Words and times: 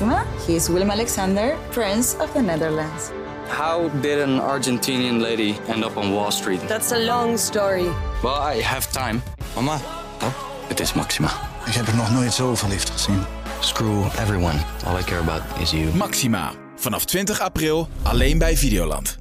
Maxima. 0.00 0.24
He 0.46 0.54
is 0.54 0.68
Willem 0.68 0.90
Alexander, 0.90 1.56
Prince 1.70 2.16
of 2.18 2.32
the 2.32 2.40
Netherlands. 2.40 3.10
How 3.48 3.88
did 4.00 4.18
an 4.20 4.38
Argentinian 4.40 5.20
lady 5.20 5.56
end 5.66 5.84
up 5.84 5.96
on 5.96 6.12
Wall 6.12 6.30
Street? 6.30 6.60
That's 6.68 6.92
a 6.92 6.98
long 6.98 7.38
story. 7.38 7.88
Well, 8.22 8.54
I 8.56 8.62
have 8.62 8.90
time. 8.92 9.22
Mama, 9.54 9.80
Oh, 10.20 10.32
het 10.68 10.80
is 10.80 10.92
Maxima. 10.92 11.30
ik 11.66 11.72
heb 11.74 11.86
er 11.86 11.96
nog 11.96 12.10
nooit 12.12 12.32
zo 12.32 12.54
verliefd 12.54 12.90
gezien. 12.90 13.24
Screw 13.60 14.04
everyone. 14.04 14.58
All 14.86 14.98
I 14.98 15.02
care 15.02 15.20
about 15.20 15.42
is 15.60 15.70
you. 15.70 15.94
Maxima. 15.94 16.52
Vanaf 16.76 17.04
20 17.04 17.40
april 17.40 17.88
alleen 18.02 18.38
bij 18.38 18.56
Videoland. 18.56 19.18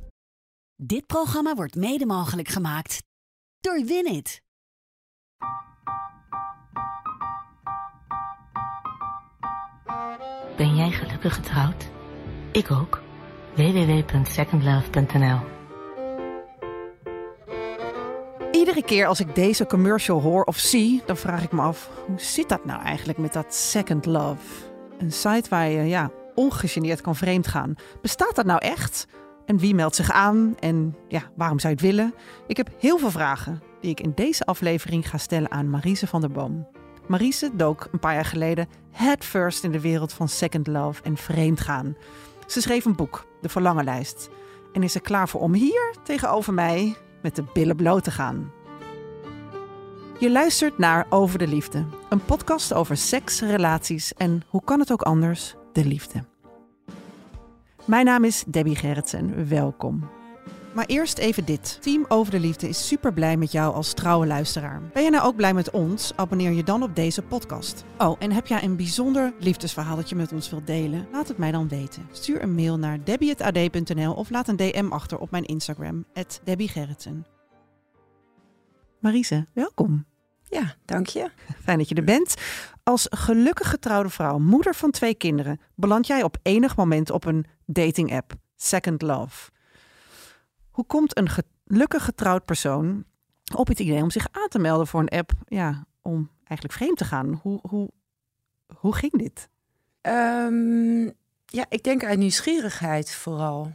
Dit 0.75 1.05
programma 1.05 1.54
wordt 1.55 1.75
mede 1.75 2.05
mogelijk 2.05 2.48
gemaakt 2.48 3.04
door 3.59 3.84
Winit. 3.86 4.41
Ben 10.57 10.75
jij 10.75 10.91
gelukkig 10.91 11.35
getrouwd? 11.35 11.89
Ik 12.52 12.71
ook. 12.71 13.02
www.secondlove.nl 13.53 15.39
Iedere 18.52 18.84
keer 18.84 19.07
als 19.07 19.20
ik 19.20 19.35
deze 19.35 19.65
commercial 19.65 20.21
hoor 20.21 20.43
of 20.43 20.57
zie, 20.57 21.01
dan 21.05 21.17
vraag 21.17 21.43
ik 21.43 21.51
me 21.51 21.62
af: 21.62 21.89
hoe 22.05 22.20
zit 22.20 22.49
dat 22.49 22.65
nou 22.65 22.81
eigenlijk 22.81 23.17
met 23.17 23.34
dat 23.34 23.53
Second 23.53 24.05
Love? 24.05 24.65
Een 24.98 25.12
site 25.12 25.49
waar 25.49 25.70
je 25.70 25.84
ja, 25.84 26.12
ongegeneerd 26.35 27.01
kan 27.01 27.15
vreemd 27.15 27.48
gaan. 27.48 27.76
Bestaat 28.01 28.35
dat 28.35 28.45
nou 28.45 28.59
echt? 28.59 29.07
En 29.45 29.57
wie 29.57 29.76
meldt 29.76 29.95
zich 29.95 30.12
aan? 30.12 30.55
En 30.59 30.95
ja, 31.07 31.21
waarom 31.35 31.59
zou 31.59 31.73
je 31.73 31.79
het 31.79 31.89
willen? 31.89 32.13
Ik 32.48 32.57
heb 32.57 32.70
heel 32.79 32.98
veel 32.98 33.12
vragen 33.12 33.62
die 33.81 33.91
ik 33.91 33.99
in 33.99 34.12
deze 34.15 34.45
aflevering 34.45 35.09
ga 35.09 35.17
stellen 35.17 35.51
aan 35.51 35.70
Marise 35.70 36.07
van 36.07 36.21
der 36.21 36.31
Boom. 36.31 36.67
Marise 37.07 37.52
dook 37.53 37.88
een 37.91 37.99
paar 37.99 38.13
jaar 38.13 38.25
geleden 38.25 38.67
headfirst 38.91 39.63
in 39.63 39.71
de 39.71 39.81
wereld 39.81 40.13
van 40.13 40.27
Second 40.27 40.67
Love 40.67 41.03
en 41.03 41.17
vreemdgaan. 41.17 41.95
Ze 42.48 42.61
schreef 42.61 42.85
een 42.85 42.95
boek, 42.95 43.25
De 43.41 43.49
Verlangenlijst. 43.49 44.29
En 44.73 44.84
is 44.84 44.95
er 44.95 45.01
klaar 45.01 45.29
voor 45.29 45.41
om 45.41 45.54
hier 45.54 45.95
tegenover 46.04 46.54
mij 46.54 46.95
met 47.21 47.35
de 47.35 47.43
billen 47.54 47.76
bloot 47.76 48.04
te 48.04 48.12
gaan. 48.12 48.51
Je 50.20 50.32
luistert 50.32 50.77
naar 50.77 51.05
Over 51.09 51.40
de 51.40 51.48
Liefde, 51.48 51.85
een 52.09 52.26
podcast 52.26 52.73
over 52.73 52.98
seks, 52.98 53.41
relaties 53.41 54.13
en 54.13 54.41
hoe 54.48 54.63
kan 54.63 54.79
het 54.79 54.91
ook 54.91 55.01
anders, 55.01 55.55
de 55.73 55.85
liefde. 55.85 56.23
Mijn 57.85 58.05
naam 58.05 58.23
is 58.23 58.43
Debbie 58.48 58.76
Gerritsen, 58.76 59.48
welkom. 59.49 60.16
Maar 60.77 60.85
eerst 60.85 61.17
even 61.17 61.45
dit. 61.45 61.77
Team 61.81 62.05
Over 62.07 62.31
de 62.31 62.39
Liefde 62.39 62.70
is 62.70 62.87
super 62.87 63.13
blij 63.13 63.37
met 63.37 63.51
jou 63.51 63.73
als 63.73 63.93
trouwe 63.93 64.28
luisteraar. 64.28 64.81
Ben 64.94 65.03
je 65.03 65.09
nou 65.09 65.25
ook 65.25 65.35
blij 65.35 65.53
met 65.53 65.69
ons? 65.69 66.11
Abonneer 66.16 66.51
je 66.51 66.63
dan 66.63 66.83
op 66.83 66.95
deze 66.95 67.22
podcast. 67.22 67.85
Oh, 67.97 68.16
en 68.19 68.31
heb 68.31 68.47
jij 68.47 68.63
een 68.63 68.75
bijzonder 68.75 69.33
liefdesverhaal 69.39 69.95
dat 69.95 70.09
je 70.09 70.16
met 70.16 70.31
ons 70.31 70.50
wilt 70.50 70.67
delen? 70.67 71.07
Laat 71.11 71.28
het 71.28 71.38
mij 71.38 71.51
dan 71.51 71.67
weten. 71.67 72.07
Stuur 72.11 72.41
een 72.41 72.55
mail 72.55 72.78
naar 72.78 73.03
debbie.ad.nl 73.03 74.13
of 74.13 74.29
laat 74.29 74.47
een 74.47 74.55
DM 74.55 74.88
achter 74.89 75.17
op 75.17 75.31
mijn 75.31 75.45
Instagram, 75.45 76.05
Debbie 76.44 76.67
Gerritsen. 76.67 77.25
Marise, 79.00 79.47
welkom. 79.53 80.05
Ja, 80.44 80.75
dank 80.85 81.07
je. 81.07 81.29
Fijn 81.63 81.78
dat 81.78 81.89
je 81.89 81.95
er 81.95 82.03
bent. 82.03 82.35
Als 82.83 83.07
gelukkig 83.09 83.69
getrouwde 83.69 84.09
vrouw, 84.09 84.38
moeder 84.38 84.75
van 84.75 84.91
twee 84.91 85.16
kinderen, 85.16 85.59
beland 85.75 86.07
jij 86.07 86.23
op 86.23 86.38
enig 86.41 86.75
moment 86.75 87.11
op 87.11 87.25
een 87.25 87.45
dating-app, 87.66 88.33
Second 88.55 89.01
Love. 89.01 89.55
Hoe 90.78 90.85
komt 90.85 91.17
een 91.17 91.29
gelukkig 91.29 92.03
getrouwd 92.03 92.45
persoon 92.45 93.06
op 93.56 93.67
het 93.67 93.79
idee 93.79 94.01
om 94.01 94.11
zich 94.11 94.28
aan 94.31 94.47
te 94.47 94.59
melden 94.59 94.88
voor 94.88 95.00
een 95.00 95.17
app, 95.19 95.31
ja, 95.47 95.85
om 96.01 96.29
eigenlijk 96.44 96.79
vreemd 96.79 96.97
te 96.97 97.06
gaan? 97.06 97.39
Hoe, 97.41 97.59
hoe, 97.69 97.89
hoe 98.75 98.95
ging 98.95 99.11
dit? 99.11 99.50
Ehm, 100.01 101.03
ja, 101.45 101.66
ik 101.69 101.83
denk 101.83 102.03
uit 102.03 102.19
nieuwsgierigheid 102.19 103.11
vooral. 103.11 103.72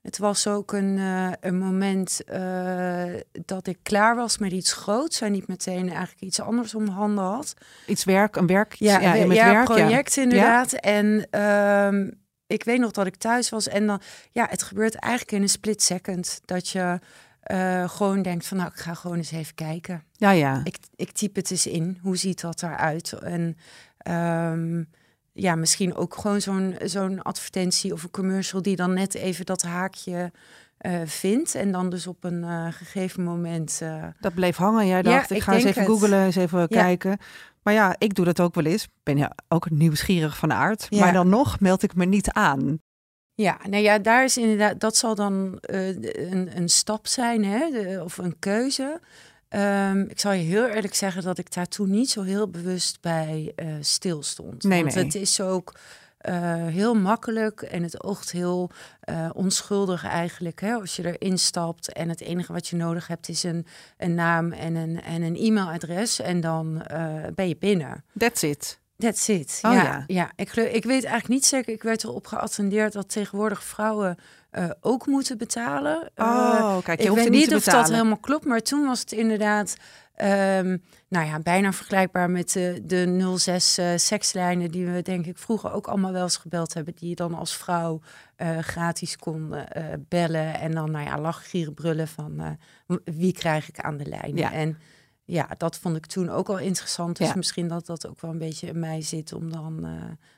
Het 0.00 0.18
was 0.18 0.46
ook 0.46 0.72
een, 0.72 0.98
eh, 0.98 1.32
een 1.40 1.58
moment 1.58 2.24
eh, 2.24 3.14
dat 3.44 3.66
ik 3.66 3.78
klaar 3.82 4.16
was 4.16 4.38
met 4.38 4.52
iets 4.52 4.72
groots 4.72 5.20
en 5.20 5.32
niet 5.32 5.48
meteen 5.48 5.88
eigenlijk 5.88 6.20
iets 6.20 6.40
anders 6.40 6.74
om 6.74 6.88
handen 6.88 7.24
had. 7.24 7.54
Iets 7.86 8.04
werk, 8.04 8.36
een 8.36 8.46
werk, 8.46 8.74
Ja, 8.74 9.00
ja, 9.00 9.14
ja, 9.14 9.26
met 9.26 9.36
werk, 9.36 9.68
ja. 9.68 9.74
project 9.74 10.16
inderdaad. 10.16 10.72
En 10.72 11.26
ehm, 11.30 12.10
ik 12.52 12.64
weet 12.64 12.78
nog 12.78 12.90
dat 12.90 13.06
ik 13.06 13.16
thuis 13.16 13.48
was 13.48 13.68
en 13.68 13.86
dan, 13.86 14.00
ja, 14.30 14.46
het 14.50 14.62
gebeurt 14.62 14.94
eigenlijk 14.94 15.32
in 15.32 15.42
een 15.42 15.48
split 15.48 15.82
second 15.82 16.40
dat 16.44 16.68
je 16.68 16.98
eh, 17.42 17.88
gewoon 17.88 18.22
denkt 18.22 18.46
van, 18.46 18.56
nou, 18.56 18.70
ik 18.70 18.80
ga 18.80 18.94
gewoon 18.94 19.16
eens 19.16 19.30
even 19.30 19.54
kijken. 19.54 20.02
Ja, 20.12 20.30
ja. 20.30 20.60
Ik, 20.64 20.76
ik 20.96 21.12
typ 21.12 21.36
het 21.36 21.50
eens 21.50 21.66
in. 21.66 21.98
Hoe 22.02 22.16
ziet 22.16 22.40
dat 22.40 22.62
eruit? 22.62 23.12
En 23.12 23.56
ehm, 23.98 24.82
ja, 25.32 25.54
misschien 25.54 25.94
ook 25.94 26.14
gewoon 26.14 26.40
zo'n 26.40 26.76
zo'n 26.84 27.22
advertentie 27.22 27.92
of 27.92 28.02
een 28.02 28.10
commercial 28.10 28.62
die 28.62 28.76
dan 28.76 28.94
net 28.94 29.14
even 29.14 29.46
dat 29.46 29.62
haakje 29.62 30.32
eh, 30.82 31.00
vindt. 31.04 31.54
En 31.54 31.72
dan 31.72 31.90
dus 31.90 32.06
op 32.06 32.24
een 32.24 32.44
eh, 32.44 32.66
gegeven 32.70 33.22
moment. 33.22 33.78
eh, 33.82 34.04
Dat 34.20 34.34
bleef 34.34 34.56
hangen. 34.56 34.86
Jij 34.86 35.02
dacht, 35.02 35.30
ik 35.30 35.36
ik 35.36 35.42
ga 35.42 35.52
eens 35.52 35.64
even 35.64 35.82
het. 35.82 35.90
googlen, 35.90 36.24
eens 36.24 36.36
even 36.36 36.68
kijken. 36.68 37.18
Maar 37.62 37.74
ja, 37.74 37.94
ik 37.98 38.14
doe 38.14 38.24
dat 38.24 38.40
ook 38.40 38.54
wel 38.54 38.64
eens. 38.64 38.88
Ben 39.02 39.16
ja 39.16 39.32
ook 39.48 39.70
nieuwsgierig 39.70 40.36
van 40.36 40.52
aard. 40.52 40.86
Ja. 40.90 41.00
Maar 41.00 41.12
dan 41.12 41.28
nog 41.28 41.60
meld 41.60 41.82
ik 41.82 41.94
me 41.94 42.04
niet 42.04 42.30
aan. 42.30 42.78
Ja, 43.34 43.58
nou 43.68 43.82
ja, 43.82 43.98
daar 43.98 44.24
is 44.24 44.36
inderdaad, 44.36 44.80
dat 44.80 44.96
zal 44.96 45.14
dan 45.14 45.58
een, 45.60 46.56
een 46.56 46.68
stap 46.68 47.06
zijn, 47.06 47.44
hè, 47.44 47.70
de- 47.70 48.00
of 48.04 48.18
een 48.18 48.38
keuze. 48.38 49.00
Ehm, 49.48 50.00
ik 50.00 50.20
zal 50.20 50.32
je 50.32 50.42
heel 50.42 50.66
eerlijk 50.66 50.94
zeggen 50.94 51.22
dat 51.22 51.38
ik 51.38 51.54
daar 51.54 51.66
toen 51.68 51.90
niet 51.90 52.10
zo 52.10 52.22
heel 52.22 52.48
bewust 52.48 53.00
bij 53.00 53.54
stil 53.80 54.22
stond. 54.22 54.62
Nee, 54.62 54.82
Want 54.82 54.94
nee. 54.94 55.04
het 55.04 55.14
is 55.14 55.40
ook 55.40 55.74
eh, 56.22 56.66
heel 56.66 56.94
makkelijk 56.94 57.62
en 57.62 57.82
het 57.82 58.04
oogt 58.04 58.32
heel 58.32 58.70
eh, 59.00 59.30
onschuldig 59.32 60.04
eigenlijk. 60.04 60.60
Hè, 60.60 60.72
als 60.72 60.96
je 60.96 61.18
erin 61.18 61.38
stapt 61.38 61.92
en 61.92 62.08
het 62.08 62.20
enige 62.20 62.52
wat 62.52 62.68
je 62.68 62.76
nodig 62.76 63.06
hebt 63.06 63.28
is 63.28 63.42
een, 63.42 63.66
een 63.96 64.14
naam 64.14 64.52
en 64.52 64.74
een, 64.74 65.02
en 65.02 65.22
een 65.22 65.36
e-mailadres. 65.36 66.20
En 66.20 66.40
dan 66.40 66.82
eh, 66.82 67.14
ben 67.34 67.48
je 67.48 67.56
binnen. 67.56 68.04
That's 68.18 68.42
it. 68.42 68.80
That's 68.96 69.28
it. 69.28 69.58
Oh, 69.62 69.72
ja, 69.72 69.82
ja. 69.82 70.04
ja. 70.06 70.30
Ik, 70.36 70.52
ik 70.56 70.84
weet 70.84 71.04
eigenlijk 71.04 71.28
niet 71.28 71.44
zeker. 71.44 71.72
Ik 71.72 71.82
werd 71.82 72.04
erop 72.04 72.26
geattendeerd 72.26 72.92
dat 72.92 73.08
tegenwoordig 73.08 73.64
vrouwen 73.64 74.16
ook 74.80 75.06
moeten 75.06 75.38
betalen. 75.38 76.10
Oh, 76.16 76.78
kijk, 76.82 76.98
je 76.98 77.04
ik 77.04 77.10
hoeft 77.10 77.22
weet 77.22 77.30
niet 77.30 77.40
niet 77.40 77.48
te 77.48 77.54
of 77.56 77.64
dat 77.64 77.90
helemaal 77.90 78.16
klopt, 78.16 78.44
maar 78.44 78.60
toen 78.60 78.86
was 78.86 79.00
het 79.00 79.12
inderdaad, 79.12 79.76
ehm, 80.22 80.76
nou 81.08 81.26
ja, 81.26 81.38
bijna 81.38 81.72
vergelijkbaar 81.72 82.30
met 82.30 82.52
de, 82.52 82.80
de 82.84 83.34
06 83.38 83.78
eh, 83.78 83.92
sekslijnen 83.96 84.70
die 84.70 84.86
we 84.86 85.02
denk 85.02 85.26
ik 85.26 85.38
vroeger 85.38 85.72
ook 85.72 85.86
allemaal 85.86 86.12
wel 86.12 86.22
eens 86.22 86.36
gebeld 86.36 86.74
hebben, 86.74 86.94
die 86.94 87.08
je 87.08 87.14
dan 87.14 87.34
als 87.34 87.56
vrouw 87.56 88.00
eh, 88.36 88.58
gratis 88.58 89.16
kon 89.16 89.54
eh, 89.54 89.84
bellen 90.08 90.54
en 90.54 90.72
dan, 90.72 90.90
nou 90.90 91.04
ja, 91.04 91.18
lachen, 91.18 91.44
gieren, 91.44 91.74
brullen 91.74 92.08
van 92.08 92.58
wie 93.04 93.32
krijg 93.32 93.68
ik 93.68 93.80
aan 93.80 93.96
de 93.96 94.06
lijn? 94.06 94.36
Ja. 94.36 94.52
En 94.52 94.78
ja, 95.24 95.48
dat 95.56 95.78
vond 95.78 95.96
ik 95.96 96.06
toen 96.06 96.30
ook 96.30 96.48
al 96.48 96.58
interessant. 96.58 97.16
Dus 97.16 97.28
Ja. 97.28 97.36
misschien 97.36 97.68
dat 97.68 97.86
dat 97.86 98.08
ook 98.08 98.20
wel 98.20 98.30
een 98.30 98.38
beetje 98.38 98.66
in 98.66 98.78
mij 98.78 99.02
zit 99.02 99.32
om 99.32 99.50
dan 99.52 99.86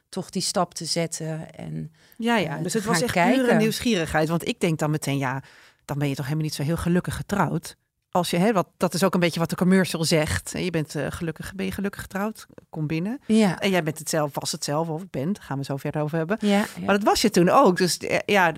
toch 0.09 0.31
die 0.31 0.43
stap 0.43 0.75
te 0.75 0.84
zetten. 0.84 1.55
En 1.55 1.93
Ja, 2.17 2.37
ja. 2.37 2.59
Dus 2.59 2.73
het 2.73 2.84
was 2.84 3.03
echt 3.03 3.12
kijken. 3.12 3.44
pure 3.44 3.56
nieuwsgierigheid. 3.56 4.28
Want 4.28 4.49
ik 4.49 4.61
denk 4.61 4.78
dan 4.78 4.91
meteen, 4.91 5.19
ja, 5.19 5.43
dan 5.84 5.99
ben 5.99 6.09
je 6.09 6.15
toch 6.15 6.25
helemaal 6.25 6.44
niet 6.44 6.55
zo 6.55 6.62
heel 6.62 6.77
gelukkig 6.77 7.17
getrouwd. 7.17 7.77
Als 8.14 8.30
je, 8.30 8.36
hè, 8.36 8.52
wat, 8.52 8.66
dat 8.76 8.94
is 8.94 9.04
ook 9.04 9.14
een 9.14 9.20
beetje 9.20 9.41
wat 9.41 9.50
de 9.50 9.56
commercial 9.56 10.04
zegt. 10.04 10.50
Je 10.58 10.70
bent 10.70 10.94
eh, 10.94 11.06
gelukkig, 11.08 11.54
ben 11.54 11.66
je 11.66 11.72
gelukkig 11.72 12.00
getrouwd? 12.00 12.47
Kom 12.70 12.86
binnen. 12.86 13.20
Ja, 13.26 13.60
En 13.60 13.70
jij 13.70 13.82
bent 13.82 13.98
het 13.98 14.08
zelf, 14.08 14.30
was 14.34 14.52
het 14.52 14.64
zelf 14.64 14.88
of 14.88 15.10
bent. 15.10 15.41
Gaan 15.41 15.58
we 15.58 15.64
zo 15.64 15.76
verder 15.76 16.02
over 16.02 16.19
hebben. 16.19 16.36
ja, 16.41 16.48
ja. 16.48 16.66
Maar 16.84 16.94
dat 16.94 17.04
was 17.04 17.22
je 17.22 17.30
toen 17.30 17.48
ook. 17.48 17.76
Dus 17.76 17.98
eh, 17.98 18.19
ja, 18.26 18.52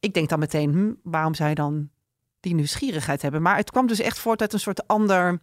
ik 0.00 0.14
denk 0.14 0.28
dan 0.28 0.38
meteen, 0.38 0.72
hm, 0.72 1.10
waarom 1.10 1.34
je 1.36 1.54
dan 1.54 1.88
die 2.40 2.54
nieuwsgierigheid 2.54 3.22
hebben? 3.22 3.42
Maar 3.42 3.56
het 3.56 3.70
kwam 3.70 3.86
dus 3.86 4.00
echt 4.00 4.18
voort 4.18 4.40
uit 4.40 4.52
een 4.52 4.60
soort 4.60 4.86
ander, 4.86 5.40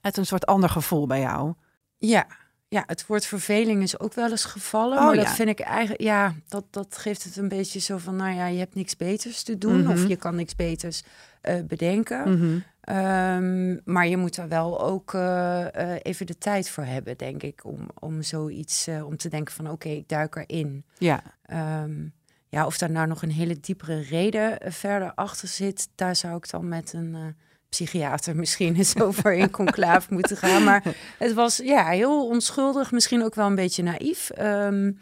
uit 0.00 0.16
een 0.16 0.26
soort 0.26 0.46
ander 0.46 0.70
gevoel 0.70 1.06
bij 1.06 1.20
jou. 1.20 1.54
ja. 1.98 2.26
Ja, 2.70 2.82
het 2.86 3.06
woord 3.06 3.26
verveling 3.26 3.82
is 3.82 4.00
ook 4.00 4.14
wel 4.14 4.30
eens 4.30 4.44
gevallen. 4.44 4.98
Oh, 4.98 5.04
maar 5.04 5.14
ja. 5.14 5.22
dat 5.24 5.32
vind 5.32 5.48
ik 5.48 5.60
eigenlijk, 5.60 6.00
ja, 6.00 6.34
dat, 6.48 6.64
dat 6.70 6.98
geeft 6.98 7.24
het 7.24 7.36
een 7.36 7.48
beetje 7.48 7.80
zo 7.80 7.98
van, 7.98 8.16
nou 8.16 8.34
ja, 8.34 8.46
je 8.46 8.58
hebt 8.58 8.74
niks 8.74 8.96
beters 8.96 9.42
te 9.42 9.58
doen. 9.58 9.82
Mhm. 9.82 9.92
Of 9.92 10.06
je 10.06 10.16
kan 10.16 10.34
niks 10.34 10.56
beters 10.56 11.02
eh, 11.40 11.60
bedenken. 11.64 12.38
Mhm. 12.38 12.58
Ehm, 12.88 13.76
maar 13.84 14.06
je 14.06 14.16
moet 14.16 14.36
er 14.36 14.48
wel 14.48 14.80
ook 14.80 15.14
eh, 15.14 15.92
eh, 15.94 16.00
even 16.02 16.26
de 16.26 16.38
tijd 16.38 16.70
voor 16.70 16.84
hebben, 16.84 17.16
denk 17.16 17.42
ik, 17.42 17.64
om, 17.64 17.88
om 17.98 18.22
zoiets, 18.22 18.86
eh, 18.86 19.06
om 19.06 19.16
te 19.16 19.28
denken 19.28 19.54
van, 19.54 19.70
oké, 19.70 19.88
ik 19.88 20.08
duik 20.08 20.36
erin. 20.36 20.84
Ja, 20.98 21.22
Ehm, 21.42 22.06
ja, 22.48 22.66
of 22.66 22.78
daar 22.78 22.90
nou 22.90 23.06
nog 23.06 23.22
een 23.22 23.30
hele 23.30 23.60
diepere 23.60 24.00
reden 24.00 24.72
verder 24.72 25.12
achter 25.14 25.48
zit, 25.48 25.88
daar 25.94 26.16
zou 26.16 26.36
ik 26.36 26.50
dan 26.50 26.68
met 26.68 26.92
een 26.92 27.36
psychiater 27.68 28.36
misschien 28.42 28.76
eens 28.76 29.00
over 29.00 29.32
in 29.32 29.50
conclave 29.50 30.12
moeten 30.14 30.36
gaan. 30.36 30.64
Maar 30.64 30.84
het 31.18 31.34
was 31.34 31.56
ja, 31.56 31.88
heel 31.88 32.28
onschuldig, 32.28 32.92
misschien 32.92 33.24
ook 33.24 33.34
wel 33.34 33.46
een 33.46 33.54
beetje 33.54 33.82
naïef. 33.82 34.30
Ehm, 34.30 34.92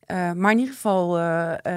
eh, 0.00 0.32
maar 0.32 0.52
in 0.52 0.58
ieder 0.58 0.74
geval 0.74 1.14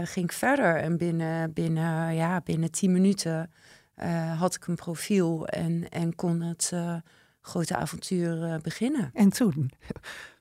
ging 0.04 0.26
ik 0.26 0.32
verder 0.32 0.76
en 0.76 0.98
binnen, 0.98 1.54
binnen, 1.54 2.16
ja, 2.16 2.42
binnen 2.42 2.72
tien 2.72 2.92
minuten 2.92 3.52
eh, 3.96 4.40
had 4.40 4.56
ik 4.56 4.68
een 4.68 4.76
profiel 4.76 5.48
en, 5.48 5.90
en 5.90 6.16
kon 6.16 6.42
het 6.42 6.70
eh, 6.74 6.96
grote 7.42 7.76
avontuur 7.76 8.44
eh, 8.44 8.56
beginnen. 8.62 9.10
en 9.14 9.30
toen? 9.30 9.72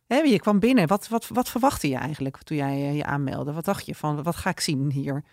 Hè, 0.06 0.16
je 0.16 0.40
kwam 0.40 0.58
binnen. 0.58 0.86
Wat, 0.86 1.08
wat, 1.08 1.28
wat 1.28 1.48
verwachtte 1.48 1.88
je 1.88 1.96
eigenlijk 1.96 2.42
toen 2.42 2.56
jij 2.56 2.94
je 2.94 3.04
aanmeldde? 3.04 3.52
Wat 3.52 3.64
dacht 3.64 3.86
je 3.86 3.94
van, 3.94 4.22
wat 4.22 4.36
ga 4.36 4.50
ik 4.50 4.60
zien 4.60 4.90
hier? 4.90 5.24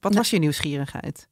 Wat 0.00 0.14
was 0.14 0.30
je 0.30 0.38
nieuwsgierigheid? 0.38 1.28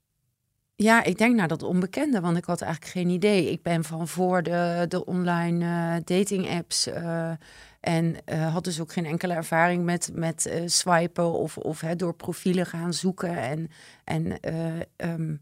Ja, 0.76 1.04
ik 1.04 1.18
denk 1.18 1.36
naar 1.36 1.48
dat 1.48 1.62
onbekende, 1.62 2.20
want 2.20 2.36
ik 2.36 2.44
had 2.44 2.60
eigenlijk 2.60 2.92
geen 2.92 3.08
idee. 3.08 3.50
Ik 3.50 3.62
ben 3.62 3.84
van 3.84 4.08
voor 4.08 4.42
de, 4.42 4.84
de 4.88 5.04
online 5.04 6.00
dating 6.04 6.50
apps 6.50 6.88
en 7.80 8.16
had 8.50 8.64
dus 8.64 8.80
ook 8.80 8.92
geen 8.92 9.06
enkele 9.06 9.34
ervaring 9.34 9.84
met, 9.84 10.10
met 10.14 10.60
swipen 10.66 11.32
of, 11.32 11.58
of 11.58 11.80
hè, 11.80 11.96
door 11.96 12.14
profielen 12.14 12.66
gaan 12.66 12.94
zoeken. 12.94 13.38
En, 13.38 13.70
en 14.04 14.40
eh, 14.40 14.80
ehm, 14.96 15.34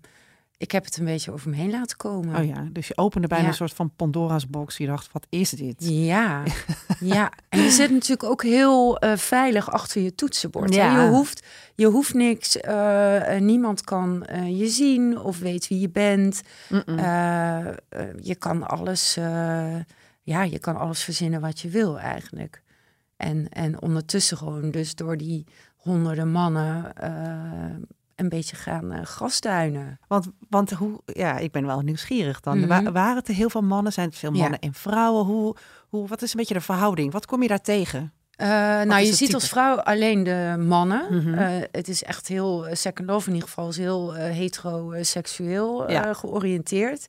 ik 0.65 0.71
heb 0.73 0.85
het 0.85 0.97
een 0.97 1.05
beetje 1.05 1.33
over 1.33 1.51
me 1.51 1.57
heen 1.57 1.71
laten 1.71 1.97
komen. 1.97 2.37
Oh 2.37 2.47
ja, 2.47 2.69
dus 2.73 2.89
je 2.89 2.97
opende 2.97 3.27
bijna 3.27 3.45
Ja. 3.45 3.51
een 3.51 3.57
soort 3.57 3.73
van 3.75 3.91
Pandora's 3.97 4.47
box. 4.49 4.77
Je 4.77 4.87
dacht, 4.87 5.13
wat 5.13 5.27
is 5.29 5.51
dit? 5.51 5.75
Ja, 5.79 6.43
ja. 7.01 7.33
En 7.49 7.61
je 7.63 7.71
zit 7.71 7.91
natuurlijk 7.91 8.23
ook 8.31 8.43
heel 8.43 8.99
eh, 8.99 9.17
veilig 9.17 9.71
achter 9.71 10.03
je 10.03 10.15
toetsenbord. 10.15 10.75
Ja. 10.75 11.03
Je, 11.03 11.09
hoeft, 11.09 11.47
je 11.75 11.87
hoeft 11.87 12.15
niks. 12.15 12.61
eh, 12.61 13.39
niemand 13.39 13.81
kan 13.85 14.25
eh, 14.25 14.59
je 14.59 14.69
zien 14.69 15.19
of 15.19 15.39
weet 15.39 15.69
wie 15.69 15.81
je 15.81 15.91
bent. 15.91 16.43
Je 18.21 18.35
kan 18.39 18.67
alles, 18.69 19.15
ja, 20.23 20.43
je 20.43 20.59
kan 20.59 20.77
alles 20.77 21.03
verzinnen 21.03 21.41
wat 21.41 21.61
je 21.61 21.69
wil 21.69 21.99
eigenlijk. 21.99 22.63
En, 23.17 23.49
en 23.49 23.83
ondertussen 23.83 24.37
gewoon 24.37 24.71
dus 24.71 24.95
door 24.95 25.17
die 25.17 25.47
honderden 25.77 26.31
mannen 26.31 26.93
een 28.17 28.29
beetje 28.29 28.57
gaan 28.57 29.07
grasduinen. 29.07 29.99
Want, 30.09 30.27
want 30.49 30.71
hoe, 30.71 31.01
ja, 31.07 31.39
ik 31.39 31.53
ben 31.53 31.67
wel 31.67 31.81
nieuwsgierig 31.81 32.41
dan. 32.41 32.59
Mhm. 32.59 32.69
Wa- 32.69 32.93
waren 32.93 33.17
het 33.17 33.29
er 33.29 33.35
heel 33.35 33.51
veel 33.51 33.63
mannen? 33.63 33.93
Zijn 33.93 34.09
het 34.09 34.19
veel 34.19 34.33
Ja. 34.35 34.41
mannen 34.41 34.59
en 34.61 34.75
vrouwen? 34.75 35.25
Hoe, 35.25 35.57
hoe, 35.89 36.09
wat 36.09 36.23
is 36.23 36.31
een 36.33 36.39
beetje 36.39 36.55
de 36.55 36.61
verhouding? 36.61 37.13
Wat 37.13 37.27
kom 37.27 37.43
je 37.43 37.49
daar 37.49 37.61
tegen? 37.61 38.13
Eh, 38.37 38.49
nou, 38.49 38.99
je 39.01 39.05
ziet 39.07 39.19
type? 39.19 39.35
als 39.35 39.49
vrouw 39.49 39.77
alleen 39.81 40.23
de 40.23 40.55
mannen. 40.67 41.07
Mhm. 41.11 41.35
Eh, 41.35 41.63
het 41.71 41.89
is 41.89 42.03
echt 42.03 42.29
heel 42.29 42.67
second 42.73 43.09
love, 43.09 43.27
in 43.29 43.35
ieder 43.35 43.49
geval 43.49 43.69
is 43.69 43.77
heel 43.77 44.13
heteroseksueel 44.13 45.91
Ja. 45.91 46.13
georiënteerd. 46.15 47.07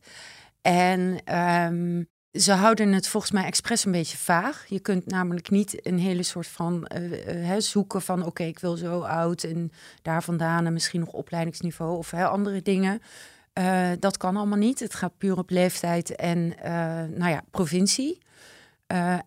En 0.61 1.17
ehm, 1.25 2.03
ze 2.35 2.51
houden 2.51 2.93
het 2.93 3.07
volgens 3.07 3.31
mij 3.31 3.45
expres 3.45 3.85
een 3.85 3.91
beetje 3.91 4.17
vaag. 4.17 4.65
Je 4.67 4.79
kunt 4.79 5.05
namelijk 5.05 5.49
niet 5.49 5.87
een 5.87 5.99
hele 5.99 6.23
soort 6.23 6.47
van 6.47 6.85
eh, 6.85 7.55
eh, 7.55 7.61
zoeken 7.61 8.01
van 8.01 8.25
oké, 8.25 8.43
ik 8.43 8.59
wil 8.59 8.77
zo 8.77 8.99
oud 8.99 9.43
en 9.43 9.71
daar 10.01 10.23
vandaan 10.23 10.65
en 10.65 10.73
misschien 10.73 10.99
nog 10.99 11.11
opleidingsniveau 11.11 11.97
of 11.97 12.13
andere 12.13 12.61
dingen. 12.61 13.01
Eh, 13.53 13.89
dat 13.99 14.17
kan 14.17 14.37
allemaal 14.37 14.57
niet. 14.57 14.79
Het 14.79 14.95
gaat 14.95 15.17
puur 15.17 15.37
op 15.37 15.49
leeftijd 15.49 16.15
en 16.15 16.47
nou 17.17 17.31
ja, 17.31 17.41
provincie. 17.51 18.17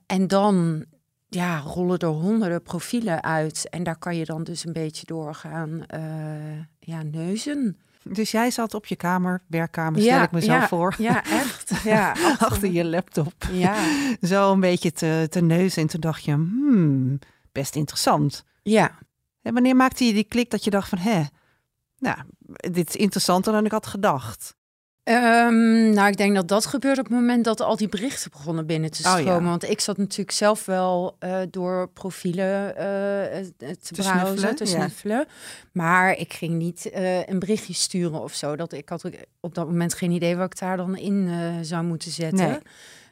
En 0.07 0.27
dan 0.27 0.87
ja, 1.29 1.59
rollen 1.59 1.99
er 1.99 2.09
honderden 2.09 2.63
profielen 2.63 3.23
uit. 3.23 3.69
En 3.71 3.83
daar 3.83 3.99
kan 3.99 4.17
je 4.17 4.25
dan 4.25 4.45
dus 4.45 4.65
een 4.65 4.73
beetje 4.73 5.07
door 5.07 5.35
gaan 5.35 5.87
eh, 5.87 6.59
ja, 6.79 7.03
neuzen. 7.03 7.79
Dus 8.13 8.31
jij 8.31 8.51
zat 8.51 8.75
op 8.75 8.87
je 8.87 8.97
kamer, 8.97 9.43
werkkamer, 9.47 10.01
stel 10.01 10.23
ik 10.23 10.31
mezelf 10.31 10.61
ja, 10.61 10.69
voor. 10.69 10.95
Ja, 10.99 11.25
echt. 11.25 11.73
Ja, 11.85 12.15
Achter 12.39 12.71
je 12.71 12.85
laptop. 12.85 13.33
Ja, 13.53 13.75
Zo 14.21 14.53
een 14.53 14.61
beetje 14.61 14.93
te, 14.93 15.27
te 15.31 15.41
neuzen. 15.41 15.83
En 15.83 15.89
toen 15.89 16.01
dacht 16.01 16.25
je, 16.25 16.33
hmm, 16.33 17.19
best 17.53 17.77
interessant. 17.77 18.45
ja. 18.63 18.99
En 19.43 19.55
wanneer 19.55 19.77
maakte 19.77 20.05
je 20.05 20.13
die 20.13 20.25
klik 20.25 20.51
dat 20.51 20.65
je 20.65 20.71
dacht 20.71 20.89
van, 20.89 20.99
hè, 20.99 21.23
nou, 21.99 22.19
dit 22.71 22.89
is 22.89 22.97
interessanter 22.97 23.53
dan 23.53 23.65
ik 23.65 23.71
had 23.71 23.87
gedacht. 23.87 24.57
Ehm, 25.09 25.91
nou, 25.91 26.09
ik 26.09 26.17
denk 26.17 26.35
dat 26.35 26.49
dat 26.49 26.67
gebeurt 26.67 26.99
op 26.99 27.05
het 27.05 27.15
moment 27.15 27.45
dat 27.45 27.61
al 27.61 27.77
die 27.77 27.89
berichten 27.89 28.31
begonnen 28.31 28.67
binnen 28.67 28.91
te 28.91 29.03
Oh, 29.07 29.13
ja. 29.15 29.21
stromen. 29.21 29.49
Want 29.51 29.69
ik 29.71 29.81
zat 29.81 29.97
natuurlijk 29.97 30.31
zelf 30.31 30.65
wel 30.65 31.17
eh, 31.19 31.39
door 31.51 31.89
profielen 31.89 32.77
eh, 32.77 32.85
te, 33.57 33.77
te 33.79 33.93
browsen, 33.93 34.05
snuffelen, 34.27 34.57
te 34.57 34.65
ja. 34.65 34.71
snuffelen. 34.71 35.27
Maar 35.73 36.17
ik 36.17 36.33
ging 36.33 36.55
niet 36.55 36.91
eh, 36.91 37.27
een 37.27 37.39
berichtje 37.39 37.73
sturen 37.73 38.23
of 38.23 38.35
zo. 38.35 38.57
Dat, 38.57 38.73
ik 38.73 38.89
had 38.89 39.11
op 39.41 39.55
dat 39.55 39.67
moment 39.67 39.95
geen 39.95 40.11
idee 40.11 40.37
wat 40.37 40.53
ik 40.53 40.59
daar 40.59 40.77
dan 40.77 40.97
in 40.97 41.29
eh, 41.29 41.37
zou 41.63 41.85
moeten 41.85 42.11
zetten. 42.11 42.49
Nee. 42.49 42.59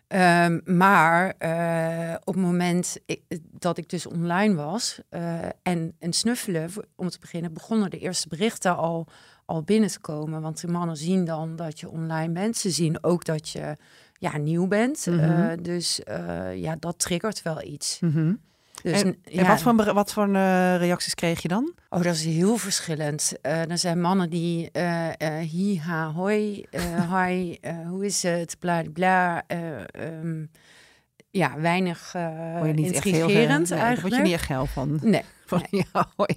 Ehm, 0.08 0.60
maar 0.64 1.34
eh, 1.38 2.14
op 2.24 2.34
het 2.34 2.42
moment 2.44 2.96
ik- 3.06 3.22
dat 3.58 3.78
ik 3.78 3.88
dus 3.88 4.06
online 4.06 4.54
was 4.54 4.98
eh, 5.08 5.34
en, 5.62 5.94
en 5.98 6.12
snuffelen, 6.12 6.70
om 6.96 7.08
te 7.08 7.18
beginnen, 7.20 7.52
begonnen 7.52 7.90
de 7.90 7.98
eerste 7.98 8.28
berichten 8.28 8.76
al, 8.76 9.06
al 9.46 9.62
binnen 9.62 9.90
te 9.90 10.00
komen. 10.00 10.40
Want 10.40 10.60
de 10.60 10.68
mannen 10.68 10.96
zien 10.96 11.24
dan 11.24 11.56
dat 11.56 11.80
je 11.80 11.90
online 11.90 12.32
bent. 12.32 12.56
Ze 12.56 12.70
zien 12.70 13.04
ook 13.04 13.24
dat 13.24 13.48
je 13.48 13.76
ja, 14.18 14.36
nieuw 14.36 14.66
bent. 14.66 15.06
Mhm. 15.06 15.18
Eh, 15.20 15.56
dus 15.62 16.02
eh, 16.04 16.56
ja, 16.56 16.76
dat 16.78 16.98
triggert 16.98 17.42
wel 17.42 17.62
iets. 17.62 17.98
Mhm. 18.00 18.34
Dus, 18.82 19.02
en 19.02 19.16
ja, 19.24 19.40
en 19.40 19.46
wat 19.46 19.62
voor, 19.62 19.94
wat 19.94 20.12
voor 20.12 20.34
eh, 20.34 20.76
reacties 20.76 21.14
kreeg 21.14 21.42
je 21.42 21.48
dan? 21.48 21.72
Oh, 21.88 22.02
dat 22.02 22.14
is 22.14 22.24
heel 22.24 22.56
verschillend. 22.56 23.32
Er 23.42 23.78
zijn 23.78 24.00
mannen 24.00 24.30
die 24.30 24.70
hi, 25.40 25.78
ha, 25.78 26.12
hoi, 26.12 26.66
hi, 27.14 27.56
hoe 27.88 28.04
is 28.04 28.22
het, 28.22 28.56
bla, 28.58 28.82
bla. 28.92 29.42
eh, 29.46 29.80
ehm, 29.80 30.44
ja, 31.30 31.60
weinig 31.60 32.12
heel 32.12 32.64
intrigerend 32.64 33.68
nee, 33.68 33.78
daar 33.78 33.86
eigenlijk. 33.86 34.00
word 34.00 34.14
je 34.14 34.22
niet 34.22 34.32
echt 34.32 34.44
geil 34.44 34.66
van. 34.66 34.98
Nee, 35.02 35.22
van 35.46 35.62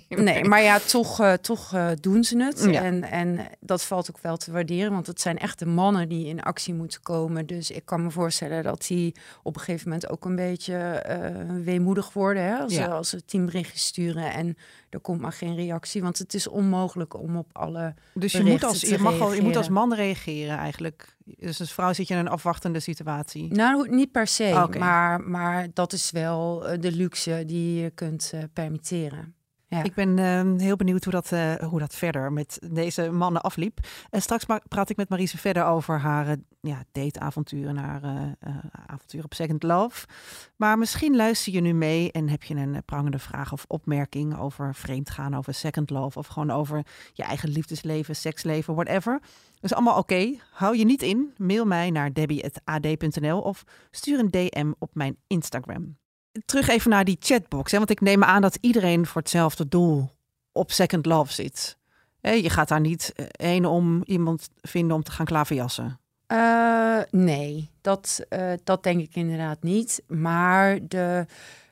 nee, 0.09 0.43
maar 0.49 0.61
ja, 0.61 0.79
toch, 0.79 1.19
eh, 1.19 1.33
toch 1.33 1.73
eh, 1.73 1.89
doen 2.01 2.23
ze 2.23 2.43
het. 2.43 2.63
Ja. 2.71 2.83
En, 2.83 3.03
en 3.03 3.47
dat 3.59 3.83
valt 3.83 4.09
ook 4.09 4.21
wel 4.21 4.37
te 4.37 4.51
waarderen, 4.51 4.91
want 4.91 5.07
het 5.07 5.21
zijn 5.21 5.37
echt 5.37 5.59
de 5.59 5.65
mannen 5.65 6.09
die 6.09 6.27
in 6.27 6.41
actie 6.41 6.73
moeten 6.73 7.01
komen. 7.01 7.45
Dus 7.45 7.71
ik 7.71 7.85
kan 7.85 8.03
me 8.03 8.11
voorstellen 8.11 8.63
dat 8.63 8.85
die 8.87 9.15
op 9.43 9.55
een 9.55 9.61
gegeven 9.61 9.89
moment 9.89 10.09
ook 10.09 10.25
een 10.25 10.35
beetje 10.35 10.75
eh, 10.75 11.35
weemoedig 11.63 12.13
worden. 12.13 12.43
Hè? 12.43 12.55
Als, 12.57 12.73
Ja. 12.73 12.83
ze, 12.83 12.89
als 12.89 13.09
ze 13.09 13.25
tien 13.25 13.45
berichtjes 13.45 13.85
sturen 13.85 14.33
en 14.33 14.57
er 14.89 14.99
komt 14.99 15.21
maar 15.21 15.31
geen 15.31 15.55
reactie. 15.55 16.01
Want 16.01 16.17
het 16.17 16.33
is 16.33 16.47
onmogelijk 16.47 17.19
om 17.19 17.37
op 17.37 17.49
alle... 17.51 17.93
Dus 18.13 18.31
je, 18.31 18.43
moet 18.43 18.63
als, 18.63 18.81
je, 18.81 18.97
mag 18.97 19.19
al, 19.19 19.33
je 19.33 19.41
moet 19.41 19.55
als 19.55 19.69
man 19.69 19.93
reageren 19.93 20.57
eigenlijk. 20.57 21.17
Dus 21.23 21.59
als 21.59 21.73
vrouw 21.73 21.93
zit 21.93 22.07
je 22.07 22.13
in 22.13 22.19
een 22.19 22.27
afwachtende 22.27 22.79
situatie. 22.79 23.53
Nou, 23.53 23.89
niet 23.89 24.11
per 24.11 24.27
se, 24.27 24.53
Ah, 24.53 24.75
maar, 24.75 25.21
maar 25.21 25.67
dat 25.73 25.93
is 25.93 26.11
wel 26.11 26.67
eh, 26.67 26.81
de 26.81 26.91
luxe 26.91 27.43
die 27.45 27.81
je 27.81 27.89
kunt 27.89 28.31
eh, 28.33 28.43
permitteren. 28.53 29.33
Ik 29.69 29.93
ben 29.93 30.19
eh, 30.19 30.61
heel 30.61 30.75
benieuwd 30.75 31.03
hoe 31.03 31.13
dat, 31.13 31.31
eh, 31.31 31.53
hoe 31.55 31.79
dat 31.79 31.95
verder 31.95 32.31
met 32.31 32.59
deze 32.71 33.11
mannen 33.11 33.41
afliep. 33.41 33.79
En 34.09 34.21
straks 34.21 34.45
praat 34.67 34.89
ik 34.89 34.97
met 34.97 35.09
Marise 35.09 35.37
verder 35.37 35.65
over 35.65 35.99
haar 35.99 36.27
eh, 36.27 36.33
ja, 36.61 36.83
dateavonturen, 36.91 37.77
haar 37.77 38.03
eh, 38.03 38.53
avontuur 38.87 39.23
op 39.23 39.33
Second 39.33 39.63
Love. 39.63 40.07
Maar 40.55 40.77
misschien 40.77 41.15
luister 41.15 41.53
je 41.53 41.61
nu 41.61 41.73
mee 41.73 42.11
en 42.11 42.29
heb 42.29 42.43
je 42.43 42.55
een 42.55 42.83
prangende 42.85 43.19
vraag 43.19 43.51
of 43.51 43.65
opmerking 43.67 44.39
over 44.39 44.75
vreemdgaan, 44.75 45.35
over 45.35 45.53
Second 45.53 45.89
Love 45.89 46.19
of 46.19 46.27
gewoon 46.27 46.51
over 46.51 46.85
je 47.13 47.23
eigen 47.23 47.49
liefdesleven, 47.49 48.15
seksleven, 48.15 48.75
whatever. 48.75 49.19
Dat 49.53 49.71
is 49.71 49.73
allemaal 49.73 49.97
oké. 49.97 50.35
Hou 50.51 50.77
je 50.77 50.85
niet 50.85 51.01
in. 51.01 51.33
Mail 51.37 51.65
mij 51.65 51.91
naar 51.91 52.13
debbie.ad.nl 52.13 53.41
of 53.41 53.63
stuur 53.91 54.19
een 54.19 54.31
DM 54.31 54.71
op 54.79 54.95
mijn 54.95 55.17
Instagram 55.27 55.97
terug 56.45 56.67
even 56.67 56.89
naar 56.89 57.05
die 57.05 57.17
chatbox. 57.19 57.71
Hè? 57.71 57.77
Want 57.77 57.89
ik 57.89 58.01
neem 58.01 58.23
aan 58.23 58.41
dat 58.41 58.57
iedereen 58.61 59.05
voor 59.05 59.21
hetzelfde 59.21 59.67
doel 59.67 60.09
op 60.51 60.71
Second 60.71 61.05
Love 61.05 61.33
zit. 61.33 61.77
Je 62.21 62.49
gaat 62.49 62.67
daar 62.67 62.79
niet 62.79 63.13
eh, 63.15 63.25
heen 63.31 63.65
om 63.65 64.03
iemand 64.05 64.49
vinden 64.61 64.95
om 64.95 65.03
te 65.03 65.11
gaan 65.11 65.25
klaverjassen. 65.25 65.99
Eh, 66.27 66.99
nee, 67.11 67.69
dat, 67.81 68.25
eh, 68.29 68.51
dat 68.63 68.83
denk 68.83 69.01
ik 69.01 69.15
inderdaad 69.15 69.63
niet. 69.63 70.03
Maar 70.07 70.79
de 70.87 71.25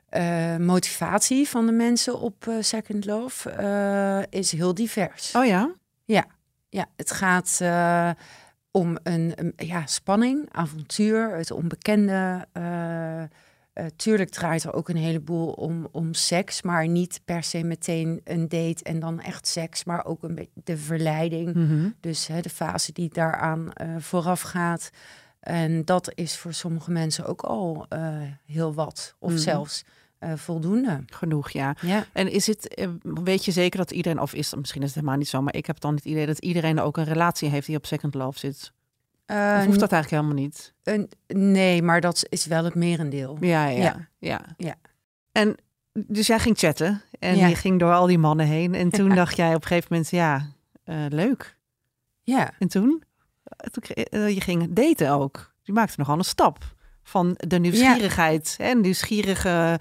eh, 0.09 0.57
motivatie 0.57 1.47
van 1.47 1.65
de 1.65 1.71
mensen 1.71 2.19
op 2.19 2.47
eh, 2.47 2.55
Second 2.59 3.05
Love 3.05 3.49
eh, 3.49 4.39
is 4.39 4.51
heel 4.51 4.73
divers. 4.73 5.35
Oh 5.35 5.45
ja? 5.45 5.71
Ja, 6.69 6.85
het 6.95 7.11
gaat 7.11 7.57
eh, 7.61 8.09
om 8.71 8.97
een, 9.03 9.31
een, 9.35 9.53
ja, 9.55 9.85
spanning, 9.85 10.49
avontuur, 10.51 11.35
het 11.35 11.51
onbekende. 11.51 12.47
Eh, 13.77 13.85
tuurlijk 13.95 14.29
draait 14.29 14.63
er 14.63 14.73
ook 14.73 14.89
een 14.89 14.95
heleboel 14.97 15.51
om, 15.51 15.87
om 15.91 16.13
seks, 16.13 16.61
maar 16.61 16.87
niet 16.87 17.21
per 17.25 17.43
se 17.43 17.63
meteen 17.63 18.21
een 18.23 18.47
date 18.47 18.83
en 18.83 18.99
dan 18.99 19.19
echt 19.19 19.47
seks, 19.47 19.83
maar 19.83 20.05
ook 20.05 20.23
een 20.23 20.35
beetje 20.35 20.61
de 20.63 20.77
verleiding. 20.77 21.53
Mhm. 21.53 21.89
Dus 21.99 22.27
hè, 22.27 22.41
de 22.41 22.49
fase 22.49 22.91
die 22.93 23.09
daaraan 23.09 23.73
eh, 23.73 23.95
vooraf 23.99 24.41
gaat. 24.41 24.89
En 25.39 25.85
dat 25.85 26.11
is 26.15 26.37
voor 26.37 26.53
sommige 26.53 26.91
mensen 26.91 27.25
ook 27.25 27.41
al 27.41 27.85
eh, 27.89 27.99
heel 28.45 28.73
wat, 28.73 29.15
of 29.19 29.31
Mhm. 29.31 29.39
zelfs 29.39 29.83
voldoende. 30.35 31.03
Genoeg, 31.05 31.49
ja. 31.49 31.75
Ja. 31.81 32.05
En 32.13 32.31
is 32.31 32.47
het, 32.47 32.87
weet 33.01 33.45
je 33.45 33.51
zeker 33.51 33.77
dat 33.77 33.91
iedereen, 33.91 34.19
of 34.19 34.33
is 34.33 34.55
misschien 34.55 34.81
is 34.81 34.87
het 34.87 34.95
helemaal 34.95 35.17
niet 35.17 35.27
zo, 35.27 35.41
maar 35.41 35.55
ik 35.55 35.65
heb 35.65 35.79
dan 35.79 35.95
het 35.95 36.05
idee 36.05 36.25
dat 36.25 36.39
iedereen 36.39 36.79
ook 36.79 36.97
een 36.97 37.03
relatie 37.03 37.49
heeft 37.49 37.67
die 37.67 37.75
op 37.77 37.85
Second 37.85 38.13
Love 38.13 38.39
zit. 38.39 38.71
Hoeft 39.65 39.79
dat 39.79 39.91
eigenlijk 39.91 40.09
helemaal 40.09 40.43
niet? 40.43 40.73
een- 40.83 41.09
nee, 41.27 41.81
maar 41.81 42.01
dat 42.01 42.25
is 42.29 42.45
wel 42.45 42.63
het 42.63 42.75
merendeel. 42.75 43.37
Ja, 43.39 43.67
ja, 43.67 43.81
ja. 43.83 44.07
Ja. 44.19 44.41
Ja. 44.57 44.75
En 45.31 45.55
dus 45.93 46.27
jij 46.27 46.39
ging 46.39 46.57
chatten 46.57 47.01
en 47.19 47.35
Ja. 47.37 47.47
je 47.47 47.55
ging 47.55 47.79
door 47.79 47.93
al 47.93 48.05
die 48.07 48.17
mannen 48.17 48.45
heen. 48.45 48.73
En 48.75 48.89
toen 48.89 49.15
dacht 49.21 49.35
jij 49.35 49.55
op 49.55 49.61
een 49.61 49.67
gegeven 49.67 49.87
moment, 49.91 50.09
ja, 50.09 50.47
eh, 50.83 50.95
leuk. 51.09 51.57
Ja. 52.23 52.51
En 52.59 52.67
toen? 52.67 53.03
Eh, 53.43 53.69
toen 53.69 53.83
eh, 53.83 54.29
je 54.29 54.41
ging 54.41 54.73
daten 54.73 55.09
ook. 55.11 55.53
Je 55.61 55.73
maakte 55.73 55.95
nogal 55.97 56.17
een 56.17 56.23
stap. 56.23 56.75
van 57.03 57.33
de 57.37 57.59
nieuwsgierigheid. 57.59 58.55
Hè? 58.57 58.73
Nieuwsgierige 58.73 59.79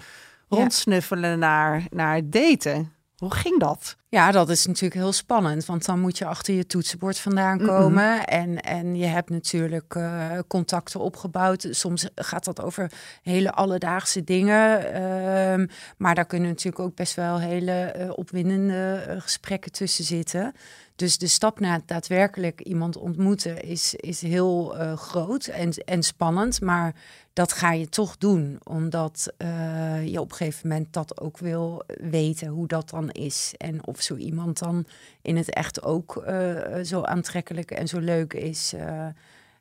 rondsnuffelen 0.48 1.38
naar, 1.38 1.82
naar 1.90 2.20
daten. 2.30 2.92
Hoe 3.16 3.34
ging 3.34 3.60
dat? 3.60 3.96
Ja, 4.08 4.30
dat 4.30 4.48
is 4.48 4.66
natuurlijk 4.66 4.94
heel 4.94 5.12
spannend, 5.12 5.64
want 5.64 5.84
dan 5.84 6.00
moet 6.00 6.18
je 6.18 6.26
achter 6.26 6.54
je 6.54 6.66
toetsenbord 6.66 7.18
vandaan 7.18 7.58
komen. 7.58 8.26
En, 8.26 8.60
en 8.60 8.96
je 8.96 9.04
hebt 9.04 9.30
natuurlijk 9.30 9.94
uh, 9.94 10.38
contacten 10.48 11.00
opgebouwd. 11.00 11.66
Soms 11.70 12.08
gaat 12.14 12.44
dat 12.44 12.62
over 12.62 12.92
hele 13.22 13.52
alledaagse 13.52 14.24
dingen. 14.24 14.80
Uh, 14.80 15.66
maar 15.96 16.14
daar 16.14 16.26
kunnen 16.26 16.48
natuurlijk 16.48 16.78
ook 16.78 16.94
best 16.94 17.14
wel 17.14 17.38
hele 17.38 17.94
uh, 17.96 18.10
opwindende 18.14 19.04
eh, 19.08 19.20
gesprekken 19.20 19.72
tussen 19.72 20.04
zitten. 20.04 20.52
Dus 20.96 21.18
de 21.18 21.28
stap 21.28 21.60
naar 21.60 21.80
daadwerkelijk 21.86 22.60
iemand 22.60 22.96
ontmoeten 22.96 23.62
is, 23.62 23.94
is 23.94 24.20
heel 24.20 24.74
groot 24.96 25.46
en, 25.46 25.70
en 25.70 26.02
spannend. 26.02 26.60
Maar 26.60 26.94
dat 27.36 27.52
ga 27.52 27.72
je 27.72 27.88
toch 27.88 28.16
doen, 28.16 28.58
omdat 28.62 29.32
uh, 29.38 30.06
je 30.06 30.20
op 30.20 30.30
een 30.30 30.36
gegeven 30.36 30.68
moment 30.68 30.92
dat 30.92 31.20
ook 31.20 31.38
wil 31.38 31.84
weten 31.86 32.48
hoe 32.48 32.66
dat 32.66 32.90
dan 32.90 33.10
is. 33.10 33.54
En 33.56 33.86
of 33.86 34.02
zo 34.02 34.16
iemand 34.16 34.58
dan 34.58 34.84
in 35.22 35.36
het 35.36 35.50
echt 35.50 35.82
ook 35.82 36.24
uh, 36.28 36.58
zo 36.82 37.02
aantrekkelijk 37.02 37.70
en 37.70 37.88
zo 37.88 37.98
leuk 37.98 38.32
is. 38.34 38.74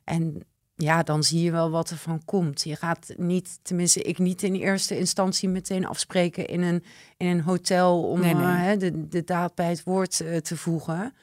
en 0.04 0.42
ja, 0.74 1.02
dan 1.02 1.22
zie 1.22 1.42
je 1.42 1.50
wel 1.50 1.70
wat 1.70 1.90
er 1.90 1.96
van 1.96 2.24
komt. 2.24 2.62
Je 2.62 2.76
gaat 2.76 3.14
niet, 3.16 3.58
tenminste, 3.62 4.02
ik 4.02 4.18
niet 4.18 4.42
in 4.42 4.54
eerste 4.54 4.98
instantie 4.98 5.48
meteen 5.48 5.86
afspreken 5.86 6.46
in 6.46 6.62
een, 6.62 6.84
in 7.16 7.26
een 7.26 7.40
hotel 7.40 8.02
om 8.02 8.20
nee, 8.20 8.34
nee. 8.34 8.76
De, 8.76 9.08
de 9.08 9.24
daad 9.24 9.54
bij 9.54 9.68
het 9.68 9.82
woord 9.82 10.16
te 10.42 10.56
voegen. 10.56 11.14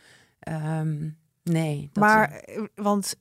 Um, 0.50 1.18
nee. 1.44 1.90
Dat 1.94 2.04
maar, 2.04 2.44
want 2.76 3.16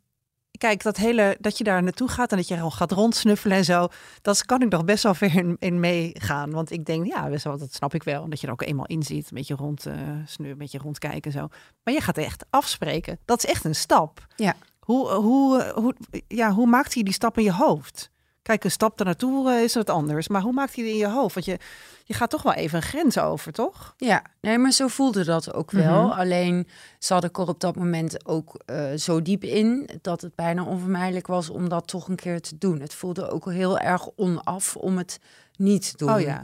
kijk, 0.63 0.83
dat 0.83 0.97
hele, 0.97 1.37
dat 1.41 1.59
je 1.59 1.65
daar 1.65 1.83
naartoe 1.83 2.09
gaat 2.09 2.31
en 2.31 2.37
dat 2.37 2.49
je 2.49 2.61
al 2.61 2.71
gaat 2.71 2.93
rondsnuffelen 2.93 3.57
en 3.57 3.65
zo, 3.65 3.89
dat 4.21 4.47
kan 4.47 4.63
ik 4.63 4.69
nog 4.69 4.85
best 4.85 5.03
wel 5.03 5.15
ver 5.15 5.35
in, 5.35 5.57
in 5.59 5.81
meegaan. 5.81 6.51
Want 6.51 6.71
ik 6.71 6.85
denk, 6.85 7.07
ja, 7.07 7.29
best 7.29 7.45
wel, 7.45 7.59
dat 7.59 7.75
snap 7.75 7.95
ik 7.95 8.03
wel. 8.03 8.29
Dat 8.29 8.41
je 8.41 8.47
er 8.47 8.53
ook 8.53 8.63
eenmaal 8.63 8.87
in 8.87 9.03
ziet, 9.03 9.25
een 9.25 9.37
beetje 9.37 9.55
rond, 9.55 9.87
uh, 9.87 9.95
snu, 10.27 10.51
een 10.51 10.59
beetje 10.59 10.79
rondkijken 10.79 11.33
en 11.33 11.39
zo. 11.39 11.49
Maar 11.85 11.95
je 11.95 12.01
gaat 12.01 12.19
echt 12.19 12.45
afspreken. 12.51 13.19
Dat 13.25 13.45
is 13.45 13.51
echt 13.51 13.65
een 13.65 13.75
stap. 13.75 14.27
Ja. 14.37 14.55
Hoe, 14.81 15.11
hoe, 15.11 15.73
hoe, 15.75 15.95
ja, 16.29 16.53
hoe 16.53 16.67
maakt 16.67 16.95
je 16.95 17.05
die 17.05 17.13
stap 17.13 17.39
in 17.39 17.45
je 17.45 17.53
hoofd? 17.53 18.11
Kijk, 18.43 18.65
een 18.65 18.71
stap 18.71 18.99
er 18.99 19.05
naartoe 19.05 19.51
is 19.51 19.75
wat 19.75 19.91
anders. 19.91 20.29
Maar 20.29 20.43
hoe 20.43 20.53
maakt 20.53 20.75
hij 20.75 20.85
het 20.85 20.93
in 20.93 20.99
je 20.99 21.09
hoofd? 21.09 21.35
Want 21.35 21.47
je, 21.47 21.59
je 22.05 22.15
gaat 22.15 22.31
toch 22.31 22.43
wel 22.43 22.53
even 22.53 22.77
een 22.77 22.83
grens 22.83 23.19
over, 23.19 23.53
toch? 23.53 23.95
Ja, 23.97 24.23
nee, 24.41 24.59
maar 24.59 24.73
zo 24.73 24.87
voelde 24.89 25.25
dat 25.25 25.53
ook 25.55 25.71
wel. 25.71 26.03
Mm 26.03 26.11
-hmm. 26.11 26.19
Alleen 26.19 26.69
zat 26.99 27.25
ik 27.25 27.39
er 27.39 27.49
op 27.49 27.61
dat 27.61 27.77
moment 27.77 28.27
ook 28.27 28.63
uh, 28.67 28.93
zo 28.97 29.23
diep 29.23 29.45
in... 29.45 29.91
dat 30.01 30.21
het 30.21 30.35
bijna 30.35 30.65
onvermijdelijk 30.65 31.27
was 31.27 31.51
om 31.51 31.69
dat 31.69 31.87
toch 31.87 32.09
een 32.09 32.17
keer 32.17 32.41
te 32.41 32.59
doen. 32.59 32.81
Het 32.81 32.95
voelde 32.95 33.31
ook 33.31 33.51
heel 33.51 33.79
erg 33.79 34.09
onaf 34.17 34.77
om 34.77 34.99
het 34.99 35.21
niet 35.57 35.91
te 35.91 35.97
doen. 35.97 36.15
Oh 36.15 36.21
ja. 36.21 36.43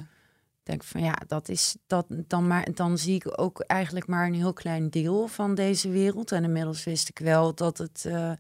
Ik 0.69 0.75
denk 0.75 0.85
van 0.85 1.03
ja, 1.03 1.15
dat 1.27 1.49
is 1.49 1.77
dat 1.87 2.07
dan 2.09 2.47
maar 2.47 2.69
dan 2.75 2.99
zie 2.99 3.15
ik 3.15 3.41
ook 3.41 3.61
eigenlijk 3.61 4.07
maar 4.07 4.27
een 4.27 4.35
heel 4.35 4.53
klein 4.53 4.91
deel 4.91 5.27
van 5.27 5.55
deze 5.55 5.91
wereld. 5.91 6.33
En 6.33 6.45
inmiddels 6.45 6.85
wist 6.85 7.09
ik 7.09 7.19
wel 7.19 7.55
dat 7.55 7.79
het, 7.79 8.05
uh, 8.07 8.33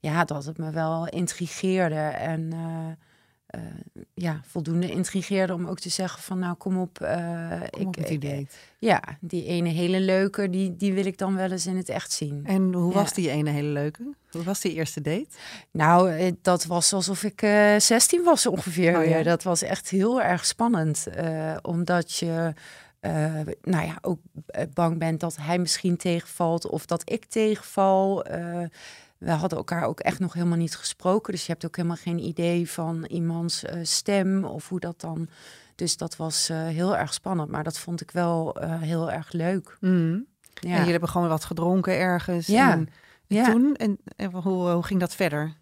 ja, 0.00 0.24
dat 0.24 0.44
het 0.44 0.58
me 0.58 0.70
wel 0.70 1.08
intrigeerde 1.08 1.94
en 2.00 2.40
uh, 2.54 3.60
uh, 3.60 4.04
ja, 4.14 4.40
voldoende 4.46 4.90
intrigeerde 4.90 5.54
om 5.54 5.66
ook 5.66 5.78
te 5.78 5.88
zeggen 5.88 6.22
van 6.22 6.38
nou 6.38 6.54
kom 6.54 6.78
op, 6.80 6.98
kom 7.70 7.86
op 7.86 7.96
ik, 7.96 8.06
die 8.06 8.18
date. 8.18 8.46
ja, 8.78 9.02
die 9.20 9.44
ene 9.44 9.68
hele 9.68 10.00
leuke, 10.00 10.50
die, 10.50 10.76
die 10.76 10.92
wil 10.92 11.04
ik 11.06 11.18
dan 11.18 11.36
wel 11.36 11.50
eens 11.50 11.66
in 11.66 11.76
het 11.76 11.88
echt 11.88 12.12
zien. 12.12 12.42
En 12.46 12.72
hoe 12.72 12.92
was 12.92 13.12
die 13.12 13.30
ene 13.30 13.50
hele 13.50 13.68
leuke? 13.68 14.14
Hoe 14.30 14.42
was 14.42 14.60
die 14.60 14.72
eerste 14.74 15.00
date? 15.00 15.26
Nou, 15.70 16.10
eh, 16.12 16.32
dat 16.42 16.64
was 16.64 16.92
alsof 16.92 17.22
ik 17.22 17.42
eh 17.42 17.76
16 17.78 18.22
was 18.24 18.46
ongeveer. 18.46 18.98
Oh 18.98 19.04
ja. 19.04 19.22
Dat 19.22 19.42
was 19.42 19.62
echt 19.62 19.88
heel 19.88 20.22
erg 20.22 20.46
spannend. 20.46 21.06
eh, 21.06 21.56
omdat 21.62 22.12
je, 22.12 22.52
eh, 23.00 23.34
nou 23.62 23.86
ja, 23.86 23.98
ook 24.00 24.18
eh, 24.46 24.64
bang 24.74 24.98
bent 24.98 25.20
dat 25.20 25.36
hij 25.40 25.58
misschien 25.58 25.96
tegenvalt 25.96 26.66
of 26.68 26.86
dat 26.86 27.10
ik 27.10 27.24
tegenval. 27.24 28.24
Eh, 28.24 28.62
we 29.20 29.30
hadden 29.30 29.58
elkaar 29.58 29.84
ook 29.84 30.00
echt 30.00 30.18
nog 30.18 30.32
helemaal 30.32 30.56
niet 30.56 30.76
gesproken. 30.76 31.32
Dus 31.32 31.46
je 31.46 31.52
hebt 31.52 31.66
ook 31.66 31.76
helemaal 31.76 31.96
geen 31.96 32.18
idee 32.18 32.70
van 32.70 33.04
iemands 33.04 33.64
eh, 33.64 33.78
stem 33.82 34.44
of 34.44 34.68
hoe 34.68 34.80
dat 34.80 35.00
dan. 35.00 35.28
Dus 35.74 35.96
dat 35.96 36.16
was 36.16 36.48
eh, 36.48 36.62
heel 36.62 36.96
erg 36.96 37.14
spannend. 37.14 37.50
Maar 37.50 37.64
dat 37.64 37.78
vond 37.78 38.00
ik 38.00 38.10
wel 38.10 38.56
eh, 38.60 38.80
heel 38.80 39.10
erg 39.10 39.32
leuk. 39.32 39.76
Mm. 39.80 40.26
Ja. 40.54 40.68
En 40.68 40.76
jullie 40.76 40.90
hebben 40.90 41.08
gewoon 41.08 41.28
wat 41.28 41.44
gedronken 41.44 41.98
ergens. 41.98 42.46
Ja. 42.46 42.72
En, 42.72 42.78
en 43.28 43.36
Ja. 43.36 43.44
toen? 43.44 43.74
En, 43.74 43.98
en 44.16 44.30
hoe, 44.32 44.70
hoe 44.70 44.82
ging 44.82 45.00
dat 45.00 45.14
verder? 45.14 45.58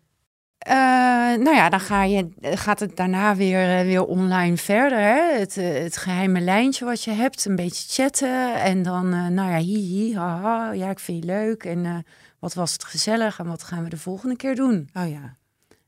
Nou 1.38 1.54
ja, 1.54 1.68
dan 1.68 1.80
ga 1.80 2.02
je, 2.02 2.28
gaat 2.40 2.80
het 2.80 2.96
daarna 2.96 3.36
weer, 3.36 3.84
weer 3.84 4.04
online 4.04 4.56
verder. 4.56 4.98
Hè? 4.98 5.38
Het, 5.38 5.54
het 5.54 5.96
geheime 5.96 6.40
lijntje 6.40 6.84
wat 6.84 7.04
je 7.04 7.10
hebt, 7.10 7.44
een 7.44 7.56
beetje 7.56 8.02
chatten. 8.02 8.54
En 8.54 8.82
dan, 8.82 9.08
nou 9.08 9.50
ja, 9.50 9.56
hi, 9.58 9.76
hi, 9.78 10.16
haha, 10.16 10.72
ja, 10.72 10.90
ik 10.90 10.98
vind 10.98 11.24
je 11.24 11.30
leuk. 11.30 11.64
En 11.64 12.04
wat 12.38 12.54
was 12.54 12.72
het 12.72 12.84
gezellig 12.84 13.38
en 13.38 13.46
wat 13.46 13.62
gaan 13.62 13.82
we 13.84 13.88
de 13.88 13.96
volgende 13.96 14.36
keer 14.36 14.54
doen? 14.54 14.88
Oh 14.94 15.08
ja. 15.08 15.36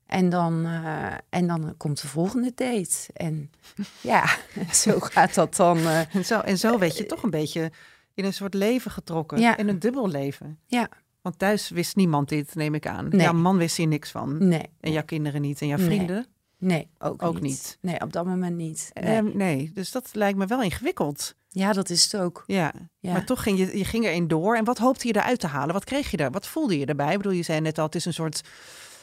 En 0.07 0.28
dan, 0.28 0.64
eh, 0.66 1.07
en 1.28 1.47
dan 1.47 1.75
komt 1.76 2.00
de 2.00 2.09
volgende 2.09 2.52
date. 2.54 2.97
En 3.12 3.50
ja, 4.00 4.25
zo 4.73 4.99
gaat 5.00 5.35
dat 5.35 5.57
dan. 5.57 5.78
eh, 5.78 6.14
En 6.14 6.25
zo, 6.25 6.40
en 6.40 6.59
zo 6.59 6.78
werd 6.78 6.97
je 6.97 7.07
toch 7.07 7.23
een 7.23 7.30
beetje 7.30 7.71
in 8.14 8.25
een 8.25 8.33
soort 8.35 8.54
leven 8.54 8.90
getrokken. 8.90 9.38
Ja. 9.38 9.57
In 9.57 9.69
een 9.69 9.78
dubbel 9.78 10.09
leven. 10.09 10.59
ja, 10.66 10.88
Want 11.23 11.38
thuis 11.38 11.69
wist 11.69 11.97
niemand 11.97 12.28
dit, 12.28 12.54
neem 12.54 12.75
ik 12.75 12.87
aan. 12.87 13.09
Nee. 13.09 13.21
Jouw 13.21 13.33
man 13.33 13.57
wist 13.57 13.76
hier 13.76 13.87
niks 13.87 14.11
van. 14.11 14.49
nee, 14.49 14.71
En 14.80 14.92
jouw 14.92 15.04
kinderen 15.04 15.40
niet. 15.40 15.61
En 15.61 15.66
jouw 15.66 15.78
vrienden? 15.78 16.26
nee, 16.59 16.88
ook, 16.99 17.23
Ook 17.23 17.35
niet. 17.35 17.42
niet. 17.42 17.78
Nee, 17.80 18.00
op 18.00 18.12
dat 18.12 18.26
moment 18.26 18.57
niet. 18.57 18.90
Nee. 19.35 19.71
Dus 19.75 19.90
dat 19.92 20.09
lijkt 20.12 20.38
me 20.38 20.47
wel 20.47 20.62
ingewikkeld. 20.62 21.35
Ja, 21.52 21.73
dat 21.73 21.90
is 21.90 22.04
het 22.12 22.21
ook. 22.21 22.42
Ja. 22.47 22.73
Ja. 22.99 23.12
Maar 23.12 23.25
toch 23.25 23.42
ging 23.42 23.59
je, 23.59 23.78
je 23.78 23.85
ging 23.85 24.04
erin 24.04 24.28
door. 24.28 24.57
En 24.57 24.64
wat 24.64 24.78
hoopte 24.78 25.07
je 25.07 25.16
eruit 25.16 25.40
te 25.40 25.47
halen? 25.47 25.75
Wat 25.75 25.85
kreeg 25.85 26.11
je 26.11 26.16
daar? 26.16 26.30
Wat 26.30 26.47
voelde 26.47 26.78
je 26.78 26.87
erbij? 26.87 27.11
Ik 27.11 27.16
bedoel, 27.16 27.33
je 27.33 27.42
zei 27.42 27.61
net 27.61 27.78
al, 27.78 27.85
het 27.85 27.95
is 27.95 28.04
een 28.04 28.12
soort... 28.14 28.40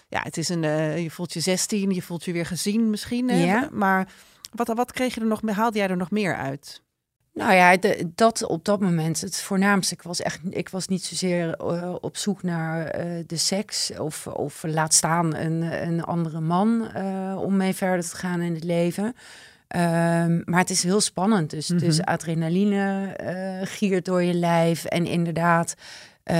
Ja, 0.09 0.19
het 0.23 0.37
is 0.37 0.49
een... 0.49 0.63
eh, 0.63 1.03
je 1.03 1.11
voelt 1.11 1.33
je 1.33 1.39
16, 1.39 1.91
je 1.91 2.01
voelt 2.01 2.23
je 2.25 2.31
weer 2.31 2.45
gezien 2.45 2.89
misschien. 2.89 3.29
Hè? 3.29 3.43
Ja. 3.43 3.69
Maar 3.71 4.07
wat, 4.51 4.67
wat 4.67 4.91
kreeg 4.91 5.15
je 5.15 5.21
er 5.21 5.27
nog? 5.27 5.41
Haalde 5.49 5.77
jij 5.77 5.87
er 5.87 5.97
nog 5.97 6.11
meer 6.11 6.35
uit? 6.35 6.81
Nou 7.33 7.53
ja, 7.53 7.77
de- 7.77 8.11
dat 8.15 8.43
op 8.45 8.65
dat 8.65 8.79
moment 8.79 9.21
het 9.21 9.41
voornaamste. 9.41 9.93
Ik 9.93 10.01
was 10.01 10.21
echt, 10.21 10.39
ik 10.49 10.69
was 10.69 10.87
niet 10.87 11.03
zozeer 11.05 11.53
eh, 11.53 11.95
op 12.01 12.17
zoek 12.17 12.43
naar 12.43 12.85
eh, 12.85 13.23
de 13.25 13.37
seks 13.37 13.91
of, 13.99 14.27
of 14.27 14.63
laat 14.63 14.93
staan 14.93 15.35
een, 15.35 15.61
een 15.87 16.03
andere 16.03 16.39
man 16.39 16.95
om 17.37 17.57
mee 17.57 17.73
verder 17.73 18.09
te 18.09 18.15
gaan 18.15 18.41
in 18.41 18.53
het 18.53 18.63
leven. 18.63 19.15
Ehm, 19.67 20.41
maar 20.45 20.59
het 20.59 20.69
is 20.69 20.83
heel 20.83 21.01
spannend. 21.01 21.49
Dus, 21.49 21.69
Mhm. 21.69 21.79
dus 21.79 22.01
adrenaline 22.01 23.13
eh, 23.13 23.67
giert 23.67 24.05
door 24.05 24.23
je 24.23 24.33
lijf 24.33 24.85
en 24.85 25.05
inderdaad 25.05 25.75
eh, 26.23 26.37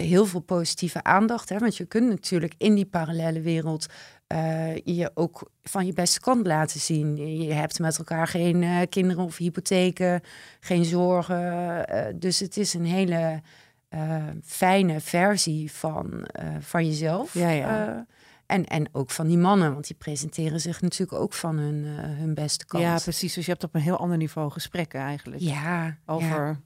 heel 0.00 0.26
veel 0.26 0.40
positieve 0.40 1.02
aandacht. 1.02 1.48
Hè? 1.48 1.58
Want 1.58 1.76
je 1.76 1.84
kunt 1.84 2.08
natuurlijk 2.08 2.54
in 2.58 2.74
die 2.74 2.84
parallele 2.86 3.40
wereld 3.40 3.86
eh, 4.26 4.76
je 4.76 5.10
ook 5.14 5.50
van 5.62 5.86
je 5.86 5.92
beste 5.92 6.20
kant 6.20 6.46
laten 6.46 6.80
zien. 6.80 7.16
Je 7.42 7.52
hebt 7.52 7.78
met 7.78 7.98
elkaar 7.98 8.26
geen 8.26 8.88
kinderen 8.88 9.24
of 9.24 9.36
hypotheken, 9.36 10.20
geen 10.60 10.84
zorgen. 10.84 11.86
dus 12.18 12.40
het 12.40 12.56
is 12.56 12.74
een 12.74 12.84
hele 12.84 13.40
fijne 14.44 15.00
versie 15.00 15.72
van, 15.72 16.26
van 16.60 16.86
jezelf. 16.86 17.34
Ja, 17.34 17.50
ja. 17.50 18.06
Eh, 18.52 18.58
en, 18.58 18.66
en 18.66 18.88
ook 18.92 19.10
van 19.10 19.26
die 19.26 19.38
mannen, 19.38 19.72
want 19.72 19.86
die 19.86 19.96
presenteren 19.96 20.60
zich 20.60 20.80
natuurlijk 20.80 21.20
ook 21.20 21.32
van 21.32 21.56
hun, 21.58 21.84
eh, 21.84 22.04
hun 22.04 22.34
beste 22.34 22.64
kant. 22.66 22.82
Ja, 22.82 22.98
precies. 22.98 23.34
Dus 23.34 23.44
je 23.44 23.50
hebt 23.50 23.64
op 23.64 23.74
een 23.74 23.80
heel 23.80 23.96
ander 23.98 24.16
niveau 24.16 24.50
gesprekken 24.50 25.00
eigenlijk. 25.00 25.40
Ja, 25.42 25.96
Over 26.06 26.46
ja. 26.46 26.60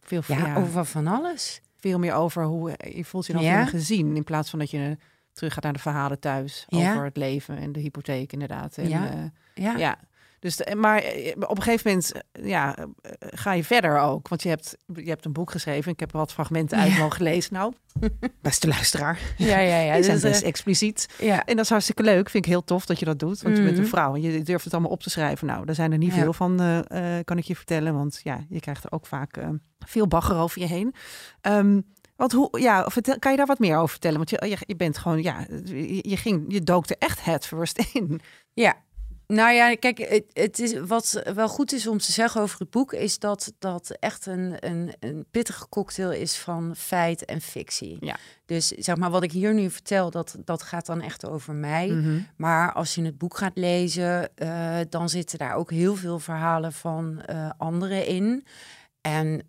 veel, 0.00 0.22
Ja, 0.26 0.46
ja, 0.46 0.56
over 0.56 0.84
van 0.84 1.06
alles. 1.06 1.60
veel 1.76 1.98
meer 1.98 2.14
over 2.14 2.44
hoe 2.44 2.74
je 2.94 3.04
voelt 3.04 3.26
je 3.26 3.32
dan 3.32 3.42
Ja. 3.42 3.64
gezien. 3.66 4.16
In 4.16 4.24
plaats 4.24 4.50
van 4.50 4.58
dat 4.58 4.70
je 4.70 4.96
terug 5.32 5.52
gaat 5.54 5.62
naar 5.64 5.72
de 5.72 5.78
verhalen 5.78 6.18
thuis. 6.18 6.66
Over 6.68 7.04
het 7.04 7.16
leven 7.16 7.56
en 7.58 7.72
de 7.72 7.80
hypotheek 7.80 8.32
inderdaad. 8.32 8.76
En, 8.78 8.88
Ja. 8.88 9.10
eh, 9.10 9.18
Ja, 9.64 9.76
ja. 9.76 9.98
Dus, 10.40 10.56
de- 10.56 10.74
maar 10.76 10.98
eh, 10.98 11.32
op 11.48 11.56
een 11.56 11.62
gegeven 11.62 11.90
moment 11.90 12.12
eh, 12.32 12.46
ja, 12.48 12.76
eh, 12.76 12.84
ga 13.20 13.52
je 13.52 13.64
verder 13.64 13.98
ook. 13.98 14.28
Want 14.28 14.42
je 14.42 14.48
hebt, 14.48 14.76
je 14.94 15.08
hebt 15.08 15.24
een 15.24 15.32
boek 15.32 15.50
geschreven. 15.50 15.92
Ik 15.92 16.00
heb 16.00 16.12
wat 16.12 16.32
fragmenten 16.32 16.78
uit 16.78 16.92
Ja. 16.92 16.98
mogen 16.98 17.22
lezen. 17.22 17.54
Nou, 17.54 17.72
beste 18.42 18.68
luisteraar. 18.68 19.18
ja, 19.36 19.58
ja. 19.58 19.76
ja. 19.80 19.94
Die 20.00 20.04
zijn 20.04 20.20
dus, 20.20 20.40
eh, 20.42 20.48
expliciet. 20.48 21.08
ja. 21.18 21.44
En 21.44 21.56
dat 21.56 21.64
is 21.64 21.70
hartstikke 21.70 22.02
leuk. 22.02 22.30
Vind 22.30 22.44
ik 22.44 22.50
heel 22.50 22.64
tof 22.64 22.86
dat 22.86 22.98
je 22.98 23.04
dat 23.04 23.18
doet. 23.18 23.42
Want 23.42 23.56
je 23.56 23.62
bent 23.62 23.76
een 23.76 23.82
Mhm. 23.82 23.90
vrouw 23.92 24.14
en 24.14 24.20
je 24.20 24.42
durft 24.42 24.64
het 24.64 24.72
allemaal 24.72 24.90
op 24.92 25.02
te 25.02 25.10
schrijven. 25.10 25.46
Nou, 25.46 25.64
daar 25.66 25.74
zijn 25.74 25.92
er 25.92 25.98
niet 25.98 26.14
Ja. 26.14 26.20
veel 26.22 26.32
van, 26.32 26.60
eh, 26.60 27.18
eh, 27.18 27.24
kan 27.24 27.38
ik 27.38 27.44
je 27.44 27.56
vertellen. 27.56 27.94
Want 27.94 28.20
ja, 28.22 28.44
je 28.48 28.60
krijgt 28.60 28.84
er 28.84 28.92
ook 28.92 29.06
vaak 29.06 29.36
eh, 29.36 29.48
veel 29.78 30.06
bagger 30.06 30.36
over 30.36 30.60
je 30.60 30.66
heen. 30.66 30.94
Ehm, 31.40 31.80
want 32.16 32.32
hoe, 32.32 32.60
ja, 32.60 32.84
vertel, 32.90 33.18
kan 33.18 33.30
je 33.30 33.36
daar 33.36 33.46
wat 33.46 33.58
meer 33.58 33.76
over 33.76 33.88
vertellen? 33.88 34.16
Want 34.16 34.30
je, 34.30 34.46
je, 34.48 34.56
je 34.60 34.76
bent 34.76 34.98
gewoon, 34.98 35.22
ja, 35.22 35.46
je, 35.64 36.08
je 36.08 36.16
ging, 36.16 36.44
je 36.48 36.62
dook 36.62 36.88
er 36.88 36.96
echt 36.98 37.24
het 37.24 37.46
first 37.46 37.78
in. 37.92 38.20
Ja, 38.52 38.74
Nou 39.30 39.52
ja, 39.52 39.74
kijk, 39.74 39.98
het, 39.98 40.24
het 40.32 40.58
is, 40.58 40.78
wat 40.78 41.22
wel 41.34 41.48
goed 41.48 41.72
is 41.72 41.86
om 41.86 41.98
te 41.98 42.12
zeggen 42.12 42.40
over 42.40 42.58
het 42.58 42.70
boek, 42.70 42.92
is 42.92 43.18
dat 43.18 43.52
dat 43.58 43.96
echt 44.00 44.26
een, 44.26 44.56
een, 44.60 44.94
een 45.00 45.26
pittige 45.30 45.68
cocktail 45.68 46.12
is 46.12 46.36
van 46.36 46.76
feit 46.76 47.24
en 47.24 47.40
fictie. 47.40 47.96
Ja. 48.00 48.16
Dus 48.44 48.68
zeg 48.68 48.96
maar, 48.96 49.10
wat 49.10 49.22
ik 49.22 49.32
hier 49.32 49.54
nu 49.54 49.70
vertel, 49.70 50.10
dat, 50.10 50.36
dat 50.44 50.62
gaat 50.62 50.86
dan 50.86 51.00
echt 51.00 51.26
over 51.26 51.54
mij. 51.54 51.88
Mhm. 51.88 52.20
Maar 52.36 52.72
als 52.72 52.94
je 52.94 53.02
het 53.04 53.18
boek 53.18 53.36
gaat 53.36 53.56
lezen, 53.56 54.36
eh, 54.36 54.78
dan 54.88 55.08
zitten 55.08 55.38
daar 55.38 55.54
ook 55.54 55.70
heel 55.70 55.96
veel 55.96 56.18
verhalen 56.18 56.72
van 56.72 57.20
eh, 57.20 57.50
anderen 57.56 58.06
in. 58.06 58.46
En 59.00 59.42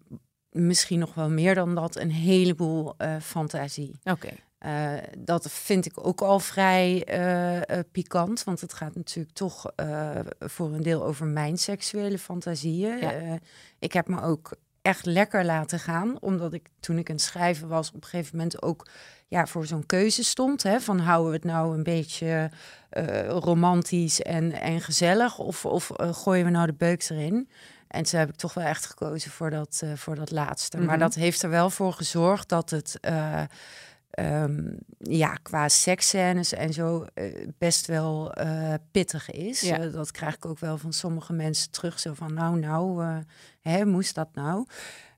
misschien 0.50 1.00
nog 1.00 1.14
wel 1.14 1.30
meer 1.30 1.56
dan 1.56 1.76
dat, 1.76 1.96
een 1.96 2.12
heleboel 2.12 2.94
eh, 2.98 3.16
fantasie. 3.22 4.00
Oké. 4.04 4.30
Uh, 4.66 4.94
dat 5.18 5.52
vind 5.52 5.86
ik 5.86 6.08
ook 6.08 6.22
al 6.22 6.40
vrij 6.40 7.08
uh, 7.10 7.56
uh, 7.56 7.62
pikant, 7.92 8.44
want 8.44 8.62
het 8.62 8.74
gaat 8.74 8.96
natuurlijk 8.96 9.36
toch 9.36 9.72
voor 10.40 10.74
een 10.74 10.84
deel 10.84 11.04
over 11.04 11.26
mijn 11.26 11.58
seksuele 11.58 12.18
fantasieën. 12.18 12.98
Ja. 12.98 13.40
ik 13.80 13.94
heb 13.94 14.08
me 14.08 14.22
ook 14.22 14.52
echt 14.82 15.06
lekker 15.06 15.46
laten 15.46 15.80
gaan, 15.80 16.18
omdat 16.20 16.54
ik 16.54 16.70
toen 16.80 16.98
ik 16.98 17.10
aan 17.10 17.16
het 17.16 17.24
schrijven 17.24 17.68
was, 17.68 17.88
op 17.88 18.04
een 18.04 18.10
gegeven 18.10 18.38
moment 18.38 18.62
ook 18.62 18.88
ja, 19.28 19.46
voor 19.46 19.66
zo'n 19.66 19.86
keuze 19.86 20.24
stond. 20.24 20.64
Hè, 20.64 20.80
van 20.80 21.00
houden 21.00 21.30
we 21.30 21.36
het 21.36 21.46
nou 21.46 21.78
een 21.78 21.84
beetje 21.84 22.52
romantisch 23.28 24.22
en, 24.22 24.52
en 24.52 24.82
gezellig, 24.82 25.38
of, 25.38 25.66
of 25.66 25.92
gooien 25.98 26.46
we 26.46 26.52
nou 26.52 26.66
de 26.66 26.74
beuk 26.74 27.10
erin? 27.10 27.50
En 27.88 28.04
toen 28.04 28.20
heb 28.20 28.30
ik 28.30 28.36
toch 28.36 28.54
wel 28.54 28.66
echt 28.66 28.86
gekozen 28.86 29.32
voor 29.32 29.50
dat, 29.50 29.84
voor 29.96 30.16
dat 30.16 30.32
laatste. 30.32 30.78
Mhm. 30.78 30.86
Maar 30.86 31.00
dat 31.00 31.14
heeft 31.14 31.44
er 31.44 31.50
wel 31.50 31.70
voor 31.70 31.94
gezorgd 31.94 32.50
dat 32.50 32.70
het. 32.70 33.00
Um, 34.20 34.78
ja, 34.98 35.34
qua 35.42 35.70
seksscènes 35.70 36.54
en 36.54 36.74
zo 36.74 37.06
uh, 37.16 37.48
best 37.58 37.86
wel 37.88 38.32
uh, 38.42 38.74
pittig 38.92 39.30
is. 39.32 39.62
Ja. 39.62 39.80
Uh, 39.84 39.94
dat 39.94 40.12
krijg 40.12 40.36
ik 40.36 40.46
ook 40.46 40.60
wel 40.60 40.78
van 40.78 40.94
sommige 40.94 41.34
mensen 41.34 41.72
terug. 41.72 42.00
Zo 42.00 42.14
van, 42.14 42.34
nou, 42.34 42.60
nou, 42.60 43.06
hè, 43.62 43.86
moest 43.86 44.16
dat 44.16 44.30
nou? 44.34 44.66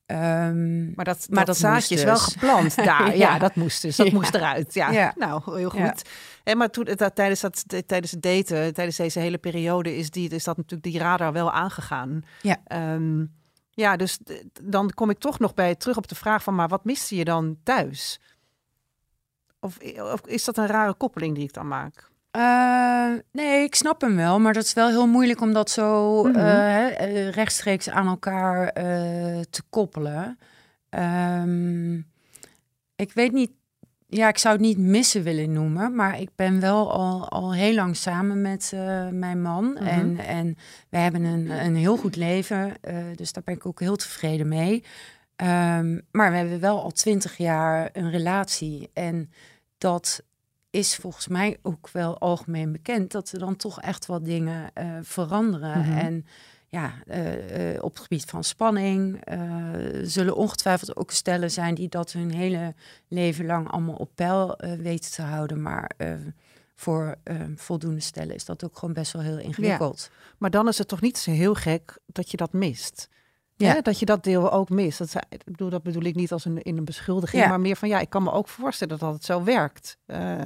Um, 0.05 0.93
Maar 0.95 1.05
dat, 1.05 1.27
maar 1.29 1.45
dat, 1.45 1.57
zaadje 1.57 1.95
is 1.95 2.01
dus. 2.01 2.03
wel 2.03 2.17
geplant 2.17 2.75
daar. 2.85 3.07
ja. 3.07 3.13
Ja. 3.33 3.39
dat 3.39 3.55
moest 3.55 3.81
dus. 3.81 3.95
Dat 3.95 4.07
Ja. 4.07 4.13
moest 4.13 4.33
eruit. 4.33 4.73
Ja. 4.73 4.91
Ja. 4.91 5.13
Nou, 5.17 5.57
heel 5.57 5.69
goed. 5.69 6.01
En 6.43 6.57
maar 6.57 6.69
toen, 6.69 6.83
dat, 6.95 7.15
tijdens, 7.15 7.41
dat, 7.41 7.63
tijdens 7.85 8.11
het 8.11 8.21
daten, 8.21 8.73
tijdens 8.73 8.97
deze 8.97 9.19
hele 9.19 9.37
periode, 9.37 9.95
is, 9.97 10.09
die, 10.09 10.29
is 10.29 10.43
dat 10.43 10.57
natuurlijk 10.57 10.83
die 10.83 10.99
radar 10.99 11.33
wel 11.33 11.51
aangegaan. 11.51 12.21
Ja. 12.41 12.57
Ehm, 12.65 13.25
ja, 13.69 13.95
dus 13.95 14.19
dan 14.61 14.89
kom 14.89 15.09
ik 15.09 15.17
toch 15.19 15.39
nog 15.39 15.53
bij 15.53 15.75
terug 15.75 15.97
op 15.97 16.07
de 16.07 16.15
vraag 16.15 16.43
van, 16.43 16.55
maar 16.55 16.67
wat 16.67 16.85
miste 16.85 17.15
je 17.15 17.23
dan 17.25 17.57
thuis? 17.63 18.19
Of, 19.63 19.77
of 20.13 20.21
is 20.25 20.43
dat 20.43 20.57
een 20.57 20.67
rare 20.67 20.93
koppeling 20.93 21.35
die 21.35 21.43
ik 21.43 21.53
dan 21.53 21.67
maak? 21.67 22.11
Uh, 22.37 23.13
nee, 23.31 23.63
ik 23.63 23.75
snap 23.75 24.01
hem 24.01 24.15
wel, 24.15 24.39
maar 24.39 24.53
dat 24.53 24.63
is 24.63 24.73
wel 24.73 24.89
heel 24.89 25.07
moeilijk 25.07 25.41
om 25.41 25.53
dat 25.53 25.69
zo 25.69 26.23
Mhm. 26.23 26.39
hè, 26.39 27.07
uh, 27.07 27.29
rechtstreeks 27.29 27.89
aan 27.89 28.07
elkaar 28.07 28.61
uh, 28.63 28.73
te 29.49 29.61
koppelen. 29.69 30.39
Um, 30.89 32.11
ik 32.95 33.13
weet 33.13 33.31
niet, 33.31 33.51
ja, 34.07 34.27
ik 34.27 34.37
zou 34.37 34.53
het 34.53 34.63
niet 34.63 34.77
missen 34.77 35.23
willen 35.23 35.53
noemen, 35.53 35.95
maar 35.95 36.19
ik 36.19 36.29
ben 36.35 36.59
wel 36.59 36.91
al, 36.91 37.29
al 37.29 37.53
heel 37.53 37.73
lang 37.73 37.95
samen 37.95 38.41
met 38.41 38.73
mijn 39.11 39.41
man. 39.41 39.65
Mhm. 39.65 39.87
En, 39.87 40.17
en 40.17 40.57
we 40.89 40.97
hebben 40.97 41.23
een, 41.23 41.49
een 41.49 41.75
heel 41.75 41.97
goed 41.97 42.15
leven, 42.15 42.73
dus 43.15 43.33
daar 43.33 43.43
ben 43.43 43.55
ik 43.55 43.65
ook 43.65 43.79
heel 43.79 43.95
tevreden 43.95 44.47
mee. 44.47 44.83
Um, 45.35 46.01
maar 46.11 46.31
we 46.31 46.37
hebben 46.37 46.59
wel 46.59 46.83
al 46.83 46.91
twintig 46.91 47.37
jaar 47.37 47.89
een 47.93 48.11
relatie 48.11 48.89
en 48.93 49.31
dat 49.83 50.23
is 50.69 50.95
volgens 50.95 51.27
mij 51.27 51.57
ook 51.61 51.89
wel 51.89 52.17
algemeen 52.17 52.71
bekend 52.71 53.11
dat 53.11 53.31
er 53.31 53.39
dan 53.39 53.55
toch 53.55 53.81
echt 53.81 54.05
wat 54.05 54.25
dingen 54.25 54.71
uh, 54.77 54.97
veranderen. 55.01 55.79
Mhm. 55.79 55.97
En 55.97 56.25
ja, 56.69 56.93
uh, 57.07 57.73
uh, 57.73 57.83
op 57.83 57.93
het 57.93 58.03
gebied 58.03 58.25
van 58.25 58.43
spanning 58.43 59.21
zullen 60.01 60.35
ongetwijfeld 60.35 60.95
ook 60.95 61.11
stellen 61.11 61.51
zijn 61.51 61.75
die 61.75 61.89
dat 61.89 62.11
hun 62.11 62.31
hele 62.31 62.73
leven 63.07 63.45
lang 63.45 63.69
allemaal 63.71 63.95
op 63.95 64.09
peil 64.15 64.57
weten 64.77 65.11
te 65.11 65.21
houden. 65.21 65.61
Maar 65.61 65.91
voor 66.75 67.15
voldoende 67.55 67.99
stellen 67.99 68.35
is 68.35 68.45
dat 68.45 68.63
ook 68.63 68.77
gewoon 68.77 68.93
best 68.93 69.13
wel 69.13 69.21
heel 69.21 69.39
ingewikkeld. 69.39 70.09
Ja. 70.11 70.17
Maar 70.37 70.49
dan 70.49 70.67
is 70.67 70.77
het 70.77 70.87
toch 70.87 71.01
niet 71.01 71.17
zo 71.17 71.31
heel 71.31 71.55
gek 71.55 71.97
dat 72.05 72.31
je 72.31 72.37
dat 72.37 72.53
mist. 72.53 73.09
Ja. 73.63 73.73
Hè, 73.73 73.81
dat 73.81 73.99
je 73.99 74.05
dat 74.05 74.23
deel 74.23 74.51
ook 74.51 74.69
mist. 74.69 74.97
Dat, 74.97 75.15
ik 75.29 75.43
bedoel, 75.43 75.69
dat 75.69 75.83
bedoel 75.83 76.03
ik 76.03 76.15
niet 76.15 76.31
als 76.31 76.45
een, 76.45 76.61
in 76.61 76.77
een 76.77 76.85
beschuldiging, 76.85 77.43
Ja. 77.43 77.49
maar 77.49 77.59
meer 77.59 77.75
van 77.75 77.89
ja, 77.89 77.99
ik 77.99 78.09
kan 78.09 78.23
me 78.23 78.31
ook 78.31 78.47
voorstellen 78.47 78.99
dat 78.99 79.13
het 79.13 79.25
zo 79.25 79.43
werkt. 79.43 79.97
Uh, 80.07 80.41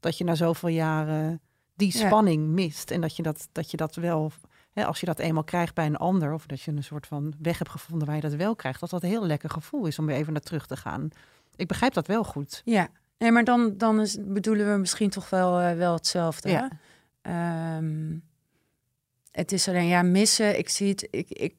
dat 0.00 0.18
je 0.18 0.24
na 0.24 0.34
zoveel 0.34 0.68
jaren 0.68 1.40
die 1.76 1.98
Ja. 1.98 2.06
spanning 2.06 2.46
mist. 2.48 2.90
En 2.90 3.00
dat 3.00 3.16
je 3.16 3.22
dat, 3.22 3.48
dat, 3.52 3.70
je 3.70 3.76
dat 3.76 3.94
wel, 3.94 4.32
hè, 4.72 4.84
als 4.86 5.00
je 5.00 5.06
dat 5.06 5.18
eenmaal 5.18 5.44
krijgt 5.44 5.74
bij 5.74 5.86
een 5.86 5.96
ander, 5.96 6.32
of 6.32 6.46
dat 6.46 6.60
je 6.60 6.70
een 6.70 6.84
soort 6.84 7.06
van 7.06 7.34
weg 7.42 7.58
hebt 7.58 7.70
gevonden 7.70 8.06
waar 8.06 8.16
je 8.16 8.22
dat 8.22 8.34
wel 8.34 8.54
krijgt, 8.56 8.80
dat 8.80 8.90
dat 8.90 9.02
een 9.02 9.08
heel 9.08 9.26
lekker 9.26 9.50
gevoel 9.50 9.86
is 9.86 9.98
om 9.98 10.06
weer 10.06 10.16
even 10.16 10.32
naar 10.32 10.42
terug 10.42 10.66
te 10.66 10.76
gaan. 10.76 11.08
Ik 11.56 11.68
begrijp 11.68 11.92
dat 11.94 12.06
wel 12.06 12.24
goed. 12.24 12.62
Ja, 12.64 12.88
nee, 13.18 13.30
maar 13.32 13.44
dan, 13.44 13.74
dan 13.76 14.00
is, 14.00 14.16
bedoelen 14.20 14.72
we 14.72 14.78
misschien 14.78 15.10
toch 15.10 15.30
wel, 15.30 15.60
uh, 15.62 15.72
wel 15.72 15.94
hetzelfde. 15.94 16.48
Ja. 16.48 16.70
Um, 17.76 18.22
het 19.30 19.52
is 19.52 19.68
alleen, 19.68 19.86
ja, 19.86 20.02
missen. 20.02 20.58
Ik 20.58 20.68
zie 20.68 20.88
het, 20.88 21.08
ik, 21.10 21.30
ik 21.30 21.54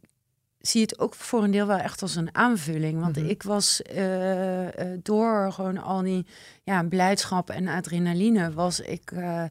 zie 0.67 0.81
het 0.81 0.99
ook 0.99 1.15
voor 1.15 1.43
een 1.43 1.51
deel 1.51 1.67
wel 1.67 1.77
echt 1.77 2.01
als 2.01 2.15
een 2.15 2.35
aanvulling. 2.35 2.99
Want 3.01 3.15
Mhm. 3.15 3.25
ik 3.29 3.43
was 3.43 3.81
uh, 3.95 4.63
uh, 4.63 4.69
door 5.03 5.51
gewoon 5.51 5.77
al 5.77 6.01
die 6.01 6.25
ja, 6.63 6.83
blijdschap 6.83 7.49
en 7.49 7.67
adrenaline, 7.67 8.51
was 8.53 8.79
ik 8.79 9.11
uh, 9.11 9.43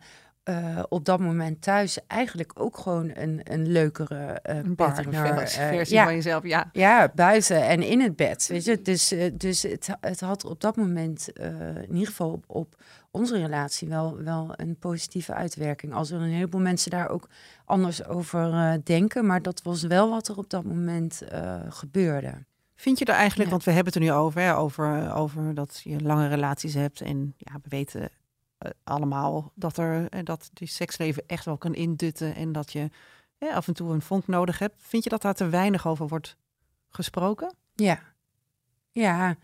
op 0.88 1.04
dat 1.04 1.20
moment 1.20 1.62
thuis 1.62 1.98
eigenlijk 2.06 2.52
ook 2.54 2.78
gewoon 2.78 3.10
een, 3.14 3.40
een 3.44 3.68
leukere 3.72 4.38
Een 4.42 4.74
partner. 4.74 5.48
versie 5.48 5.94
ja. 5.96 6.04
van 6.04 6.14
jezelf, 6.14 6.42
ja. 6.46 6.68
Ja, 6.72 7.12
buiten 7.14 7.62
en 7.66 7.82
in 7.82 8.00
het 8.00 8.16
bed. 8.16 8.46
Weet 8.46 8.64
je? 8.64 8.82
Dus, 8.82 9.12
uh, 9.12 9.30
dus 9.34 9.62
het, 9.62 9.88
het 10.00 10.20
had 10.20 10.44
op 10.44 10.60
dat 10.60 10.76
moment, 10.76 11.28
in 11.88 11.92
ieder 11.92 12.06
geval 12.06 12.30
op, 12.30 12.44
op, 12.46 12.74
onze 13.14 13.38
relatie, 13.38 13.88
wel, 13.88 14.22
wel 14.22 14.52
een 14.56 14.76
positieve 14.76 15.34
uitwerking. 15.34 15.92
Als 15.92 16.10
er 16.10 16.20
een 16.20 16.32
heleboel 16.32 16.60
mensen 16.60 16.90
daar 16.90 17.08
ook 17.08 17.28
anders 17.64 18.04
over 18.04 18.48
uh, 18.52 18.74
denken. 18.84 19.26
Maar 19.26 19.42
dat 19.42 19.62
was 19.62 19.82
wel 19.82 20.10
wat 20.10 20.28
er 20.28 20.36
op 20.36 20.50
dat 20.50 20.64
moment 20.64 21.22
uh, 21.32 21.60
gebeurde. 21.68 22.44
Vind 22.74 22.98
je 22.98 23.04
er 23.04 23.14
eigenlijk, 23.14 23.44
Ja. 23.44 23.50
want 23.50 23.64
we 23.64 23.70
hebben 23.70 23.92
het 23.92 24.02
er 24.02 24.08
nu 24.08 24.12
over, 24.12 24.40
hè, 24.40 24.56
over, 24.56 25.14
over 25.14 25.54
dat 25.54 25.80
je 25.84 26.00
lange 26.00 26.28
relaties 26.28 26.74
hebt. 26.74 27.00
En 27.00 27.34
ja, 27.36 27.52
we 27.62 27.68
weten 27.68 28.00
uh, 28.00 28.70
allemaal 28.84 29.52
dat, 29.54 29.76
er, 29.76 30.24
dat 30.24 30.50
die 30.52 30.68
seksleven 30.68 31.22
echt 31.26 31.44
wel 31.44 31.58
kan 31.58 31.74
indutten. 31.74 32.34
En 32.34 32.52
dat 32.52 32.72
je 32.72 32.90
af 33.38 33.68
en 33.68 33.74
toe 33.74 33.92
een 33.92 34.02
vonk 34.02 34.26
nodig 34.26 34.58
hebt. 34.58 34.74
Vind 34.78 35.04
je 35.04 35.10
dat 35.10 35.22
daar 35.22 35.34
te 35.34 35.48
weinig 35.48 35.86
over 35.86 36.08
wordt 36.08 36.36
gesproken? 36.88 37.54
Ja, 37.74 38.00
ja. 38.90 39.36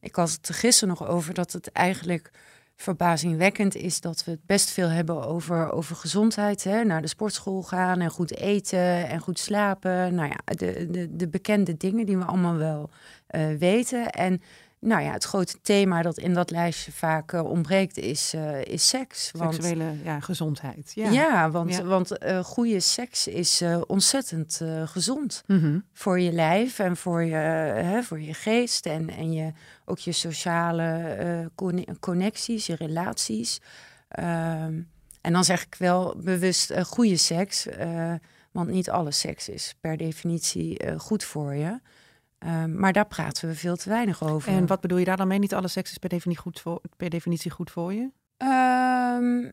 Ik 0.00 0.14
had 0.14 0.30
het 0.30 0.48
er 0.48 0.54
gisteren 0.54 0.88
nog 0.98 1.08
over 1.08 1.34
dat 1.34 1.52
het 1.52 1.72
eigenlijk 1.72 2.30
verbazingwekkend 2.76 3.74
is 3.74 4.00
dat 4.00 4.24
we 4.24 4.30
het 4.30 4.46
best 4.46 4.70
veel 4.70 4.88
hebben 4.88 5.26
over, 5.26 5.72
over 5.72 5.96
gezondheid. 5.96 6.64
Hè? 6.64 6.84
Naar 6.84 7.02
de 7.02 7.08
sportschool 7.08 7.62
gaan 7.62 8.00
en 8.00 8.10
goed 8.10 8.36
eten 8.36 9.08
en 9.08 9.20
goed 9.20 9.38
slapen. 9.38 10.14
Nou 10.14 10.28
ja, 10.28 10.54
de, 10.54 10.86
de, 10.90 11.16
de 11.16 11.28
bekende 11.28 11.76
dingen 11.76 12.06
die 12.06 12.18
we 12.18 12.24
allemaal 12.24 12.56
wel 12.56 12.90
uh, 13.30 13.56
weten. 13.58 14.10
En 14.10 14.42
nou 14.86 15.02
ja, 15.02 15.12
het 15.12 15.24
grote 15.24 15.60
thema 15.62 16.02
dat 16.02 16.18
in 16.18 16.34
dat 16.34 16.50
lijstje 16.50 16.92
vaak 16.92 17.32
uh, 17.32 17.44
ontbreekt 17.44 17.96
is, 17.98 18.34
uh, 18.34 18.64
is 18.64 18.88
seks. 18.88 19.30
Want, 19.32 19.54
Seksuele 19.54 19.92
ja, 20.04 20.20
gezondheid. 20.20 20.92
Ja, 20.94 21.10
ja 21.10 21.50
want, 21.50 21.74
Ja. 21.74 21.82
want 21.82 22.22
uh, 22.24 22.38
goede 22.44 22.80
seks 22.80 23.26
is 23.26 23.62
ontzettend 23.86 24.60
gezond 24.84 25.42
Mhm. 25.46 25.78
voor 25.92 26.20
je 26.20 26.32
lijf 26.32 26.78
en 26.78 26.96
voor 26.96 27.22
je, 27.24 27.34
hè, 27.34 28.02
voor 28.02 28.20
je 28.20 28.34
geest 28.34 28.86
en, 28.86 29.10
en 29.10 29.32
je, 29.32 29.52
ook 29.84 29.98
je 29.98 30.12
sociale 30.12 31.50
conne- 31.54 31.86
connecties, 32.00 32.66
je 32.66 32.74
relaties. 32.76 33.60
Um, 34.18 34.88
en 35.20 35.32
dan 35.32 35.44
zeg 35.44 35.62
ik 35.64 35.74
wel 35.78 36.16
bewust 36.16 36.72
goede 36.82 37.16
seks, 37.16 37.66
want 38.52 38.68
niet 38.70 38.90
alle 38.90 39.10
seks 39.10 39.48
is 39.48 39.74
per 39.80 39.96
definitie 39.96 40.98
goed 40.98 41.24
voor 41.24 41.54
je. 41.54 41.80
Um, 42.38 42.78
maar 42.78 42.92
daar 42.92 43.06
praten 43.06 43.48
we 43.48 43.54
veel 43.54 43.76
te 43.76 43.88
weinig 43.88 44.22
over. 44.22 44.52
En 44.52 44.66
wat 44.66 44.80
bedoel 44.80 44.98
je 44.98 45.04
daar 45.04 45.16
dan 45.16 45.28
mee? 45.28 45.38
Niet 45.38 45.54
alle 45.54 45.68
seks 45.68 45.90
is 45.90 45.98
per 45.98 46.08
definitie 46.08 46.42
goed 46.42 46.60
voor, 46.60 46.80
per 46.96 47.10
definitie 47.10 47.50
goed 47.50 47.70
voor 47.70 47.92
je? 47.92 48.10
Um, 48.38 49.52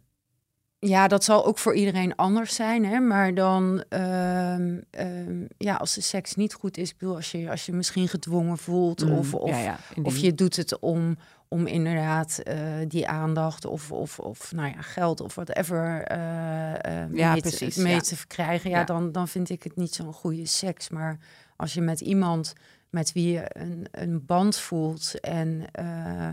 ja, 0.80 1.08
dat 1.08 1.24
zal 1.24 1.46
ook 1.46 1.58
voor 1.58 1.76
iedereen 1.76 2.16
anders 2.16 2.56
zijn. 2.56 2.86
Hè? 2.86 3.00
Maar 3.00 3.34
dan, 3.34 3.84
um, 3.90 4.84
um, 5.00 5.48
ja, 5.58 5.76
als 5.76 5.94
de 5.94 6.02
seks 6.02 6.36
niet 6.36 6.54
goed 6.54 6.78
is, 6.78 6.90
ik 6.90 6.98
bedoel, 6.98 7.16
als 7.16 7.32
je 7.32 7.50
als 7.50 7.66
je 7.66 7.74
misschien 7.74 8.08
gedwongen 8.08 8.58
voelt, 8.58 9.06
Mm, 9.06 9.12
of, 9.12 9.34
of, 9.34 9.50
ja, 9.50 9.60
ja, 9.60 9.78
in 9.94 10.06
of 10.06 10.18
je 10.18 10.34
doet 10.34 10.56
het 10.56 10.80
om, 10.80 11.18
om 11.48 11.68
inderdaad 11.68 12.42
uh, 12.44 12.56
die 12.88 13.08
aandacht 13.08 13.66
of, 13.66 13.92
of, 13.92 14.20
of 14.20 14.52
nou 14.52 14.68
ja, 14.70 14.82
geld 14.82 15.22
of 15.22 15.36
whatever 15.36 16.12
uh, 16.12 16.18
uh, 16.18 17.14
Ja, 17.14 17.32
mee, 17.32 17.42
precies, 17.42 17.74
te, 17.74 17.82
mee 17.82 17.94
ja. 17.94 18.00
te 18.00 18.16
verkrijgen, 18.16 18.70
ja, 18.70 18.80
Ja. 18.80 18.84
Dan, 18.84 19.12
dan 19.12 19.28
vind 19.28 19.50
ik 19.50 19.64
het 19.64 19.76
niet 19.76 19.94
zo'n 19.94 20.14
goede 20.14 20.46
seks. 20.46 20.90
Maar 20.90 21.18
als 21.56 21.74
je 21.74 21.82
met 21.82 22.02
iemand 22.02 22.54
met 22.94 23.12
wie 23.14 23.32
je 23.32 23.46
een, 23.48 23.88
een 23.92 24.26
band 24.26 24.58
voelt 24.58 25.20
en 25.20 25.64
uh, 25.80 26.28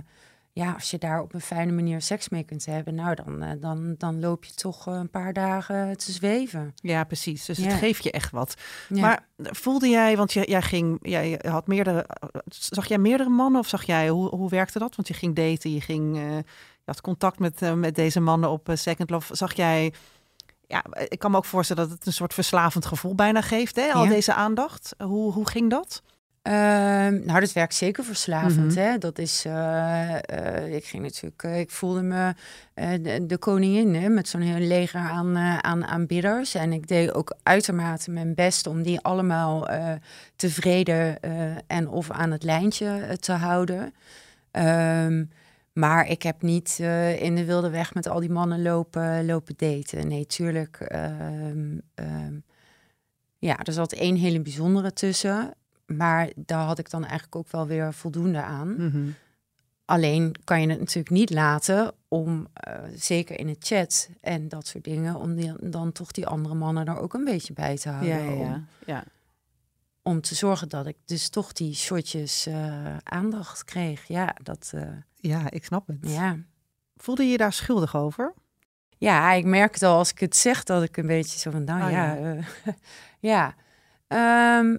ja, 0.53 0.73
als 0.73 0.90
je 0.90 0.99
daar 0.99 1.20
op 1.23 1.35
een 1.35 1.40
fijne 1.40 1.73
manier 1.73 2.03
seks 2.03 2.29
mee 2.29 2.42
kunt 2.42 2.66
hebben, 2.66 2.94
nou 2.94 3.14
dan, 3.14 3.42
eh, 3.42 3.51
dan, 3.61 3.94
dan 3.99 4.20
loop 4.20 4.44
je 4.44 4.55
toch 4.55 4.87
eh, 4.87 4.94
een 4.94 5.11
paar 5.11 5.33
dagen 5.33 5.96
te 5.96 6.12
zweven. 6.12 6.73
Ja, 6.75 7.05
precies. 7.05 7.44
Dus 7.44 7.59
Ja. 7.59 7.64
het 7.68 7.79
geeft 7.79 8.05
je 8.05 8.11
echt 8.11 8.31
wat. 8.31 8.55
Ja. 8.88 9.01
Maar 9.01 9.27
voelde 9.37 9.88
jij, 9.88 10.16
want 10.16 10.33
jij, 10.33 10.44
jij 10.46 10.62
ging, 10.62 10.99
jij 11.03 11.40
had 11.49 11.66
meerdere, 11.66 12.07
zag 12.49 12.87
jij 12.87 12.99
meerdere 12.99 13.31
mannen 13.31 13.61
of 13.61 13.68
zag 13.68 13.83
jij, 13.83 14.09
hoe, 14.09 14.29
hoe 14.29 14.49
werkte 14.49 14.79
dat? 14.79 14.96
Want 14.96 15.09
je 15.09 15.14
ging 15.14 15.35
daten, 15.37 15.73
je 15.75 15.81
ging, 15.81 16.16
eh, 16.16 16.37
je 16.37 16.44
had 16.85 17.01
contact 17.01 17.38
met, 17.38 17.62
eh, 17.62 17.73
met 17.73 17.94
deze 17.94 18.20
mannen 18.20 18.51
op 18.51 18.68
eh, 18.68 18.77
Second 18.77 19.11
Love. 19.11 19.37
Zag 19.37 19.53
jij, 19.55 19.92
ja, 20.66 20.85
ik 21.09 21.18
kan 21.18 21.31
me 21.31 21.37
ook 21.37 21.44
voorstellen 21.44 21.88
dat 21.88 21.92
het 21.99 22.07
een 22.07 22.12
soort 22.12 22.35
verslavend 22.35 22.87
gevoel 22.87 23.14
bijna 23.14 23.40
geeft, 23.40 23.77
hè? 23.77 23.92
Al 23.92 24.05
Ja. 24.05 24.11
deze 24.11 24.35
aandacht. 24.35 24.94
Hoe, 24.99 25.33
hoe 25.33 25.49
ging 25.49 25.70
dat? 25.70 26.03
Ehm, 26.42 27.24
nou, 27.24 27.40
dat 27.40 27.53
werkt 27.53 27.74
zeker 27.74 28.05
verslavend. 28.05 28.74
Mhm. 28.74 28.79
hè? 28.79 28.98
Dat 28.98 29.18
is, 29.18 29.44
eh, 29.44 30.16
eh, 30.16 30.74
ik 30.74 30.85
ging 30.85 31.03
natuurlijk, 31.03 31.42
eh, 31.42 31.59
ik 31.59 31.70
voelde 31.70 32.03
me 32.03 32.35
de, 32.74 33.26
de 33.26 33.38
koningin 33.38 33.94
hè? 33.94 34.09
met 34.09 34.29
zo'n 34.29 34.40
heel 34.40 34.66
leger 34.66 35.00
aan, 35.00 35.37
aan 35.38 35.85
aanbidders. 35.85 36.55
En 36.55 36.72
ik 36.72 36.88
deed 36.88 37.14
ook 37.14 37.37
uitermate 37.42 38.11
mijn 38.11 38.35
best 38.35 38.66
om 38.66 38.83
die 38.83 39.00
allemaal 39.00 39.68
tevreden 40.37 41.20
en 41.66 41.88
of 41.88 42.11
aan 42.11 42.31
het 42.31 42.42
lijntje 42.42 43.16
te 43.20 43.33
houden. 43.33 43.94
Ehm, 44.50 45.24
maar 45.72 46.09
ik 46.09 46.22
heb 46.22 46.42
niet 46.42 46.79
in 47.18 47.35
de 47.35 47.44
wilde 47.44 47.70
weg 47.70 47.94
met 47.94 48.09
al 48.09 48.20
die 48.20 48.31
mannen 48.31 48.62
lopen, 48.62 49.26
lopen 49.26 49.55
daten. 49.57 50.09
Nee, 50.09 50.26
tuurlijk. 50.26 50.81
ehm, 50.81 51.79
ja, 53.38 53.59
er 53.59 53.72
zat 53.72 53.92
één 53.92 54.16
hele 54.16 54.40
bijzondere 54.40 54.92
tussen. 54.92 55.55
Maar 55.96 56.31
daar 56.37 56.64
had 56.64 56.79
ik 56.79 56.90
dan 56.90 57.03
eigenlijk 57.03 57.37
ook 57.37 57.50
wel 57.50 57.66
weer 57.66 57.94
voldoende 57.94 58.42
aan. 58.42 58.74
Mhm. 58.87 59.09
Alleen 59.85 60.35
kan 60.44 60.61
je 60.61 60.68
het 60.68 60.79
natuurlijk 60.79 61.11
niet 61.11 61.31
laten 61.31 61.92
om, 62.09 62.46
eh, 62.53 62.83
zeker 62.94 63.38
in 63.38 63.48
het 63.48 63.64
chat 63.66 64.09
en 64.20 64.48
dat 64.48 64.66
soort 64.66 64.85
dingen, 64.85 65.16
om 65.16 65.35
die, 65.35 65.53
dan 65.70 65.92
toch 65.92 66.11
die 66.11 66.26
andere 66.26 66.55
mannen 66.55 66.87
er 66.87 66.98
ook 66.98 67.14
een 67.14 67.24
beetje 67.24 67.53
bij 67.53 67.76
te 67.76 67.88
houden. 67.88 68.09
Ja, 68.24 68.31
ja, 68.44 68.55
Om, 68.55 68.66
ja. 68.87 69.05
om 70.03 70.20
te 70.20 70.35
zorgen 70.35 70.68
dat 70.68 70.87
ik 70.87 70.96
dus 71.05 71.29
toch 71.29 71.53
die 71.53 71.74
shotjes 71.74 72.46
eh, 72.46 72.96
aandacht 72.96 73.64
kreeg. 73.64 74.07
Ja, 74.09 74.35
dat, 74.42 74.70
eh, 74.74 74.83
Ja, 75.14 75.50
ik 75.50 75.64
snap 75.64 75.87
het. 75.87 75.98
ja. 76.00 76.37
Voelde 76.96 77.24
je 77.24 77.31
je 77.31 77.37
daar 77.37 77.53
schuldig 77.53 77.96
over? 77.96 78.35
Ja, 78.98 79.33
ik 79.33 79.44
merk 79.44 79.74
het 79.74 79.83
al 79.83 79.96
als 79.96 80.11
ik 80.11 80.18
het 80.18 80.37
zeg 80.37 80.62
dat 80.62 80.83
ik 80.83 80.96
een 80.96 81.07
beetje 81.07 81.38
zo 81.38 81.50
van, 81.50 81.64
nou 81.64 81.85
Oh, 81.85 81.90
ja, 81.90 82.14
ja. 82.14 82.37
ja. 83.31 83.55
Ehm, 84.07 84.76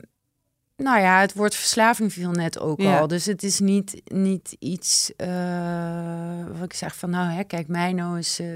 nou 0.84 1.00
ja, 1.00 1.20
het 1.20 1.34
woord 1.34 1.56
verslaving 1.56 2.14
viel 2.14 2.32
net 2.32 2.60
ook 2.60 2.82
Ja. 2.82 3.00
al. 3.00 3.08
Dus 3.08 3.26
het 3.26 3.44
is 3.44 3.60
niet, 3.60 4.02
niet 4.06 4.56
iets 4.60 5.16
eh, 5.16 6.46
wat 6.54 6.64
ik 6.64 6.74
zeg 6.74 6.96
van, 6.96 7.10
nou 7.10 7.30
hè, 7.32 7.44
kijk, 7.44 7.68
mij 7.68 7.94
nou 7.94 8.16
eens 8.16 8.40
eh, 8.40 8.48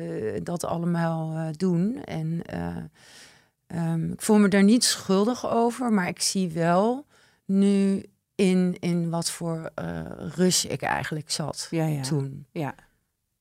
dat 0.43 0.63
allemaal 0.65 1.35
eh, 1.35 1.47
doen. 1.57 2.03
En 2.03 2.41
eh, 2.45 2.75
ehm, 3.67 4.11
ik 4.11 4.21
voel 4.21 4.37
me 4.37 4.47
daar 4.47 4.63
niet 4.63 4.83
schuldig 4.83 5.49
over, 5.49 5.93
maar 5.93 6.07
ik 6.07 6.21
zie 6.21 6.49
wel 6.51 7.05
nu 7.45 8.05
in, 8.35 8.77
in 8.79 9.09
wat 9.09 9.29
voor 9.31 9.71
rush 10.35 10.63
ik 10.65 10.81
eigenlijk 10.81 11.31
zat 11.31 11.67
Ja, 11.69 11.85
ja. 11.85 12.01
toen. 12.01 12.45
Ja. 12.51 12.75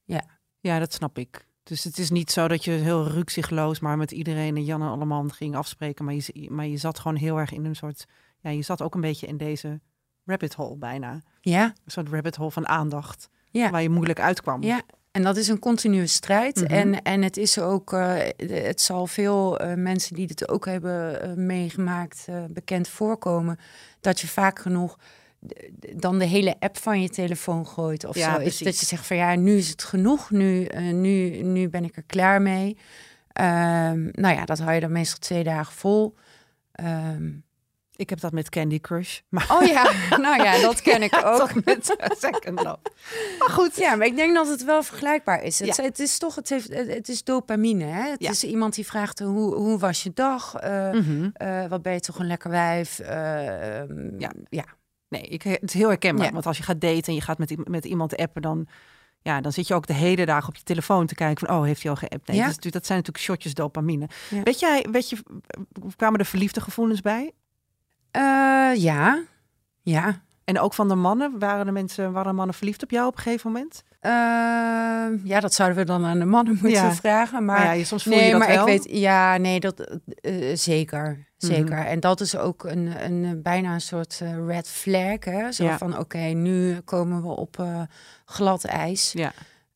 Ja. 0.04 0.22
Ja, 0.60 0.78
dat 0.78 0.92
snap 0.92 1.18
ik. 1.18 1.46
Dus 1.62 1.84
het 1.84 1.98
is 1.98 2.10
niet 2.10 2.30
zo 2.30 2.48
dat 2.48 2.64
je 2.64 2.70
heel 2.70 3.08
rukzichtloos 3.08 3.80
maar 3.80 3.96
met 3.96 4.10
iedereen 4.10 4.56
en 4.56 4.64
Jan 4.64 4.82
en 4.82 4.88
allemaal 4.88 5.28
ging 5.28 5.56
afspreken. 5.56 6.04
Maar 6.04 6.14
je, 6.14 6.46
maar 6.50 6.66
je 6.66 6.76
zat 6.76 6.98
gewoon 6.98 7.16
heel 7.16 7.38
erg 7.38 7.52
in 7.52 7.64
een 7.64 7.76
soort... 7.76 8.04
Ja, 8.44 8.50
je 8.50 8.62
zat 8.62 8.82
ook 8.82 8.94
een 8.94 9.00
beetje 9.00 9.26
in 9.26 9.36
deze 9.36 9.80
rabbit 10.24 10.54
hole 10.54 10.76
bijna. 10.76 11.22
Ja, 11.40 11.64
Een 11.64 11.90
soort 11.90 12.08
rabbit 12.08 12.36
hole 12.36 12.50
van 12.50 12.68
aandacht. 12.68 13.28
Ja. 13.50 13.70
Waar 13.70 13.82
je 13.82 13.90
moeilijk 13.90 14.20
uitkwam. 14.20 14.62
Ja, 14.62 14.82
en 15.10 15.22
dat 15.22 15.36
is 15.36 15.48
een 15.48 15.58
continue 15.58 16.06
strijd. 16.06 16.56
Mhm. 16.56 16.72
en, 16.72 17.02
en 17.02 17.22
het 17.22 17.36
is 17.36 17.58
ook, 17.58 17.92
eh, 17.92 18.16
het 18.36 18.80
zal 18.80 19.06
veel 19.06 19.58
eh, 19.58 19.74
mensen 19.74 20.14
die 20.14 20.26
dit 20.26 20.48
ook 20.48 20.66
hebben 20.66 21.22
eh, 21.22 21.32
meegemaakt, 21.32 22.26
bekend 22.50 22.88
voorkomen. 22.88 23.58
Dat 24.00 24.20
je 24.20 24.26
vaak 24.26 24.58
genoeg 24.58 24.98
dan 25.96 26.18
de 26.18 26.24
hele 26.24 26.56
app 26.58 26.78
van 26.78 27.02
je 27.02 27.08
telefoon 27.08 27.66
gooit 27.66 28.04
of 28.04 28.16
Ja, 28.16 28.34
zo. 28.34 28.40
Is 28.40 28.58
dat 28.58 28.80
je 28.80 28.86
zegt 28.86 29.06
van 29.06 29.16
ja, 29.16 29.34
nu 29.34 29.56
is 29.56 29.68
het 29.68 29.84
genoeg, 29.84 30.30
nu, 30.30 30.64
nu, 30.92 31.42
nu 31.42 31.68
ben 31.68 31.84
ik 31.84 31.96
er 31.96 32.04
klaar 32.06 32.42
mee. 32.42 32.76
Ehm, 33.28 34.08
nou 34.10 34.34
ja, 34.34 34.44
dat 34.44 34.58
hou 34.58 34.72
je 34.72 34.80
dan 34.80 34.92
meestal 34.92 35.18
twee 35.18 35.44
dagen 35.44 35.72
vol. 35.72 36.14
Ehm, 36.72 37.30
Ik 37.96 38.10
heb 38.10 38.20
dat 38.20 38.32
met 38.32 38.48
Candy 38.48 38.80
Crush. 38.80 39.20
Maar 39.28 39.46
oh 39.50 39.62
ja, 39.66 39.90
nou 40.18 40.42
ja, 40.42 40.60
dat 40.60 40.82
ken 40.82 41.02
ik 41.02 41.14
ook. 41.24 41.40
ook 41.40 41.64
met 41.64 41.96
Second 42.18 42.62
Love. 42.62 42.78
Maar 43.38 43.48
goed. 43.50 43.76
Ja, 43.76 43.94
maar 43.94 44.06
ik 44.06 44.16
denk 44.16 44.34
dat 44.34 44.48
het 44.48 44.64
wel 44.64 44.82
vergelijkbaar 44.82 45.42
is. 45.42 45.58
Het, 45.58 45.76
Ja. 45.76 45.82
het 45.84 45.98
is 45.98 46.18
toch, 46.18 46.34
het, 46.34 46.48
heeft, 46.48 46.74
het 46.74 47.08
is 47.08 47.24
dopamine. 47.24 47.84
Hè? 47.84 48.10
Het 48.10 48.22
Ja. 48.22 48.30
is 48.30 48.44
iemand 48.44 48.74
die 48.74 48.86
vraagt 48.86 49.18
hoe, 49.18 49.54
hoe 49.54 49.78
was 49.78 50.02
je 50.02 50.10
dag? 50.14 50.54
Eh, 50.54 50.90
Mhm. 50.92 51.28
eh, 51.32 51.66
wat 51.66 51.82
ben 51.82 51.92
je 51.92 52.00
toch 52.00 52.18
een 52.18 52.26
lekker 52.26 52.50
wijf? 52.50 52.98
Eh, 52.98 53.80
ehm, 53.80 54.18
Ja. 54.20 54.32
ja. 54.48 54.64
Nee, 55.08 55.22
ik, 55.22 55.42
het 55.42 55.62
is 55.62 55.72
heel 55.74 55.88
herkenbaar. 55.88 56.32
Want 56.32 56.46
als 56.46 56.56
je 56.56 56.62
gaat 56.62 56.80
daten 56.80 57.04
en 57.04 57.14
je 57.14 57.20
gaat 57.20 57.38
met, 57.38 57.68
met 57.68 57.84
iemand 57.84 58.16
appen, 58.16 58.42
dan, 58.42 58.66
ja, 59.22 59.40
dan 59.40 59.52
zit 59.52 59.66
je 59.68 59.74
ook 59.74 59.86
de 59.86 59.92
hele 59.92 60.26
dag 60.26 60.48
op 60.48 60.56
je 60.56 60.62
telefoon 60.62 61.06
te 61.06 61.14
kijken 61.14 61.46
van, 61.46 61.56
oh, 61.56 61.64
heeft 61.64 61.82
hij 61.82 61.90
al 61.90 61.96
geappt? 61.96 62.26
Nee, 62.28 62.36
Ja. 62.36 62.42
natuurlijk- 62.44 62.72
dat 62.74 62.86
zijn 62.86 62.98
natuurlijk 62.98 63.24
shotjes 63.24 63.54
dopamine. 63.54 64.08
Ja. 64.30 64.42
Weet 64.42 64.60
jij, 64.60 64.86
weet 64.90 65.10
je, 65.10 65.16
kwamen 65.96 66.18
er 66.20 66.26
verliefde 66.26 66.60
gevoelens 66.60 67.00
bij? 67.00 67.32
Eh, 68.14 68.82
ja. 68.82 69.22
Ja. 69.82 70.20
En 70.44 70.58
ook 70.60 70.74
van 70.74 70.88
de 70.88 70.94
mannen? 70.94 71.38
Waren 71.38 71.66
de 71.66 71.72
mensen, 71.72 72.12
waren 72.12 72.34
mannen 72.34 72.54
verliefd 72.54 72.82
op 72.82 72.90
jou 72.90 73.06
op 73.06 73.16
een 73.16 73.22
gegeven 73.22 73.52
moment? 73.52 73.82
Eh, 74.00 74.10
ja, 75.24 75.40
dat 75.40 75.54
zouden 75.54 75.78
we 75.78 75.84
dan 75.84 76.04
aan 76.04 76.18
de 76.18 76.24
mannen 76.24 76.52
moeten 76.62 76.70
Ja. 76.82 76.92
vragen. 76.94 77.44
Maar, 77.44 77.58
Maar 77.58 77.66
ja, 77.66 77.72
je- 77.72 77.84
soms 77.84 78.02
voel 78.02 78.14
nee, 78.14 78.24
je 78.24 78.30
dat 78.30 78.38
maar 78.38 78.48
wel. 78.48 78.68
ik 78.68 78.82
weet, 78.82 78.98
ja, 78.98 79.36
nee, 79.36 79.60
dat 79.60 79.80
eh, 80.20 80.56
zeker. 80.56 81.26
Zeker. 81.36 81.76
Mhm. 81.76 81.86
En 81.86 82.00
dat 82.00 82.20
is 82.20 82.36
ook 82.36 82.64
een, 82.64 83.04
een 83.04 83.24
eh, 83.24 83.30
bijna 83.42 83.74
een 83.74 83.80
soort 83.80 84.20
red 84.46 84.68
flag. 84.68 85.24
Hè? 85.24 85.52
Zo 85.52 85.64
Ja. 85.64 85.78
van, 85.78 85.98
oké, 85.98 86.18
nu 86.18 86.80
komen 86.80 87.22
we 87.22 87.28
op 87.28 87.66
glad 88.24 88.64
ijs. 88.64 89.12
Ja. 89.12 89.32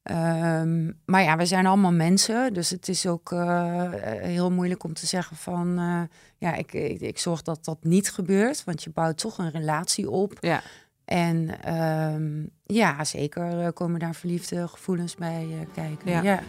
Ehm, 0.09 0.91
maar 1.05 1.23
ja, 1.23 1.37
we 1.37 1.47
zijn 1.47 1.67
allemaal 1.67 1.93
mensen, 1.93 2.53
dus 2.53 2.71
het 2.71 2.89
is 2.89 3.07
ook 3.07 3.33
eh, 3.33 3.93
heel 4.21 4.51
moeilijk 4.51 4.85
om 4.85 4.95
te 4.95 5.07
zeggen 5.07 5.37
van, 5.37 5.79
eh, 5.79 6.01
ja, 6.39 6.55
ik, 6.55 6.73
ik, 6.73 7.01
ik 7.01 7.19
zorg 7.19 7.43
dat 7.43 7.65
dat 7.65 7.79
niet 7.85 8.11
gebeurt, 8.11 8.65
want 8.65 8.83
je 8.83 8.91
bouwt 8.91 9.19
toch 9.19 9.39
een 9.39 9.51
relatie 9.51 10.11
op. 10.11 10.33
Ja. 10.41 10.63
En 11.05 11.63
ehm, 11.63 12.47
ja, 12.65 13.05
zeker 13.05 13.61
eh, 13.61 13.69
komen 13.75 14.01
daar 14.01 14.15
verliefde 14.15 14.69
gevoelens 14.69 15.15
bij 15.15 15.67
kijken. 15.75 16.11
Ja. 16.11 16.23
Ja. 16.23 16.41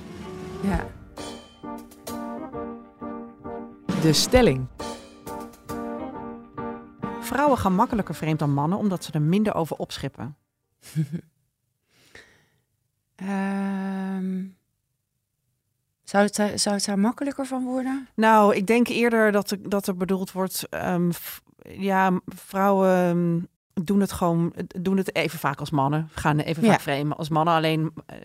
ja. 0.63 0.88
De 4.02 4.13
stelling. 4.13 4.67
Vrouwen 7.22 7.58
gaan 7.58 7.76
makkelijker 7.76 8.15
vreemd 8.15 8.39
dan 8.39 8.54
mannen 8.54 8.78
omdat 8.78 9.04
ze 9.04 9.12
er 9.12 9.22
minder 9.22 9.56
over 9.56 9.76
opschippen. 9.76 10.38
Ehm, 13.20 14.44
zou, 16.04 16.24
het, 16.26 16.36
daar- 16.36 16.60
zou 16.60 16.76
het 16.76 16.86
daar 16.86 17.00
makkelijker 17.00 17.46
van 17.46 17.64
worden? 17.64 18.08
Nou, 18.16 18.56
ik 18.56 18.68
denk 18.68 18.88
eerder 18.88 19.32
dat 19.32 19.52
er, 19.52 19.70
dat 19.70 19.88
er 19.88 19.98
bedoeld 19.98 20.32
wordt, 20.32 20.68
ehm, 20.70 21.12
ja, 21.70 22.20
vrouwen 22.26 22.90
ehm, 22.90 23.40
doen 23.86 24.00
het 24.00 24.12
gewoon, 24.12 24.54
doen 24.68 24.98
het 24.98 25.16
even 25.16 25.40
vaak 25.40 25.60
als 25.60 25.70
mannen. 25.70 26.10
Gaan 26.12 26.40
even 26.40 26.64
Ja. 26.64 26.72
vaak 26.72 26.80
vreemd 26.82 27.16
als 27.18 27.30
mannen. 27.30 27.54
Alleen 27.54 27.92
eh, 28.06 28.16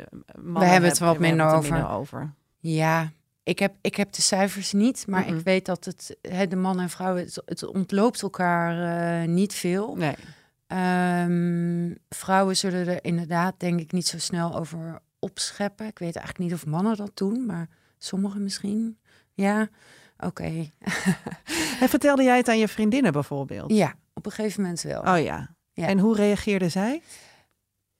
mannen 0.43 0.71
hebben 0.71 0.89
het 0.91 0.99
wat 0.99 1.15
we 1.17 1.21
minder 1.21 1.47
er 1.73 1.89
over. 1.89 2.33
Ja, 2.59 3.11
ik 3.43 3.59
heb, 3.59 3.75
ik 3.81 3.97
heb 3.97 4.13
de 4.13 4.23
cijfers 4.23 4.73
niet, 4.73 5.07
maar 5.09 5.21
Mhm. 5.27 5.35
ik 5.37 5.45
weet 5.45 5.67
dat 5.67 5.85
het, 5.85 6.17
hè, 6.23 6.47
de 6.47 6.57
mannen 6.57 6.83
en 6.85 6.91
vrouwen, 6.91 7.23
het, 7.23 7.43
het 7.47 7.67
ontloopt 7.67 8.23
elkaar 8.23 8.73
eh, 9.23 9.29
niet 9.29 9.55
veel. 9.55 9.97
Nee. 9.97 10.15
Ehm, 10.75 11.95
vrouwen 12.09 12.57
zullen 12.57 12.87
er 12.87 13.05
inderdaad, 13.05 13.55
denk 13.59 13.81
ik, 13.81 13.93
niet 13.93 14.07
zo 14.07 14.19
snel 14.19 14.57
over 14.57 14.99
opscheppen. 15.19 15.87
Ik 15.87 15.99
weet 15.99 16.17
eigenlijk 16.17 16.39
niet 16.51 16.61
of 16.61 16.67
mannen 16.67 16.97
dat 16.97 17.11
doen, 17.15 17.47
maar 17.47 17.69
sommigen 17.99 18.43
misschien. 18.43 18.99
Ja, 19.33 19.69
oké. 20.19 20.51
En 21.81 21.89
vertelde 21.89 22.23
jij 22.23 22.37
het 22.37 22.49
aan 22.49 22.59
je 22.59 22.69
vriendinnen 22.69 23.13
bijvoorbeeld? 23.13 23.71
Ja, 23.71 23.95
op 24.15 24.27
een 24.27 24.33
gegeven 24.33 24.63
moment 24.63 24.83
wel. 24.83 25.01
Oh 25.01 25.23
ja. 25.23 25.55
Ja. 25.73 25.87
En 25.87 25.99
hoe 25.99 26.17
reageerde 26.17 26.69
zij? 26.69 27.03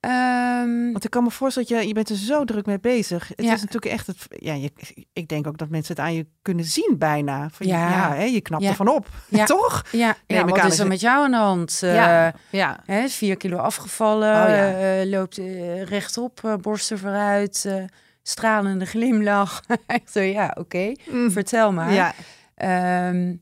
Ehm, 0.05 0.91
Want 0.91 1.03
ik 1.03 1.09
kan 1.09 1.23
me 1.23 1.31
voorstellen 1.31 1.69
dat 1.69 1.77
je, 1.81 1.87
je 1.87 1.93
bent 1.93 2.09
er 2.09 2.15
zo 2.15 2.43
druk 2.43 2.65
mee 2.65 2.79
bezig. 2.79 3.27
Het 3.27 3.45
Ja. 3.45 3.53
is 3.53 3.59
natuurlijk 3.61 3.91
echt, 3.93 4.07
het, 4.07 4.17
ja, 4.29 4.53
je, 4.53 4.71
ik 5.13 5.27
denk 5.27 5.47
ook 5.47 5.57
dat 5.57 5.69
mensen 5.69 5.95
het 5.95 6.05
aan 6.05 6.13
je 6.13 6.25
kunnen 6.41 6.65
zien 6.65 6.95
bijna. 6.97 7.49
Van, 7.51 7.67
Ja. 7.67 7.89
ja, 7.89 8.13
hè, 8.15 8.23
je 8.23 8.41
knapt 8.41 8.63
Ja. 8.63 8.69
ervan 8.69 8.87
op, 8.87 9.07
Ja. 9.29 9.45
toch? 9.55 9.83
ja, 9.91 10.15
ja 10.27 10.45
wat 10.45 10.65
is 10.65 10.79
er 10.79 10.87
met 10.87 10.99
jou 10.99 11.23
aan 11.23 11.31
de 11.31 11.37
hand? 11.37 11.77
Ja, 11.81 12.33
ja. 12.49 12.79
Hè, 12.85 13.07
vier 13.07 13.37
kilo 13.37 13.57
afgevallen, 13.57 14.33
Oh 14.35 15.01
eh, 15.01 15.07
loopt 15.09 15.37
eh, 15.37 15.83
rechtop, 15.83 16.57
borsten 16.61 16.99
vooruit, 16.99 17.69
stralende 18.23 18.85
glimlach. 18.85 19.61
Echt 19.87 20.11
zo, 20.11 20.19
ja, 20.19 20.55
oké, 20.59 20.91
Mm. 21.11 21.31
vertel 21.31 21.71
maar. 21.71 21.93
ja. 21.93 22.13
Ehm, 22.55 23.33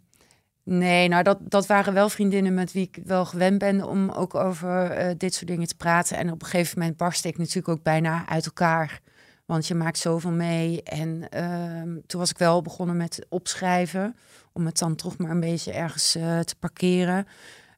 Nee, 0.65 1.07
nou 1.07 1.23
dat, 1.23 1.37
dat 1.41 1.65
waren 1.65 1.93
wel 1.93 2.09
vriendinnen 2.09 2.53
met 2.53 2.71
wie 2.71 2.89
ik 2.91 2.99
wel 3.05 3.25
gewend 3.25 3.57
ben 3.57 3.87
om 3.87 4.09
ook 4.09 4.35
over 4.35 4.91
eh, 4.91 5.13
dit 5.17 5.33
soort 5.33 5.47
dingen 5.47 5.67
te 5.67 5.75
praten. 5.75 6.17
En 6.17 6.31
op 6.31 6.41
een 6.41 6.47
gegeven 6.47 6.79
moment 6.79 6.97
barstte 6.97 7.27
ik 7.27 7.37
natuurlijk 7.37 7.67
ook 7.67 7.83
bijna 7.83 8.27
uit 8.27 8.45
elkaar. 8.45 9.01
Want 9.45 9.67
je 9.67 9.75
maakt 9.75 9.97
zoveel 9.97 10.31
mee. 10.31 10.83
En 10.83 11.29
ehm, 11.29 11.97
toen 12.05 12.19
was 12.19 12.29
ik 12.29 12.37
wel 12.37 12.61
begonnen 12.61 12.97
met 12.97 13.25
opschrijven. 13.29 14.15
Om 14.53 14.65
het 14.65 14.77
dan 14.77 14.95
toch 14.95 15.17
maar 15.17 15.31
een 15.31 15.39
beetje 15.39 15.71
ergens 15.71 16.15
eh, 16.15 16.39
te 16.39 16.55
parkeren. 16.55 17.27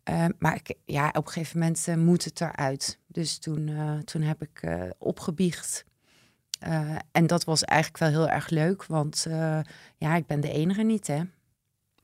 Ehm, 0.04 0.32
maar 0.40 0.56
ik, 0.56 0.76
ja, 0.86 1.08
op 1.08 1.26
een 1.26 1.32
gegeven 1.32 1.60
moment 1.60 1.88
eh, 1.88 1.96
moet 1.96 2.24
het 2.24 2.42
eruit. 2.42 3.00
Dus 3.08 3.38
toen, 3.38 3.72
toen 4.04 4.22
heb 4.22 4.42
ik 4.42 4.78
opgebiecht. 4.98 5.86
En 7.12 7.28
dat 7.28 7.44
was 7.44 7.64
eigenlijk 7.64 8.00
wel 8.00 8.10
heel 8.10 8.30
erg 8.30 8.50
leuk. 8.50 8.86
Want 8.86 9.28
ja, 9.98 10.16
ik 10.16 10.26
ben 10.26 10.42
de 10.42 10.52
enige 10.52 10.84
niet, 10.84 11.08
hè? 11.08 11.22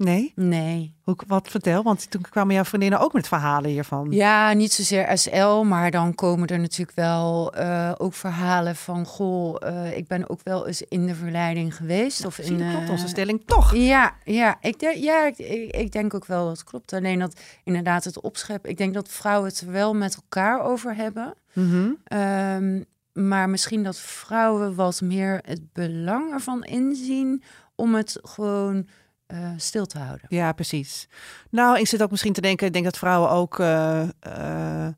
Nee? 0.03 0.31
Nee. 0.35 0.95
Hoe, 1.03 1.15
wat 1.27 1.47
vertel? 1.47 1.83
Want 1.83 2.11
toen 2.11 2.21
kwamen 2.21 2.53
jouw 2.53 2.63
vriendinnen 2.63 2.99
ook 2.99 3.13
met 3.13 3.27
verhalen 3.27 3.69
hiervan. 3.69 4.11
Ja, 4.11 4.53
niet 4.53 4.73
zozeer 4.73 5.17
SL, 5.17 5.63
maar 5.63 5.91
dan 5.91 6.15
komen 6.15 6.47
er 6.47 6.59
natuurlijk 6.59 6.97
wel 6.97 7.53
eh, 7.53 7.91
ook 7.97 8.13
verhalen 8.13 8.75
van... 8.75 9.05
goh, 9.05 9.55
eh, 9.59 9.97
ik 9.97 10.07
ben 10.07 10.29
ook 10.29 10.39
wel 10.43 10.67
eens 10.67 10.81
in 10.81 11.07
de 11.07 11.15
verleiding 11.15 11.75
geweest. 11.75 12.25
of 12.25 12.37
in, 12.37 12.57
klopt 12.57 12.85
eh, 12.85 12.89
onze 12.89 13.07
stelling 13.07 13.41
toch? 13.45 13.75
Ja, 13.75 14.15
ja, 14.23 14.57
ik, 14.61 14.79
denk, 14.79 14.97
ja 14.97 15.25
ik, 15.25 15.37
ik, 15.37 15.75
ik 15.75 15.91
denk 15.91 16.13
ook 16.13 16.25
wel 16.25 16.45
dat 16.45 16.57
het 16.57 16.63
klopt. 16.63 16.93
Alleen 16.93 17.19
dat 17.19 17.39
inderdaad 17.63 18.03
het 18.03 18.21
opscheppen... 18.21 18.69
Ik 18.69 18.77
denk 18.77 18.93
dat 18.93 19.09
vrouwen 19.09 19.49
het 19.49 19.59
er 19.59 19.71
wel 19.71 19.93
met 19.93 20.15
elkaar 20.15 20.61
over 20.61 20.95
hebben. 20.95 21.33
Mhm. 21.53 21.91
Ehm, 22.03 22.81
maar 23.13 23.49
misschien 23.49 23.83
dat 23.83 23.97
vrouwen 23.97 24.75
wat 24.75 25.01
meer 25.01 25.39
het 25.45 25.73
belang 25.73 26.33
ervan 26.33 26.63
inzien... 26.63 27.43
om 27.75 27.95
het 27.95 28.19
gewoon 28.21 28.87
eh, 29.31 29.49
stil 29.57 29.85
te 29.85 29.97
houden. 29.99 30.25
Ja, 30.29 30.51
precies. 30.51 31.07
Nou, 31.49 31.79
ik 31.79 31.87
zit 31.87 32.01
ook 32.03 32.11
misschien 32.11 32.33
te 32.33 32.41
denken, 32.41 32.67
ik 32.67 32.73
denk 32.73 32.85
dat 32.85 32.97
vrouwen 32.97 33.29
ook 33.29 33.59
eh, 33.59 34.01
eh, 34.19 34.93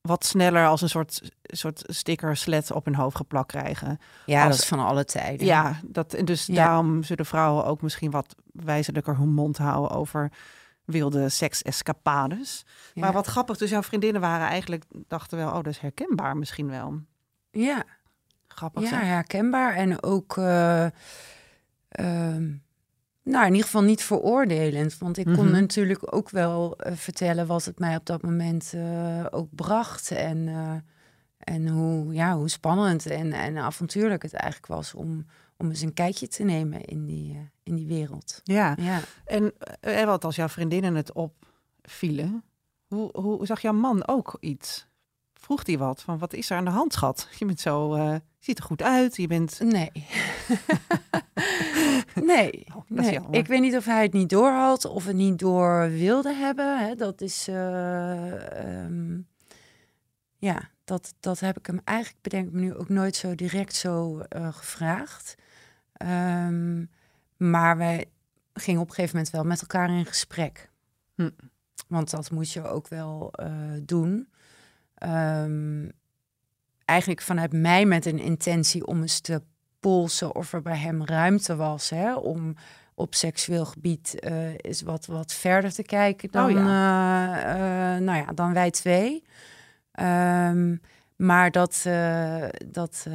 wat 0.00 0.24
sneller 0.24 0.66
als 0.66 0.82
een 0.82 0.88
soort, 0.88 1.30
soort 1.42 1.82
sticker 1.86 2.36
slet 2.36 2.70
op 2.72 2.84
hun 2.84 2.94
hoofd 2.94 3.16
geplakt 3.16 3.46
krijgen. 3.48 3.98
Ja, 4.26 4.40
Als- 4.44 4.50
dat 4.50 4.60
is 4.62 4.68
van 4.68 4.78
alle 4.78 5.04
tijden. 5.04 5.46
Ja, 5.46 5.80
dat, 5.84 6.16
dus 6.24 6.46
Ja. 6.46 6.54
daarom 6.54 7.02
zullen 7.02 7.26
vrouwen 7.26 7.64
ook 7.64 7.82
misschien 7.82 8.10
wat 8.10 8.34
wijzelijker 8.52 9.16
hun 9.16 9.32
mond 9.34 9.58
houden 9.58 9.96
over 9.96 10.32
wilde 10.84 11.28
seksescapades. 11.28 12.64
Ja. 12.94 13.00
Maar 13.02 13.12
wat 13.12 13.26
grappig, 13.26 13.56
dus 13.56 13.70
jouw 13.70 13.82
vriendinnen 13.82 14.20
waren 14.20 14.46
eigenlijk, 14.48 14.84
dachten 15.08 15.38
wel, 15.38 15.48
oh, 15.48 15.54
dat 15.54 15.66
is 15.66 15.78
herkenbaar 15.78 16.36
misschien 16.36 16.68
wel. 16.70 17.00
Ja, 17.50 17.84
Grappig 18.48 18.82
ja 18.82 18.88
zeg. 18.88 19.00
herkenbaar. 19.00 19.74
En 19.74 20.02
ook, 20.02 20.36
eh, 20.36 20.84
ehm, 21.88 22.52
nou 23.22 23.42
in 23.46 23.50
ieder 23.50 23.64
geval 23.66 23.82
niet 23.82 24.02
veroordelend. 24.02 24.98
Want 24.98 25.16
ik 25.18 25.24
kon 25.24 25.34
Mhm. 25.44 25.50
natuurlijk 25.50 26.14
ook 26.14 26.30
wel 26.30 26.76
eh, 26.76 26.92
vertellen 26.96 27.46
wat 27.46 27.64
het 27.64 27.78
mij 27.78 27.96
op 27.96 28.06
dat 28.06 28.22
moment 28.22 28.72
eh, 28.74 29.26
ook 29.30 29.48
bracht. 29.54 30.10
En, 30.10 30.48
eh, 30.48 30.74
en 31.38 31.68
hoe, 31.68 32.14
ja, 32.14 32.36
hoe 32.36 32.48
spannend 32.48 33.06
en, 33.06 33.32
en 33.32 33.58
avontuurlijk 33.58 34.22
het 34.22 34.32
eigenlijk 34.32 34.72
was 34.72 34.94
om, 34.94 35.26
om 35.56 35.68
eens 35.68 35.80
een 35.80 35.94
kijkje 35.94 36.28
te 36.28 36.42
nemen 36.44 36.84
in 36.84 37.04
die, 37.06 37.50
in 37.62 37.74
die 37.74 37.86
wereld. 37.86 38.40
Ja, 38.44 38.76
Ja. 38.80 39.00
en 39.30 39.52
wat 40.06 40.24
als 40.24 40.36
jouw 40.36 40.48
vriendinnen 40.48 40.94
het 40.94 41.12
opvielen, 41.12 42.42
hoe, 42.86 43.10
hoe 43.20 43.46
zag 43.46 43.60
jouw 43.60 43.72
man 43.72 44.06
ook 44.08 44.36
iets? 44.40 44.88
Vroeg 45.34 45.66
hij 45.66 45.78
wat? 45.78 46.02
Van 46.02 46.18
wat 46.18 46.32
is 46.32 46.50
er 46.50 46.56
aan 46.56 46.64
de 46.64 46.70
hand, 46.70 46.92
schat? 46.92 47.28
Je 47.38 47.44
bent 47.44 47.60
zo, 47.60 47.96
je 47.96 48.22
ziet 48.38 48.58
er 48.58 48.64
goed 48.64 48.82
uit. 48.82 49.16
Je 49.16 49.26
bent. 49.26 49.60
Nee. 49.60 49.90
nee. 52.24 52.66
Oh, 52.76 52.82
nee. 52.88 53.18
Ik 53.30 53.46
weet 53.46 53.60
niet 53.60 53.76
of 53.76 53.84
hij 53.84 54.02
het 54.02 54.12
niet 54.12 54.28
door 54.28 54.50
had 54.50 54.84
of 54.84 55.04
het 55.04 55.16
niet 55.16 55.38
door 55.38 55.90
wilde 55.90 56.34
hebben. 56.34 56.78
Hè. 56.86 56.94
Dat 56.94 57.20
is. 57.20 57.48
eh, 57.48 58.84
ehm, 58.84 59.18
ja, 60.40 60.70
dat, 60.84 61.14
dat 61.20 61.40
heb 61.40 61.58
ik 61.58 61.66
hem 61.66 61.80
eigenlijk, 61.84 62.22
bedenk 62.22 62.46
ik 62.46 62.52
me 62.52 62.60
nu, 62.60 62.74
ook 62.74 62.88
nooit 62.88 63.16
zo 63.16 63.34
direct 63.34 63.74
zo 63.74 64.18
eh, 64.18 64.52
gevraagd. 64.52 65.34
Ehm, 65.92 66.84
maar 67.36 67.76
wij 67.76 68.10
gingen 68.54 68.80
op 68.80 68.88
een 68.88 68.94
gegeven 68.94 69.16
moment 69.16 69.34
wel 69.34 69.44
met 69.44 69.60
elkaar 69.60 69.90
in 69.90 70.06
gesprek. 70.06 70.70
Hm. 71.14 71.30
Want 71.88 72.10
dat 72.10 72.30
moet 72.30 72.52
je 72.52 72.62
ook 72.66 72.88
wel 72.88 73.32
eh, 73.32 73.52
doen. 73.82 74.28
Ehm, 74.94 75.88
eigenlijk 76.84 77.20
vanuit 77.20 77.52
mij 77.52 77.84
met 77.86 78.06
een 78.06 78.18
intentie 78.18 78.86
om 78.86 79.00
eens 79.00 79.20
te 79.20 79.42
polsen 79.80 80.34
of 80.34 80.52
er 80.52 80.62
bij 80.62 80.76
hem 80.76 81.04
ruimte 81.04 81.56
was 81.56 81.90
hè, 81.90 82.14
om 82.14 82.54
op 82.94 83.14
seksueel 83.14 83.64
gebied 83.64 84.20
eh 84.20 84.54
is 84.56 84.82
wat, 84.82 85.06
wat 85.06 85.32
verder 85.32 85.72
te 85.72 85.82
kijken 85.82 86.30
dan, 86.30 86.44
Oh 86.44 86.50
eh, 86.50 87.94
eh, 87.94 88.02
nou 88.02 88.18
ja, 88.18 88.32
dan 88.34 88.52
wij 88.52 88.70
twee. 88.70 89.22
Ehm, 89.92 90.76
maar 91.16 91.50
dat, 91.50 91.82
dat, 92.66 93.06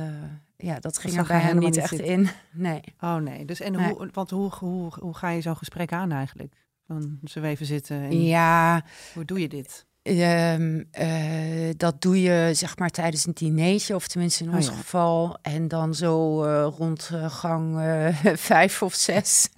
ja, 0.57 0.79
dat 0.79 0.97
ging 0.97 1.17
er 1.17 1.25
bij 1.27 1.39
hem 1.39 1.57
niet 1.59 1.77
echt 1.77 1.89
zitten. 1.89 2.07
in. 2.07 2.27
Nee. 2.51 2.81
Oh 2.99 3.15
nee. 3.15 3.45
Dus 3.45 3.59
en 3.59 3.71
Nee. 3.71 3.93
hoe, 3.93 4.09
want 4.13 4.29
hoe, 4.29 4.51
hoe, 4.59 4.91
hoe 4.99 5.15
ga 5.15 5.29
je 5.29 5.41
zo'n 5.41 5.57
gesprek 5.57 5.91
aan 5.91 6.11
eigenlijk? 6.11 6.53
Dan 6.87 7.19
we 7.41 7.47
even 7.47 7.65
zitten. 7.65 8.01
En 8.01 8.23
Ja, 8.23 8.83
Hoe 9.13 9.25
doe 9.25 9.39
je 9.39 9.47
dit? 9.47 9.85
Ehm, 10.05 10.83
eh, 10.91 11.73
dat 11.77 12.01
doe 12.01 12.21
je 12.21 12.49
zeg 12.53 12.77
maar 12.77 12.89
tijdens 12.89 13.25
een 13.25 13.33
dinertje, 13.33 13.95
of 13.95 14.07
tenminste 14.07 14.43
in 14.43 14.49
Oh 14.49 14.55
ons 14.55 14.67
ja. 14.67 14.73
geval. 14.73 15.37
En 15.41 15.67
dan 15.67 15.95
zo 15.95 16.43
eh, 16.43 16.67
rond 16.77 17.09
eh, 17.13 17.29
gang 17.29 17.79
vijf 18.51 18.81
of 18.81 18.93
zes. 18.93 19.49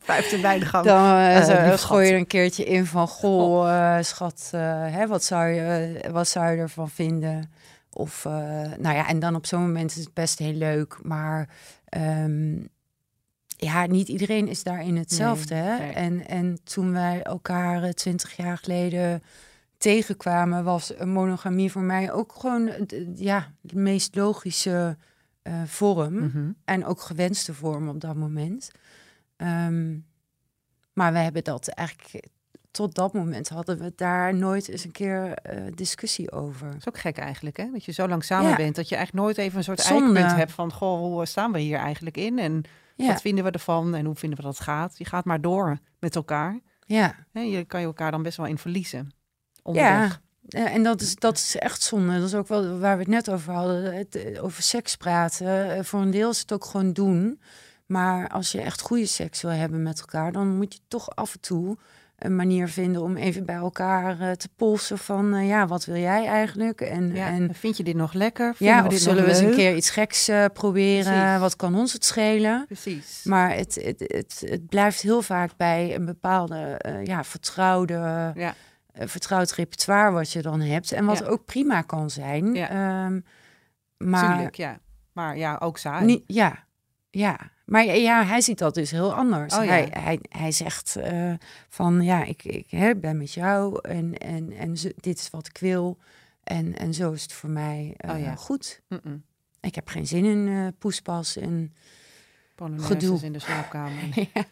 Vijfde 0.00 0.40
bij 0.40 0.58
de 0.58 0.64
gang. 0.64 0.84
Dan 0.84 1.44
zo, 1.44 1.76
gooi 1.76 2.06
je 2.06 2.12
er 2.12 2.18
een 2.18 2.26
keertje 2.26 2.64
in 2.64 2.86
van... 2.86 3.08
Goh, 3.08 3.68
eh, 3.68 4.04
schat, 4.04 4.48
hè, 4.52 5.06
wat, 5.06 5.24
zou 5.24 5.48
je, 5.48 6.00
wat 6.10 6.28
zou 6.28 6.50
je 6.50 6.56
ervan 6.56 6.90
vinden? 6.90 7.50
Of, 7.90 8.24
nou 8.78 8.94
ja, 8.94 9.08
en 9.08 9.18
dan 9.18 9.34
op 9.34 9.46
zo'n 9.46 9.60
moment 9.60 9.90
is 9.90 10.04
het 10.04 10.14
best 10.14 10.38
heel 10.38 10.52
leuk. 10.52 10.98
Maar 11.02 11.48
ehm, 11.88 12.56
ja, 13.46 13.86
niet 13.86 14.08
iedereen 14.08 14.48
is 14.48 14.62
daarin 14.62 14.96
hetzelfde. 14.96 15.54
Nee, 15.54 15.62
hè? 15.62 15.78
nee. 15.78 15.92
En, 15.92 16.26
en 16.26 16.58
toen 16.64 16.92
wij 16.92 17.22
elkaar 17.22 17.92
twintig 17.92 18.36
jaar 18.36 18.58
geleden 18.58 19.22
tegenkwamen... 19.78 20.64
was 20.64 20.92
monogamie 21.04 21.72
voor 21.72 21.82
mij 21.82 22.12
ook 22.12 22.32
gewoon 22.32 22.68
eh, 22.68 23.16
ja, 23.16 23.52
de 23.60 23.76
meest 23.76 24.14
logische 24.14 24.96
eh, 25.42 25.62
vorm. 25.66 26.14
Mhm. 26.14 26.50
En 26.64 26.84
ook 26.84 27.00
gewenste 27.00 27.54
vorm 27.54 27.88
op 27.88 28.00
dat 28.00 28.14
moment. 28.16 28.70
Ehm, 29.36 29.96
maar 30.92 31.12
we 31.12 31.18
hebben 31.18 31.44
dat 31.44 31.68
eigenlijk 31.68 32.26
tot 32.70 32.94
dat 32.94 33.12
moment 33.12 33.48
hadden 33.48 33.78
we 33.78 33.92
daar 33.96 34.34
nooit 34.34 34.68
eens 34.68 34.84
een 34.84 34.92
keer 34.92 35.32
eh, 35.34 35.62
discussie 35.74 36.32
over. 36.32 36.66
Dat 36.66 36.76
is 36.76 36.88
ook 36.88 36.98
gek 36.98 37.18
eigenlijk, 37.18 37.56
hè? 37.56 37.70
Dat 37.72 37.84
je 37.84 37.92
zo 37.92 38.08
lang 38.08 38.24
samen 38.24 38.50
Ja. 38.50 38.56
bent, 38.56 38.76
dat 38.76 38.88
je 38.88 38.96
eigenlijk 38.96 39.24
nooit 39.26 39.38
even 39.38 39.58
een 39.58 39.64
soort 39.64 39.80
eikpunt 39.90 40.32
hebt 40.32 40.52
van, 40.52 40.72
goh, 40.72 40.98
hoe 40.98 41.26
staan 41.26 41.52
we 41.52 41.58
hier 41.58 41.78
eigenlijk 41.78 42.16
in? 42.16 42.38
En 42.38 42.62
Ja, 42.96 43.06
wat 43.06 43.20
vinden 43.20 43.44
we 43.44 43.50
ervan? 43.50 43.94
En 43.94 44.04
hoe 44.04 44.14
vinden 44.14 44.38
we 44.38 44.44
dat 44.44 44.54
het 44.54 44.64
gaat? 44.64 44.98
Je 44.98 45.04
gaat 45.04 45.24
maar 45.24 45.40
door 45.40 45.78
met 45.98 46.16
elkaar. 46.16 46.60
ja, 46.86 47.14
Hè? 47.32 47.40
Je 47.40 47.64
kan 47.64 47.80
je 47.80 47.86
elkaar 47.86 48.10
dan 48.10 48.22
best 48.22 48.36
wel 48.36 48.46
in 48.46 48.58
verliezen. 48.58 49.10
Ja. 49.74 49.94
Onderweg. 49.94 50.20
En 50.48 50.82
dat 50.82 51.00
is, 51.00 51.14
dat 51.14 51.36
is 51.36 51.56
echt 51.56 51.82
zonde. 51.82 52.14
Dat 52.18 52.26
is 52.26 52.34
ook 52.34 52.48
wel 52.48 52.78
waar 52.78 52.94
we 52.96 53.02
het 53.02 53.12
net 53.12 53.30
over 53.30 53.52
hadden. 53.52 53.96
Het, 53.96 54.14
eh, 54.16 54.44
over 54.44 54.62
seks 54.62 54.96
praten. 54.96 55.76
Eh, 55.76 55.84
Voor 55.84 56.00
een 56.00 56.10
deel 56.10 56.30
is 56.30 56.38
het 56.38 56.52
ook 56.52 56.64
gewoon 56.64 56.92
doen. 56.92 57.40
Maar 57.86 58.28
als 58.28 58.52
je 58.52 58.60
echt 58.60 58.80
goede 58.80 59.06
seks 59.06 59.42
wil 59.42 59.50
hebben 59.50 59.82
met 59.82 60.00
elkaar, 60.00 60.32
dan 60.32 60.56
moet 60.56 60.74
je 60.74 60.80
toch 60.88 61.10
af 61.16 61.32
en 61.32 61.40
toe 61.40 61.76
een 62.18 62.36
manier 62.36 62.68
vinden 62.68 63.02
om 63.02 63.16
even 63.16 63.44
bij 63.46 63.54
elkaar 63.54 64.20
eh, 64.20 64.30
te 64.30 64.48
polsen 64.56 64.98
van 64.98 65.46
ja, 65.46 65.66
wat 65.66 65.84
wil 65.84 65.96
jij 65.96 66.26
eigenlijk? 66.26 66.80
En, 66.80 67.14
Ja, 67.14 67.26
en 67.28 67.54
vind 67.54 67.76
je 67.76 67.82
dit 67.84 67.94
nog 67.94 68.12
lekker? 68.12 68.54
Vinden 68.54 68.76
ja, 68.76 68.82
we 68.82 68.88
dit 68.88 69.00
zullen 69.00 69.24
we 69.24 69.30
eens 69.30 69.38
een 69.38 69.54
keer 69.54 69.76
iets 69.76 69.90
geks 69.90 70.30
proberen? 70.52 71.12
Precies. 71.12 71.40
Wat 71.40 71.56
kan 71.56 71.74
ons 71.74 71.92
het 71.92 72.04
schelen? 72.04 72.64
Precies. 72.66 73.20
Maar 73.24 73.54
het, 73.54 73.74
het, 73.82 74.04
het, 74.06 74.42
het 74.46 74.66
blijft 74.66 75.00
heel 75.00 75.22
vaak 75.22 75.50
bij 75.56 75.94
een 75.94 76.04
bepaalde 76.04 76.80
ja, 77.04 77.24
vertrouwde, 77.24 78.32
Ja. 78.34 78.54
Eh, 78.98 79.08
vertrouwd 79.08 79.52
repertoire 79.52 80.10
wat 80.10 80.32
je 80.32 80.42
dan 80.42 80.60
hebt. 80.60 80.92
En 80.92 81.04
wat 81.04 81.18
Ja. 81.18 81.24
ook 81.26 81.44
prima 81.44 81.82
kan 81.82 82.10
zijn. 82.10 82.54
Ja. 82.54 82.68
Ehm, 82.68 83.20
maar 84.10 84.34
Tuurlijk, 84.34 84.54
ja. 84.56 84.78
Maar 85.12 85.36
ja, 85.36 85.56
ook 85.60 85.78
saai. 85.78 86.04
niet, 86.04 86.22
ja, 86.26 86.64
ja. 87.10 87.38
Maar 87.64 87.84
ja, 87.84 88.24
hij 88.24 88.40
ziet 88.40 88.58
dat 88.58 88.74
dus 88.74 88.90
heel 88.90 89.14
anders. 89.14 89.54
Oh 89.56 89.64
ja. 89.64 89.70
hij, 89.70 89.88
hij, 89.90 90.18
hij 90.28 90.52
zegt 90.52 90.96
eh, 90.96 91.32
van 91.68 92.02
ja, 92.02 92.24
ik, 92.24 92.44
ik 92.44 92.70
hè, 92.70 92.96
ben 92.96 93.16
met 93.18 93.32
jou 93.32 93.78
en, 93.82 94.18
en, 94.18 94.52
en 94.52 94.76
zo- 94.76 94.90
dit 94.96 95.18
is 95.18 95.30
wat 95.30 95.46
ik 95.46 95.58
wil. 95.58 95.98
En, 96.44 96.76
en 96.76 96.94
zo 96.94 97.12
is 97.12 97.22
het 97.22 97.32
voor 97.32 97.50
mij 97.50 97.94
eh, 97.96 98.10
Oh 98.14 98.20
ja. 98.20 98.34
goed. 98.34 98.82
Ik 99.60 99.74
heb 99.74 99.88
geen 99.88 100.06
zin 100.06 100.24
in 100.24 100.74
poespas. 100.78 101.36
En 101.36 101.74
Polonaises 102.54 102.90
Gedoe. 102.96 103.20
in 103.22 103.32
de 103.32 103.38
slaapkamer. 103.38 104.02
ja, 104.34 104.44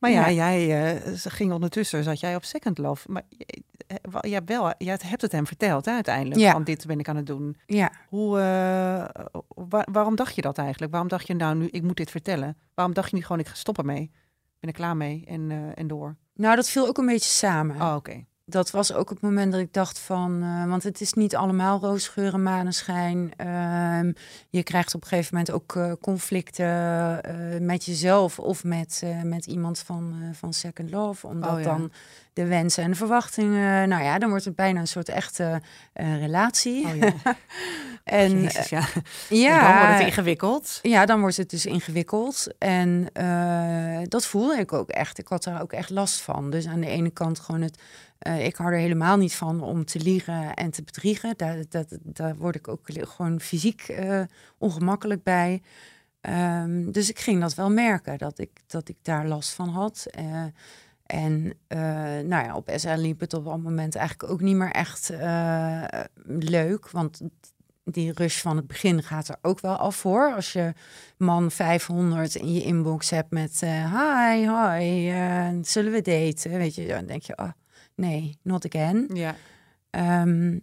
Maar 0.00 0.10
ja, 0.10 0.26
Ja. 0.26 0.32
jij 0.32 0.92
eh, 0.94 1.12
ging 1.14 1.52
ondertussen, 1.52 2.04
zat 2.04 2.20
jij 2.20 2.34
op 2.36 2.44
Second 2.44 2.78
Love. 2.78 3.10
Maar 3.12 3.22
je, 3.28 3.46
eh, 3.86 3.96
je 4.20 4.32
hebt, 4.34 4.48
wel, 4.48 4.72
je 4.78 4.90
hebt 4.90 5.20
het 5.20 5.32
hem 5.32 5.46
verteld 5.46 5.84
hè, 5.84 5.92
uiteindelijk. 5.92 6.40
Ja. 6.40 6.52
Van 6.52 6.64
dit 6.64 6.86
ben 6.86 6.98
ik 6.98 7.08
aan 7.08 7.16
het 7.16 7.26
doen. 7.26 7.56
ja. 7.66 7.92
Hoe, 8.08 8.38
eh, 8.38 9.04
wa- 9.68 9.86
waarom 9.92 10.16
dacht 10.16 10.34
je 10.34 10.40
dat 10.42 10.58
eigenlijk? 10.58 10.90
Waarom 10.92 11.08
dacht 11.10 11.26
je 11.26 11.34
nou 11.34 11.56
nu, 11.56 11.66
ik 11.66 11.82
moet 11.82 11.96
dit 11.96 12.10
vertellen? 12.10 12.56
Waarom 12.74 12.94
dacht 12.94 13.10
je 13.10 13.16
niet 13.16 13.26
gewoon, 13.26 13.40
ik 13.40 13.48
ga 13.48 13.54
stoppen 13.54 13.86
mee? 13.86 14.10
ben 14.60 14.70
er 14.70 14.76
klaar 14.76 14.96
mee 14.96 15.24
en, 15.26 15.50
eh, 15.50 15.56
en 15.74 15.86
door. 15.86 16.16
Nou, 16.34 16.56
dat 16.56 16.68
viel 16.70 16.86
ook 16.86 16.98
een 16.98 17.06
beetje 17.06 17.30
samen. 17.30 17.76
Oh, 17.80 17.94
oké. 17.96 18.24
Dat 18.50 18.70
was 18.70 18.92
ook 18.92 19.10
het 19.10 19.20
moment 19.20 19.52
dat 19.52 19.60
ik 19.60 19.72
dacht 19.72 19.98
van, 19.98 20.42
eh, 20.42 20.68
want 20.68 20.82
het 20.82 21.00
is 21.00 21.12
niet 21.12 21.36
allemaal 21.36 21.80
roosgeur 21.80 22.34
en 22.34 22.42
maneschijn. 22.42 23.32
Ehm, 23.36 24.12
je 24.48 24.62
krijgt 24.62 24.94
op 24.94 25.02
een 25.02 25.08
gegeven 25.08 25.34
moment 25.34 25.52
ook 25.52 25.76
eh, 25.76 25.92
conflicten 26.00 27.22
eh, 27.22 27.60
met 27.60 27.84
jezelf 27.84 28.38
of 28.38 28.64
met, 28.64 29.02
met 29.22 29.46
iemand 29.46 29.78
van, 29.78 30.14
van 30.32 30.52
Second 30.52 30.90
Love. 30.90 31.26
Omdat 31.26 31.50
Oh, 31.50 31.58
ja. 31.58 31.64
dan 31.64 31.92
de 32.32 32.46
wensen 32.46 32.82
en 32.82 32.90
de 32.90 32.96
verwachtingen, 32.96 33.88
nou 33.88 34.02
ja, 34.02 34.18
dan 34.18 34.28
wordt 34.28 34.44
het 34.44 34.54
bijna 34.56 34.80
een 34.80 34.86
soort 34.86 35.08
echte 35.08 35.62
relatie. 35.94 36.86
Oh, 36.86 36.96
ja. 36.96 37.12
en 38.04 38.42
Jezus, 38.42 38.68
ja. 38.68 38.84
ja, 39.28 39.58
En 39.58 39.66
dan 39.66 39.78
wordt 39.78 39.98
het 39.98 40.06
ingewikkeld. 40.06 40.78
ja, 40.82 41.06
dan 41.06 41.20
wordt 41.20 41.36
het 41.36 41.50
dus 41.50 41.66
ingewikkeld. 41.66 42.46
En 42.58 43.08
dat 44.08 44.26
voelde 44.26 44.58
ik 44.58 44.72
ook 44.72 44.88
echt. 44.88 45.18
Ik 45.18 45.28
had 45.28 45.44
daar 45.44 45.62
ook 45.62 45.72
echt 45.72 45.90
last 45.90 46.20
van. 46.20 46.50
Dus 46.50 46.66
aan 46.66 46.80
de 46.80 46.86
ene 46.86 47.10
kant 47.10 47.38
gewoon 47.38 47.60
het... 47.60 47.78
eh, 48.20 48.44
ik 48.44 48.56
hou 48.56 48.72
er 48.72 48.78
helemaal 48.78 49.16
niet 49.16 49.34
van 49.34 49.62
om 49.62 49.84
te 49.84 49.98
liegen 49.98 50.54
en 50.54 50.70
te 50.70 50.82
bedriegen. 50.82 51.34
Daar, 51.36 51.64
dat, 51.68 51.98
daar 52.02 52.36
word 52.36 52.54
ik 52.54 52.68
ook 52.68 52.80
gewoon 52.84 53.40
fysiek 53.40 53.82
eh, 53.82 54.22
ongemakkelijk 54.58 55.22
bij. 55.22 55.62
Ehm, 56.20 56.90
dus 56.90 57.10
ik 57.10 57.18
ging 57.18 57.40
dat 57.40 57.54
wel 57.54 57.70
merken, 57.70 58.18
dat 58.18 58.38
ik, 58.38 58.50
dat 58.66 58.88
ik 58.88 58.96
daar 59.02 59.26
last 59.26 59.52
van 59.52 59.68
had. 59.68 60.06
Eh, 60.10 60.44
en 61.06 61.54
nou 62.28 62.44
ja, 62.44 62.56
op 62.56 62.70
SL 62.74 62.88
liep 62.88 63.20
het 63.20 63.34
op 63.34 63.44
dat 63.44 63.58
moment 63.58 63.94
eigenlijk 63.94 64.32
ook 64.32 64.40
niet 64.40 64.56
meer 64.56 64.70
echt 64.70 65.12
leuk. 66.24 66.90
Want 66.90 67.20
die 67.84 68.12
rush 68.12 68.40
van 68.40 68.56
het 68.56 68.66
begin 68.66 69.02
gaat 69.02 69.28
er 69.28 69.36
ook 69.42 69.60
wel 69.60 69.76
af 69.76 69.96
voor. 69.96 70.34
Als 70.34 70.52
je 70.52 70.72
man 71.16 71.50
500 71.50 72.34
in 72.34 72.52
je 72.52 72.62
inbox 72.62 73.10
hebt 73.10 73.30
met 73.30 73.60
hi, 73.60 74.48
hi, 74.48 75.12
zullen 75.62 75.92
we 75.92 76.02
daten? 76.02 76.50
Weet 76.50 76.74
je, 76.74 76.86
dan 76.86 77.06
denk 77.06 77.22
je, 77.22 77.38
oh, 77.38 77.50
nee, 78.00 78.38
not 78.42 78.66
again. 78.74 79.10
Ja. 79.12 79.34
Ehm, 79.90 80.58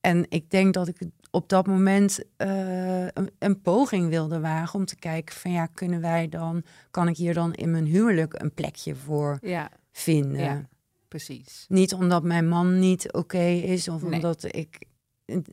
en 0.00 0.26
ik 0.28 0.50
denk 0.50 0.74
dat 0.74 0.88
ik 0.88 0.98
op 1.30 1.48
dat 1.48 1.66
moment 1.66 2.20
eh, 2.36 3.02
een, 3.06 3.30
een 3.38 3.60
poging 3.60 4.08
wilde 4.08 4.40
wagen 4.40 4.78
om 4.78 4.84
te 4.84 4.96
kijken 4.96 5.34
van 5.34 5.52
ja, 5.52 5.66
kunnen 5.66 6.00
wij 6.00 6.28
dan, 6.28 6.62
kan 6.90 7.08
ik 7.08 7.16
hier 7.16 7.34
dan 7.34 7.54
in 7.54 7.70
mijn 7.70 7.84
huwelijk 7.86 8.42
een 8.42 8.54
plekje 8.54 8.94
voor 8.94 9.38
Ja, 9.40 9.70
vinden? 9.92 10.40
Ja. 10.40 10.68
precies. 11.08 11.64
Niet 11.68 11.94
omdat 11.94 12.22
mijn 12.22 12.48
man 12.48 12.78
niet 12.78 13.12
oké 13.12 13.42
is 13.46 13.88
of 13.88 14.02
Nee. 14.02 14.12
omdat 14.12 14.54
ik 14.54 14.78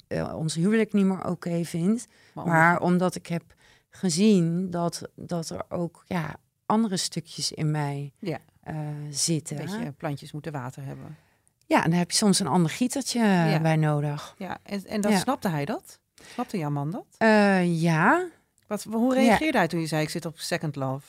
eh, 0.07 0.33
ons 0.35 0.55
huwelijk 0.55 0.93
niet 0.93 1.05
meer 1.05 1.25
oké 1.25 1.63
vind, 1.63 2.07
Maar, 2.33 2.45
maar 2.45 2.79
omdat 2.81 3.15
ik 3.15 3.27
heb 3.27 3.43
gezien 3.89 4.69
dat, 4.69 5.01
dat 5.15 5.49
er 5.49 5.65
ook 5.69 6.03
ja, 6.07 6.35
andere 6.65 6.97
stukjes 6.97 7.51
in 7.51 7.71
mij 7.71 8.11
Ja. 8.19 8.39
Eh, 8.65 8.75
zitten. 9.09 9.95
plantjes 9.97 10.31
moeten 10.31 10.51
water 10.51 10.85
hebben. 10.85 11.17
Ja, 11.65 11.83
en 11.83 11.89
dan 11.89 11.99
heb 11.99 12.11
je 12.11 12.17
soms 12.17 12.39
een 12.39 12.47
ander 12.47 12.71
gietertje 12.71 13.19
Ja. 13.19 13.59
bij 13.59 13.75
nodig. 13.75 14.35
Ja, 14.37 14.57
en, 14.63 14.85
en 14.85 15.01
dan 15.01 15.11
Ja. 15.11 15.17
snapte 15.19 15.49
hij 15.49 15.65
dat? 15.65 15.99
Snapte 16.33 16.57
jouw 16.57 16.69
man 16.69 16.91
dat? 16.91 17.05
Eh, 17.17 17.81
ja. 17.81 18.25
Wat, 18.67 18.83
hoe 18.83 19.13
reageerde 19.13 19.57
hij 19.57 19.67
toen 19.67 19.79
je 19.79 19.85
zei 19.87 20.01
ik 20.03 20.09
zit 20.09 20.25
op 20.25 20.39
second 20.39 20.75
love? 20.75 21.05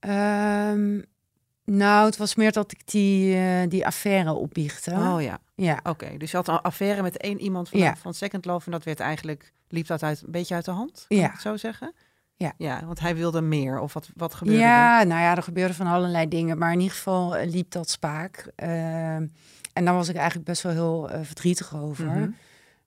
Ehm, 0.00 1.00
nou, 1.64 2.06
het 2.06 2.16
was 2.16 2.34
meer 2.34 2.52
dat 2.52 2.72
ik 2.72 2.80
die, 2.90 3.36
eh, 3.36 3.68
die 3.68 3.86
affaire 3.86 4.32
opbiechte. 4.32 4.90
Oh 4.90 5.22
ja, 5.22 5.38
Ja. 5.54 5.80
oké. 5.82 6.16
Dus 6.16 6.30
je 6.30 6.36
had 6.36 6.48
een 6.48 6.60
affaire 6.60 7.02
met 7.02 7.16
één 7.16 7.40
iemand 7.40 7.68
van, 7.68 7.96
van 7.96 8.14
second 8.14 8.44
love 8.44 8.66
en 8.66 8.72
dat 8.72 8.84
werd 8.84 9.00
eigenlijk, 9.00 9.52
liep 9.68 9.86
dat 9.86 10.02
uit, 10.02 10.22
een 10.22 10.30
beetje 10.30 10.54
uit 10.54 10.64
de 10.64 10.70
hand? 10.70 11.04
Ja. 11.08 11.16
Kan 11.16 11.26
ik 11.26 11.32
het 11.32 11.40
zo 11.40 11.56
zeggen? 11.56 11.92
Ja. 12.36 12.52
Ja, 12.56 12.86
want 12.86 13.00
hij 13.00 13.16
wilde 13.16 13.40
meer. 13.40 13.80
Of 13.80 13.92
wat, 13.92 14.08
wat 14.16 14.34
gebeurde 14.34 14.60
er? 14.60 14.66
Ja, 14.66 15.02
nou 15.02 15.20
ja, 15.20 15.36
er 15.36 15.42
gebeurde 15.42 15.74
van 15.74 15.86
allerlei 15.86 16.28
dingen. 16.28 16.58
Maar 16.58 16.72
in 16.72 16.80
ieder 16.80 16.96
geval 16.96 17.36
eh, 17.36 17.50
liep 17.50 17.70
dat 17.70 17.90
spaak. 17.90 18.52
Ehm, 18.56 19.26
en 19.72 19.84
daar 19.84 19.94
was 19.94 20.08
ik 20.08 20.16
eigenlijk 20.16 20.46
best 20.46 20.62
wel 20.62 20.72
heel 20.72 21.10
eh, 21.10 21.20
verdrietig 21.22 21.76
over. 21.76 22.06
Mhm. 22.06 22.30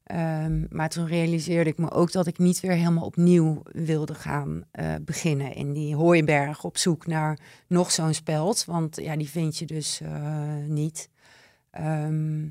Ehm, 0.04 0.66
maar 0.70 0.90
toen 0.90 1.08
realiseerde 1.08 1.70
ik 1.70 1.78
me 1.78 1.92
ook 1.92 2.12
dat 2.12 2.28
ik 2.28 2.38
niet 2.38 2.60
weer 2.60 2.72
helemaal 2.72 3.06
opnieuw 3.06 3.62
wilde 3.72 4.14
gaan 4.14 4.64
eh, 4.72 4.94
beginnen 5.02 5.54
in 5.54 5.74
die 5.74 5.96
hooiberg 5.96 6.64
op 6.64 6.78
zoek 6.78 7.08
naar 7.08 7.40
nog 7.68 7.92
zo'n 7.92 8.14
speld. 8.14 8.66
Want 8.66 8.96
ja, 8.96 9.16
die 9.16 9.30
vind 9.30 9.58
je 9.58 9.66
dus 9.66 10.02
niet. 10.68 11.10
Ehm, 11.72 12.48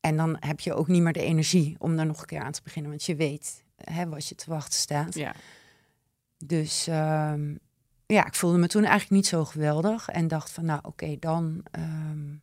en 0.00 0.16
dan 0.16 0.36
heb 0.40 0.60
je 0.60 0.74
ook 0.74 0.88
niet 0.88 1.02
meer 1.02 1.12
de 1.12 1.22
energie 1.22 1.76
om 1.78 1.96
daar 1.96 2.06
nog 2.06 2.20
een 2.20 2.26
keer 2.26 2.40
aan 2.40 2.52
te 2.52 2.62
beginnen. 2.64 2.90
Want 2.90 3.04
je 3.04 3.16
weet 3.16 3.64
hè, 3.76 4.08
wat 4.08 4.28
je 4.28 4.34
te 4.34 4.50
wachten 4.50 4.78
staat. 4.78 5.14
Ja. 5.14 5.34
Dus 6.44 6.86
ehm, 6.86 7.54
ja, 8.06 8.26
ik 8.26 8.34
voelde 8.34 8.58
me 8.58 8.66
toen 8.66 8.82
eigenlijk 8.82 9.10
niet 9.12 9.26
zo 9.26 9.44
geweldig. 9.44 10.08
En 10.08 10.28
dacht 10.28 10.50
van, 10.50 10.64
nou 10.64 10.80
oké, 10.82 11.16
dan 11.18 11.64
ehm, 11.70 12.34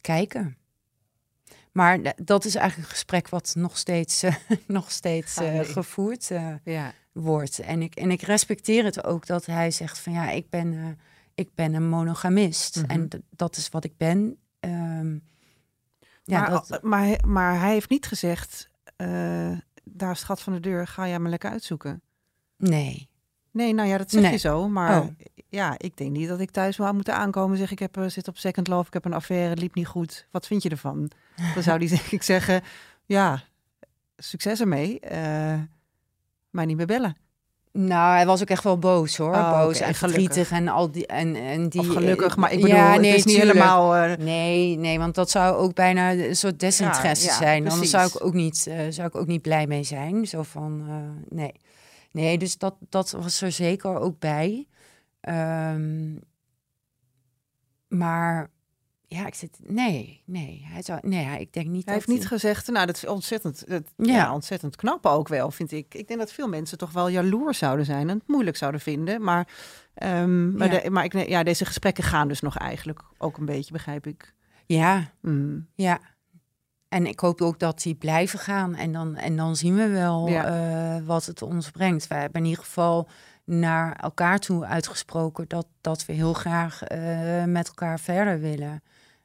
kijken. 0.00 0.56
Maar 1.72 2.14
dat 2.22 2.44
is 2.44 2.54
eigenlijk 2.54 2.88
een 2.88 2.94
gesprek 2.94 3.28
wat 3.28 3.54
nog 3.56 3.78
steeds, 3.78 4.22
eh, 4.22 4.34
nog 4.66 4.90
steeds 4.90 5.36
eh, 5.36 5.60
gevoerd 5.60 6.30
eh, 6.30 6.54
ja. 6.64 6.92
wordt. 7.12 7.58
En 7.58 7.82
ik, 7.82 7.94
en 7.94 8.10
ik 8.10 8.22
respecteer 8.22 8.84
het 8.84 9.04
ook 9.04 9.26
dat 9.26 9.46
hij 9.46 9.70
zegt 9.70 9.98
van 9.98 10.12
ja, 10.12 10.30
ik 10.30 10.50
ben, 10.50 10.98
ik 11.34 11.54
ben 11.54 11.74
een 11.74 11.88
monogamist. 11.88 12.76
Mhm. 12.76 12.90
En 12.90 13.08
dat 13.30 13.56
is 13.56 13.68
wat 13.68 13.84
ik 13.84 13.96
ben. 13.96 14.38
Ehm, 14.60 15.18
ja, 16.24 16.40
maar, 16.40 16.50
dat, 16.50 16.82
maar, 16.82 17.00
hij- 17.00 17.20
maar 17.26 17.60
hij 17.60 17.72
heeft 17.72 17.90
niet 17.90 18.06
gezegd, 18.06 18.70
daar 19.84 20.10
is 20.10 20.18
het 20.18 20.24
gat 20.24 20.40
van 20.40 20.52
de 20.52 20.60
deur, 20.60 20.86
ga 20.86 21.08
jij 21.08 21.18
maar 21.18 21.30
lekker 21.30 21.50
uitzoeken. 21.50 22.02
nee. 22.56 23.08
Nee, 23.52 23.74
nou 23.74 23.88
ja, 23.88 23.98
dat 23.98 24.10
zeg 24.10 24.22
Nee. 24.22 24.30
je 24.30 24.36
zo. 24.38 24.68
Maar 24.68 25.00
Oh. 25.00 25.06
ja, 25.48 25.74
ik 25.76 25.96
denk 25.96 26.10
niet 26.10 26.28
dat 26.28 26.40
ik 26.40 26.50
thuis 26.50 26.76
zou 26.76 26.94
moeten 26.94 27.14
aankomen 27.14 27.50
en 27.50 27.56
zeggen... 27.58 27.76
ik 27.76 27.82
heb, 27.82 27.96
eh, 28.04 28.10
zit 28.10 28.28
op 28.28 28.38
second 28.38 28.68
love, 28.68 28.86
ik 28.86 28.92
heb 28.92 29.04
een 29.04 29.12
affaire, 29.12 29.48
het 29.48 29.60
liep 29.60 29.74
niet 29.74 29.86
goed. 29.86 30.26
Wat 30.30 30.46
vind 30.46 30.62
je 30.62 30.68
ervan? 30.68 31.10
Dan 31.54 31.62
zou 31.62 31.78
die 31.78 31.88
denk 31.88 32.00
ik 32.10 32.22
zeggen, 32.22 32.62
ja, 33.04 33.42
succes 34.16 34.60
ermee. 34.60 35.00
eh 35.00 35.54
maar 36.50 36.66
niet 36.66 36.76
meer 36.76 36.86
bellen. 36.86 37.16
Nou, 37.72 38.14
hij 38.14 38.26
was 38.26 38.40
ook 38.42 38.48
echt 38.48 38.62
wel 38.64 38.78
boos 38.78 39.16
hoor. 39.16 39.34
Oh, 39.34 39.50
boos 39.50 39.80
en 39.80 39.94
verdrietig 39.94 40.50
en 40.50 40.68
al 40.68 40.90
die 40.90 41.06
en, 41.06 41.36
en 41.36 41.68
die. 41.68 41.80
of 41.80 41.86
gelukkig, 41.88 42.36
maar 42.36 42.52
ik 42.52 42.60
bedoel, 42.60 42.76
ja, 42.76 42.92
het 42.92 43.04
is 43.04 43.24
niet 43.24 43.36
helemaal... 43.36 43.94
eh, 43.96 44.16
Nee, 44.16 44.76
nee, 44.76 44.98
want 44.98 45.14
dat 45.14 45.30
zou 45.30 45.56
ook 45.56 45.74
bijna 45.74 46.12
een 46.12 46.36
soort 46.36 46.60
desinteresse 46.60 47.26
Ja, 47.26 47.32
ja, 47.32 47.38
zijn. 47.38 47.64
Dan 47.64 47.84
zou 47.84 48.06
ik, 48.08 48.24
ook 48.24 48.32
niet, 48.34 48.56
zou 48.90 49.08
ik 49.08 49.14
ook 49.16 49.26
niet 49.26 49.42
blij 49.42 49.66
mee 49.66 49.82
zijn. 49.82 50.26
Zo 50.26 50.42
van, 50.42 50.84
nee. 51.28 51.52
Nee, 52.12 52.38
dus 52.38 52.58
dat, 52.58 52.74
dat 52.88 53.10
was 53.10 53.40
er 53.42 53.52
zeker 53.52 53.98
ook 53.98 54.18
bij. 54.18 54.66
Ehm, 55.20 56.14
maar 57.88 58.50
ja, 59.06 59.26
ik 59.26 59.34
zit... 59.34 59.58
Nee, 59.62 60.22
nee. 60.26 60.64
Hij 60.68 60.82
zou, 60.82 60.98
nee, 61.08 61.40
ik 61.40 61.52
denk 61.52 61.66
niet 61.66 61.84
Hij 61.84 61.94
heeft 61.94 62.06
niet 62.08 62.26
gezegd, 62.26 62.66
nou, 62.68 62.86
dat 62.86 62.96
is 62.96 63.06
ontzettend, 63.06 63.68
dat, 63.68 63.82
Ja. 63.96 64.14
ja. 64.14 64.34
ontzettend 64.34 64.76
knap 64.76 65.06
ook 65.06 65.28
wel, 65.28 65.50
vind 65.50 65.72
ik. 65.72 65.94
Ik 65.94 66.08
denk 66.08 66.20
dat 66.20 66.32
veel 66.32 66.48
mensen 66.48 66.78
toch 66.78 66.92
wel 66.92 67.08
jaloers 67.08 67.58
zouden 67.58 67.84
zijn 67.84 68.08
en 68.08 68.18
het 68.18 68.28
moeilijk 68.28 68.56
zouden 68.56 68.80
vinden. 68.80 69.22
Maar, 69.22 69.48
ehm, 69.94 70.56
maar, 70.56 70.70
de- 70.70 70.90
maar 70.90 71.04
ik, 71.04 71.28
ja, 71.28 71.42
deze 71.42 71.64
gesprekken 71.64 72.04
gaan 72.04 72.28
dus 72.28 72.40
nog 72.40 72.56
eigenlijk 72.58 73.00
ook 73.18 73.36
een 73.38 73.44
beetje, 73.44 73.72
begrijp 73.72 74.06
ik. 74.06 74.34
Ja, 74.66 75.12
Mm. 75.20 75.66
Ja. 75.74 76.00
En 76.90 77.06
ik 77.06 77.20
hoop 77.20 77.40
ook 77.40 77.58
dat 77.58 77.82
die 77.82 77.94
blijven 77.94 78.38
gaan. 78.38 78.74
En 78.74 78.92
dan, 78.92 79.16
en 79.16 79.36
dan 79.36 79.56
zien 79.56 79.74
we 79.76 79.88
wel 79.88 80.28
Ja. 80.28 80.44
eh, 80.44 81.06
wat 81.06 81.26
het 81.26 81.42
ons 81.42 81.70
brengt. 81.70 82.06
Wij 82.06 82.20
hebben 82.20 82.40
in 82.42 82.48
ieder 82.48 82.64
geval 82.64 83.08
naar 83.44 83.96
elkaar 83.96 84.38
toe 84.38 84.64
uitgesproken 84.64 85.48
dat, 85.48 85.66
dat 85.80 86.04
we 86.06 86.12
heel 86.12 86.32
graag 86.32 86.82
eh, 86.82 87.44
met 87.44 87.68
elkaar 87.68 88.00
verder 88.00 88.40
willen. 88.40 88.82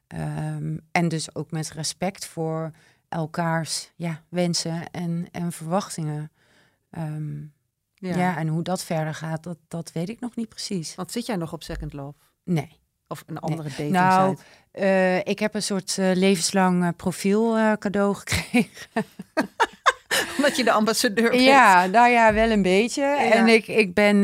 Ehm, 0.08 0.78
en 0.92 1.08
dus 1.08 1.36
ook 1.36 1.52
met 1.52 1.72
respect 1.72 2.26
voor 2.26 2.72
elkaars 3.10 3.92
ja, 3.96 4.22
wensen 4.30 4.90
en, 4.92 5.28
en 5.32 5.52
verwachtingen. 5.52 6.32
Ehm, 6.90 7.40
ja. 7.94 8.16
Ja. 8.18 8.38
en 8.38 8.48
hoe 8.48 8.62
dat 8.64 8.84
verder 8.84 9.14
gaat, 9.14 9.44
dat, 9.44 9.58
dat 9.68 9.92
weet 9.92 10.10
ik 10.10 10.20
nog 10.20 10.36
niet 10.36 10.50
precies. 10.50 10.96
Want 10.96 11.12
zit 11.12 11.26
jij 11.26 11.36
nog 11.36 11.54
op 11.54 11.64
Second 11.64 11.94
Love? 11.94 12.18
Nee. 12.44 12.80
Of 13.08 13.24
een 13.28 13.40
andere 13.40 13.70
dating 13.70 13.90
Nou? 13.92 14.38
Eh, 14.76 15.18
ik 15.18 15.40
heb 15.40 15.56
een 15.56 15.64
soort 15.64 15.98
eh, 15.98 16.12
levenslang 16.14 16.84
eh, 16.84 16.90
profiel 16.96 17.58
cadeau 17.80 18.16
gekregen. 18.16 18.70
Omdat 20.38 20.58
je 20.58 20.64
de 20.64 20.72
ambassadeur 20.72 21.30
bent. 21.30 21.44
Ja, 21.44 21.86
nou 21.86 22.10
ja, 22.10 22.34
wel 22.34 22.50
een 22.50 22.62
beetje. 22.62 23.04
En 23.04 23.48
ik, 23.48 23.68
ik 23.68 23.94
ben 23.94 24.24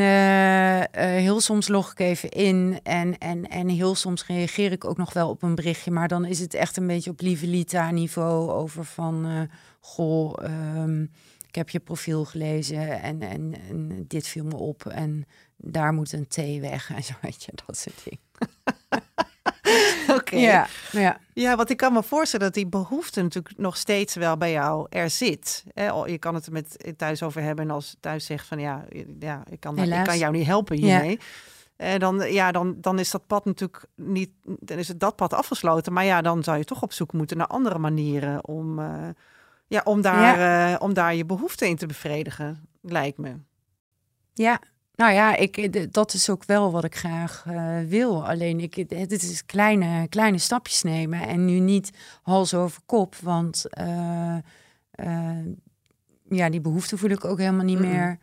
heel 1.21 1.41
soms 1.41 1.67
log 1.67 1.91
ik 1.91 1.99
even 1.99 2.29
in 2.29 2.79
en, 2.83 3.17
en, 3.17 3.49
en 3.49 3.69
heel 3.69 3.95
soms 3.95 4.25
reageer 4.25 4.71
ik 4.71 4.85
ook 4.85 4.97
nog 4.97 5.13
wel 5.13 5.29
op 5.29 5.43
een 5.43 5.55
berichtje. 5.55 5.91
Maar 5.91 6.07
dan 6.07 6.25
is 6.25 6.39
het 6.39 6.53
echt 6.53 6.77
een 6.77 6.87
beetje 6.87 7.09
op 7.09 7.21
lieve 7.21 7.47
Lita 7.47 7.91
niveau 7.91 8.51
over 8.51 8.85
van, 8.85 9.49
goh, 9.79 10.43
ehm, 10.43 11.01
ik 11.47 11.55
heb 11.55 11.69
je 11.69 11.79
profiel 11.79 12.25
gelezen 12.25 13.01
en, 13.01 13.21
en, 13.21 13.55
en 13.69 14.05
dit 14.07 14.27
viel 14.27 14.45
me 14.45 14.55
op 14.55 14.85
en 14.85 15.25
daar 15.57 15.93
moet 15.93 16.11
een 16.11 16.27
T 16.27 16.35
weg 16.59 16.91
en 16.95 17.03
zo, 17.03 17.13
weet 17.21 17.43
je, 17.43 17.51
dat 17.65 17.77
soort 17.77 18.01
dingen. 18.03 18.30
Oké. 20.19 20.35
Ja, 20.35 20.67
ja. 20.91 21.17
Ja, 21.33 21.55
want 21.55 21.69
ik 21.69 21.77
kan 21.77 21.93
me 21.93 22.03
voorstellen 22.03 22.45
dat 22.45 22.55
die 22.55 22.67
behoefte 22.67 23.21
natuurlijk 23.21 23.57
nog 23.57 23.77
steeds 23.77 24.15
wel 24.15 24.37
bij 24.37 24.51
jou 24.51 24.87
er 24.89 25.09
zit. 25.09 25.63
Je 26.05 26.17
kan 26.19 26.35
het 26.35 26.45
er 26.45 26.51
met 26.51 26.93
thuis 26.97 27.23
over 27.23 27.41
hebben 27.41 27.65
en 27.65 27.71
als 27.71 27.95
thuis 27.99 28.25
zegt 28.25 28.47
van 28.47 28.59
ja, 28.59 28.85
ja 29.19 29.43
ik, 29.49 29.59
kan, 29.59 29.77
ik 29.77 30.03
kan 30.03 30.17
jou 30.17 30.31
niet 30.31 30.45
helpen 30.45 30.77
hiermee. 30.77 31.19
En 31.81 31.99
dan, 31.99 32.31
ja, 32.31 32.51
dan, 32.51 32.75
dan 32.81 32.99
is 32.99 33.11
dat 33.11 33.27
pad 33.27 33.45
natuurlijk 33.45 33.85
niet, 33.95 34.29
dan 34.43 34.77
is 34.77 34.87
het 34.87 34.99
dat 34.99 35.15
pad 35.15 35.33
afgesloten. 35.33 35.93
Maar 35.93 36.05
ja, 36.05 36.21
dan 36.21 36.43
zou 36.43 36.57
je 36.57 36.63
toch 36.63 36.81
op 36.81 36.93
zoek 36.93 37.13
moeten 37.13 37.37
naar 37.37 37.47
andere 37.47 37.77
manieren 37.77 38.47
om, 38.47 38.79
eh, 38.79 39.07
ja, 39.67 39.81
om, 39.83 40.01
daar, 40.01 40.71
eh, 40.71 40.81
om 40.81 40.93
daar 40.93 41.15
je 41.15 41.25
behoeften 41.25 41.67
in 41.67 41.75
te 41.75 41.85
bevredigen, 41.85 42.67
lijkt 42.81 43.17
me. 43.17 43.35
Ja, 44.33 44.61
nou 44.95 45.13
ja, 45.13 45.35
ik, 45.35 45.71
d- 45.71 45.93
dat 45.93 46.13
is 46.13 46.29
ook 46.29 46.43
wel 46.45 46.71
wat 46.71 46.83
ik 46.83 46.95
graag 46.95 47.43
eh, 47.47 47.79
wil. 47.87 48.27
Alleen 48.27 48.59
ik, 48.59 48.75
het 48.75 49.11
is 49.11 49.45
kleine, 49.45 50.07
kleine 50.07 50.37
stapjes 50.37 50.81
nemen 50.81 51.21
en 51.27 51.45
nu 51.45 51.59
niet 51.59 51.91
hals 52.21 52.53
over 52.53 52.81
kop. 52.85 53.15
Want 53.15 53.67
eh, 53.69 54.37
eh, 54.91 55.45
ja, 56.29 56.49
die 56.49 56.61
behoefte 56.61 56.97
voel 56.97 57.09
ik 57.09 57.25
ook 57.25 57.37
helemaal 57.37 57.65
niet 57.65 57.79
meer. 57.79 58.17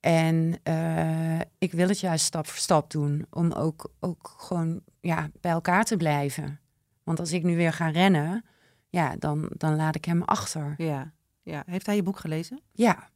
En 0.00 0.58
eh, 0.62 1.40
ik 1.58 1.72
wil 1.72 1.88
het 1.88 2.00
juist 2.00 2.24
stap 2.24 2.46
voor 2.46 2.58
stap 2.58 2.90
doen. 2.90 3.26
Om 3.30 3.52
ook, 3.52 3.90
ook 4.00 4.34
gewoon 4.38 4.80
ja, 5.00 5.30
bij 5.40 5.50
elkaar 5.52 5.84
te 5.84 5.96
blijven. 5.96 6.60
Want 7.04 7.20
als 7.20 7.32
ik 7.32 7.42
nu 7.42 7.56
weer 7.56 7.72
ga 7.72 7.88
rennen, 7.88 8.44
ja, 8.88 9.14
dan, 9.18 9.50
dan 9.56 9.76
laat 9.76 9.94
ik 9.94 10.04
hem 10.04 10.22
achter. 10.22 10.74
Ja. 10.76 11.12
ja. 11.42 11.62
Heeft 11.66 11.86
hij 11.86 11.96
je 11.96 12.02
boek 12.02 12.18
gelezen? 12.18 12.60
Ja. 12.72 13.09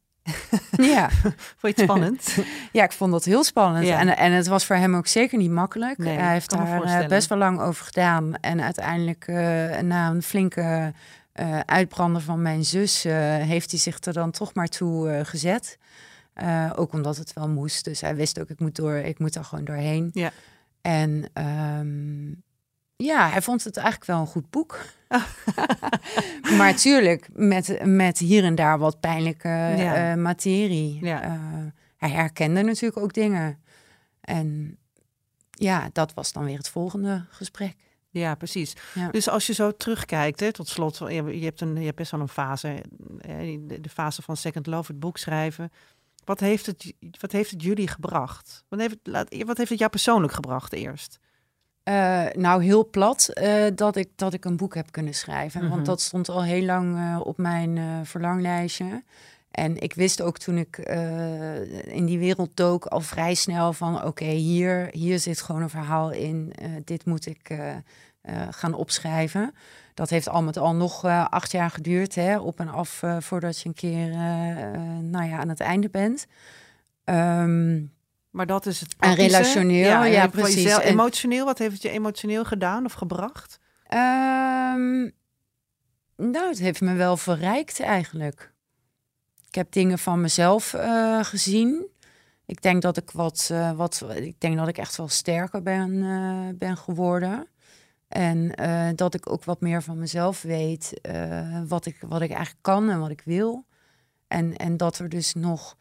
Ja. 0.77 1.09
Vond 1.59 1.61
je 1.61 1.67
het 1.67 1.79
spannend? 1.79 2.37
Ja, 2.71 2.83
ik 2.83 2.91
vond 2.91 3.11
dat 3.11 3.23
heel 3.23 3.43
spannend. 3.43 3.85
Ja. 3.85 3.99
En, 3.99 4.17
en 4.17 4.31
het 4.31 4.47
was 4.47 4.65
voor 4.65 4.75
hem 4.75 4.95
ook 4.95 5.07
zeker 5.07 5.37
niet 5.37 5.51
makkelijk. 5.51 5.97
Nee, 5.97 6.17
Hij 6.17 6.33
heeft 6.33 6.49
daar 6.49 6.83
eh, 6.83 7.07
best 7.07 7.29
wel 7.29 7.37
lang 7.37 7.61
over 7.61 7.85
gedaan. 7.85 8.35
En 8.35 8.61
uiteindelijk, 8.61 9.27
eh, 9.27 9.35
na 9.79 10.09
een 10.09 10.23
flinke 10.23 10.93
eh 11.33 11.59
uitbrander 11.59 12.21
van 12.21 12.41
mijn 12.41 12.65
zus, 12.65 13.03
heeft 13.03 13.71
hij 13.71 13.79
zich 13.79 13.97
er 13.99 14.13
dan 14.13 14.31
toch 14.31 14.53
maar 14.53 14.67
toe 14.67 15.21
gezet. 15.23 15.77
Ook 16.75 16.93
omdat 16.93 17.17
het 17.17 17.33
wel 17.33 17.49
moest. 17.49 17.83
Dus 17.83 18.01
hij 18.01 18.15
wist 18.15 18.39
ook, 18.39 18.49
ik 18.49 18.59
moet, 18.59 18.75
door, 18.75 18.93
ik 18.93 19.19
moet 19.19 19.35
er 19.35 19.43
gewoon 19.43 19.65
doorheen. 19.65 20.09
Ja. 20.13 20.31
En 20.81 21.29
ehm, 21.33 22.31
ja, 22.95 23.29
hij 23.29 23.41
vond 23.41 23.63
het 23.63 23.77
eigenlijk 23.77 24.05
wel 24.07 24.19
een 24.19 24.27
goed 24.27 24.49
boek. 24.49 24.79
maar 26.57 26.75
tuurlijk, 26.75 27.27
met, 27.33 27.85
met 27.85 28.17
hier 28.17 28.43
en 28.43 28.55
daar 28.55 28.77
wat 28.79 28.99
pijnlijke 28.99 29.47
Ja. 29.47 30.11
eh, 30.11 30.17
materie. 30.17 31.05
Ja. 31.05 31.21
Eh, 31.21 31.31
hij 31.97 32.09
herkende 32.09 32.61
natuurlijk 32.61 33.01
ook 33.03 33.13
dingen. 33.13 33.59
En 34.21 34.77
ja, 35.51 35.89
dat 35.93 36.13
was 36.13 36.31
dan 36.31 36.45
weer 36.45 36.57
het 36.57 36.69
volgende 36.69 37.25
gesprek. 37.29 37.75
Ja, 38.09 38.35
precies. 38.35 38.73
Ja. 38.93 39.09
Dus 39.09 39.29
als 39.29 39.47
je 39.47 39.53
zo 39.53 39.71
terugkijkt, 39.71 40.39
hè, 40.39 40.51
tot 40.51 40.67
slot, 40.67 40.97
je, 40.97 41.39
hebt 41.43 41.61
een, 41.61 41.75
je 41.75 41.85
hebt 41.85 41.95
best 41.97 42.11
wel 42.11 42.19
een 42.19 42.27
fase, 42.27 42.81
hè, 43.17 43.65
de, 43.81 43.89
fase 43.89 44.21
van 44.21 44.37
Second 44.37 44.65
Love, 44.67 44.91
het 44.91 44.99
boek 44.99 45.17
schrijven. 45.17 45.71
Wat 46.23 46.39
heeft 46.39 46.65
het, 46.65 46.93
wat 47.19 47.31
heeft 47.31 47.51
het 47.51 47.63
jullie 47.63 47.87
gebracht? 47.87 48.63
Wat 48.67 48.79
heeft, 48.79 48.91
het- 48.91 49.07
laat, 49.07 49.43
wat 49.45 49.57
heeft 49.57 49.69
het 49.69 49.79
jou 49.79 49.91
persoonlijk 49.91 50.33
gebracht 50.33 50.73
eerst? 50.73 51.19
Eh, 51.85 52.25
nou, 52.33 52.63
heel 52.63 52.89
plat 52.89 53.27
eh, 53.27 53.65
dat, 53.75 53.95
ik, 53.95 54.09
dat 54.15 54.33
ik 54.33 54.45
een 54.45 54.57
boek 54.57 54.75
heb 54.75 54.91
kunnen 54.91 55.13
schrijven. 55.13 55.61
Mhm. 55.61 55.69
Want 55.69 55.85
dat 55.85 56.01
stond 56.01 56.29
al 56.29 56.43
heel 56.43 56.63
lang 56.63 56.97
eh, 56.97 57.19
op 57.23 57.37
mijn 57.37 58.05
verlanglijstje. 58.05 59.03
En 59.51 59.77
ik 59.77 59.93
wist 59.93 60.21
ook 60.21 60.37
toen 60.37 60.57
ik 60.57 60.77
in 61.85 62.05
die 62.05 62.19
wereld 62.19 62.49
dook 62.53 62.85
al 62.85 63.01
vrij 63.01 63.33
snel 63.33 63.73
van... 63.73 64.03
oké, 64.03 64.25
hier, 64.25 64.89
hier 64.91 65.19
zit 65.19 65.41
gewoon 65.41 65.61
een 65.61 65.69
verhaal 65.69 66.11
in. 66.11 66.53
dit 66.83 67.05
moet 67.05 67.25
ik 67.25 67.57
gaan 68.49 68.73
opschrijven. 68.73 69.53
Dat 69.93 70.09
heeft 70.09 70.29
al 70.29 70.43
met 70.43 70.57
al 70.57 70.75
nog 70.75 71.05
acht 71.29 71.51
jaar 71.51 71.69
geduurd, 71.69 72.15
hè, 72.15 72.39
op 72.39 72.59
en 72.59 72.69
af... 72.69 73.03
voordat 73.19 73.59
je 73.59 73.67
een 73.67 73.75
keer 73.75 74.09
nou 75.01 75.25
ja, 75.25 75.37
aan 75.37 75.49
het 75.49 75.59
einde 75.59 75.89
bent. 75.89 76.27
Ehm, 77.03 77.81
Maar 78.35 78.45
dat 78.45 78.65
is 78.65 78.79
het 78.79 78.95
En 78.99 79.13
relationeel, 79.13 80.03
ja, 80.03 80.27
precies. 80.27 80.55
jezelf- 80.63 80.83
En- 80.83 80.91
emotioneel, 80.91 81.45
wat 81.45 81.57
heeft 81.57 81.73
het 81.73 81.81
je 81.81 81.89
emotioneel 81.89 82.45
gedaan 82.45 82.85
of 82.85 82.93
gebracht? 82.93 83.59
Ehm, 83.87 85.01
nou, 86.15 86.47
het 86.49 86.59
heeft 86.59 86.81
me 86.81 86.93
wel 86.93 87.17
verrijkt 87.17 87.79
eigenlijk. 87.79 88.53
Ik 89.47 89.55
heb 89.55 89.71
dingen 89.71 89.99
van 89.99 90.21
mezelf 90.21 90.73
eh, 90.73 91.23
gezien. 91.23 91.87
Ik 92.45 92.61
denk 92.61 92.81
dat 92.81 92.97
ik 92.97 93.11
wat, 93.11 93.49
eh, 93.51 93.71
wat, 93.71 94.05
ik 94.15 94.39
denk 94.39 94.57
dat 94.57 94.67
ik 94.67 94.77
echt 94.77 94.95
wel 94.97 95.07
sterker 95.07 95.61
ben, 95.61 96.03
eh, 96.03 96.57
ben 96.57 96.77
geworden. 96.77 97.47
En 98.07 98.51
dat 98.95 99.13
ik 99.13 99.31
ook 99.31 99.43
wat 99.43 99.61
meer 99.61 99.83
van 99.83 99.99
mezelf 99.99 100.41
weet, 100.41 100.93
wat, 101.67 101.85
ik, 101.85 101.97
wat 102.07 102.21
ik 102.21 102.29
eigenlijk 102.29 102.61
kan 102.63 102.89
en 102.89 102.99
wat 102.99 103.09
ik 103.09 103.21
wil. 103.25 103.65
En, 104.27 104.55
en 104.55 104.77
dat 104.77 104.97
er 104.99 105.09
dus 105.09 105.33
nog, 105.33 105.77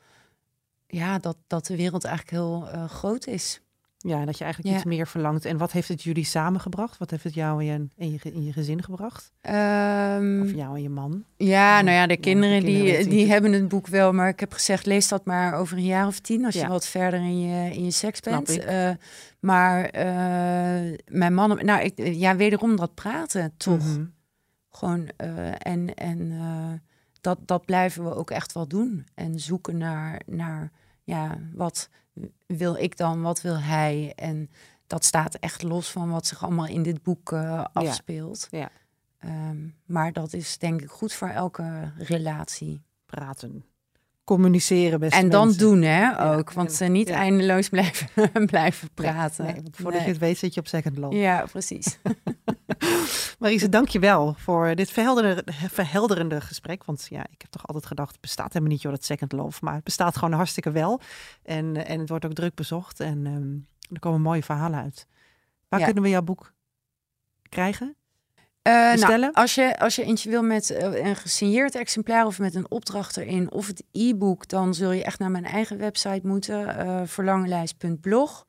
ja, 0.94 1.18
dat, 1.18 1.36
dat 1.46 1.66
de 1.66 1.76
wereld 1.76 2.04
eigenlijk 2.04 2.36
heel 2.36 2.68
eh, 2.72 2.84
groot 2.88 3.26
is. 3.26 3.58
Ja, 3.98 4.24
dat 4.24 4.38
je 4.38 4.44
eigenlijk 4.44 4.74
Ja. 4.74 4.80
iets 4.80 4.88
meer 4.90 5.06
verlangt. 5.06 5.44
En 5.44 5.56
wat 5.56 5.72
heeft 5.72 5.88
het 5.88 6.02
jullie 6.02 6.24
samengebracht? 6.24 6.98
Wat 6.98 7.10
heeft 7.10 7.24
het 7.24 7.34
jou 7.34 7.60
en 7.60 7.66
je, 7.66 7.86
in, 7.96 8.12
je, 8.12 8.18
in 8.32 8.44
je 8.44 8.52
gezin 8.52 8.82
gebracht? 8.82 9.32
Ehm, 9.40 10.40
Of 10.42 10.52
jou 10.52 10.76
en 10.76 10.82
je 10.82 10.88
man? 10.88 11.24
Ja, 11.36 11.80
nou 11.80 11.96
ja, 11.96 12.06
de 12.06 12.14
de 12.14 12.20
kinderen, 12.20 12.64
die, 12.64 12.78
natuurlijk. 12.78 13.10
die 13.10 13.26
hebben 13.30 13.52
het 13.52 13.68
boek 13.68 13.86
wel, 13.86 14.12
maar 14.12 14.28
ik 14.28 14.40
heb 14.40 14.52
gezegd, 14.52 14.86
lees 14.86 15.08
dat 15.08 15.24
maar 15.24 15.54
over 15.54 15.76
een 15.76 15.84
jaar 15.84 16.06
of 16.06 16.20
tien, 16.20 16.44
als 16.44 16.54
Ja. 16.54 16.62
je 16.62 16.68
wat 16.68 16.86
verder 16.86 17.20
in 17.20 17.40
je, 17.40 17.74
in 17.74 17.84
je 17.84 17.90
seks 17.90 18.20
bent. 18.20 18.58
Eh, 18.58 18.90
maar 19.40 19.84
eh, 19.84 20.98
mijn 21.08 21.34
man, 21.34 21.58
nou, 21.64 21.82
ik, 21.82 21.92
ja, 22.14 22.36
wederom 22.36 22.76
dat 22.76 22.94
praten 22.94 23.54
toch. 23.56 23.78
Mhm. 23.86 24.04
Gewoon, 24.70 25.08
eh, 25.16 25.48
en 25.58 25.94
en 25.94 26.30
eh, 26.32 26.72
dat, 27.20 27.38
dat 27.46 27.64
blijven 27.64 28.04
we 28.04 28.14
ook 28.14 28.30
echt 28.30 28.52
wel 28.52 28.68
doen. 28.68 29.06
En 29.14 29.38
zoeken 29.40 29.76
naar, 29.78 30.20
naar 30.26 30.70
ja, 31.04 31.38
wat 31.52 31.88
wil 32.46 32.74
ik 32.76 32.96
dan, 32.96 33.22
wat 33.22 33.40
wil 33.40 33.58
hij? 33.58 34.12
En 34.16 34.50
dat 34.86 35.04
staat 35.04 35.34
echt 35.34 35.62
los 35.62 35.90
van 35.90 36.10
wat 36.10 36.26
zich 36.26 36.44
allemaal 36.44 36.66
in 36.66 36.82
dit 36.82 37.02
boek 37.02 37.32
eh, 37.32 37.64
afspeelt. 37.72 38.48
Ja. 38.50 38.70
Ehm, 39.18 39.68
maar 39.84 40.12
dat 40.12 40.32
is 40.32 40.58
denk 40.58 40.82
ik 40.82 40.90
goed 40.90 41.12
voor 41.12 41.28
elke 41.28 41.92
relatie. 41.96 42.82
Praten. 43.06 43.64
Communiceren 44.24 45.00
best. 45.00 45.14
en 45.14 45.28
dan 45.28 45.52
doen, 45.52 45.82
hè, 45.82 46.32
ook. 46.36 46.52
Want 46.52 46.80
eh, 46.80 46.88
niet 46.88 47.08
ja. 47.08 47.14
eindeloos 47.14 47.68
blijven, 47.68 48.08
blijven 48.46 48.88
praten. 48.94 49.44
Nee, 49.44 49.54
voordat 49.70 49.92
Nee. 49.92 50.02
je 50.02 50.08
het 50.08 50.18
weet 50.18 50.38
zit 50.38 50.54
je 50.54 50.60
op 50.60 50.66
second 50.66 50.96
love. 50.96 51.16
Ja, 51.16 51.44
precies. 51.50 51.98
Marise, 53.38 53.68
dank 53.68 53.88
je 53.88 53.98
wel 53.98 54.34
voor 54.38 54.74
dit 54.74 54.90
verhelderende, 54.90 55.44
verhelderende 55.70 56.40
gesprek. 56.40 56.84
Want 56.84 57.06
ja, 57.10 57.20
ik 57.30 57.40
heb 57.42 57.50
toch 57.50 57.66
altijd 57.66 57.86
gedacht, 57.86 58.12
het 58.12 58.20
bestaat 58.20 58.52
helemaal 58.52 58.72
niet, 58.72 58.82
joh, 58.82 58.92
dat 58.92 59.04
second 59.04 59.32
love. 59.32 59.58
Maar 59.62 59.74
het 59.74 59.84
bestaat 59.84 60.16
gewoon 60.16 60.34
hartstikke 60.34 60.70
wel. 60.70 61.00
En, 61.42 61.76
eh, 61.76 61.90
en 61.90 61.98
het 62.00 62.08
wordt 62.08 62.24
ook 62.24 62.32
druk 62.32 62.54
bezocht. 62.54 63.00
En 63.00 63.26
ehm, 63.26 63.94
er 63.94 64.00
komen 64.00 64.20
mooie 64.20 64.42
verhalen 64.42 64.80
uit. 64.80 65.06
Waar 65.68 65.78
Ja. 65.80 65.84
kunnen 65.86 66.02
we 66.04 66.08
jouw 66.10 66.22
boek 66.22 66.52
krijgen? 67.48 67.96
Eh, 68.64 68.72
nou, 68.94 69.30
als, 69.32 69.54
je, 69.54 69.78
als 69.78 69.94
je 69.96 70.04
eentje 70.04 70.30
wil 70.30 70.42
met 70.42 70.70
eh, 70.70 71.06
een 71.06 71.16
gesigneerd 71.16 71.74
exemplaar 71.74 72.26
of 72.26 72.38
met 72.38 72.54
een 72.54 72.70
opdracht 72.70 73.16
erin 73.16 73.52
of 73.52 73.66
het 73.66 73.82
e-book, 73.92 74.48
dan 74.48 74.74
zul 74.74 74.90
je 74.92 75.04
echt 75.04 75.18
naar 75.18 75.30
mijn 75.30 75.44
eigen 75.44 75.78
website 75.78 76.26
moeten, 76.26 76.76
eh 76.78 77.00
verlangenlijst.blog. 77.04 78.46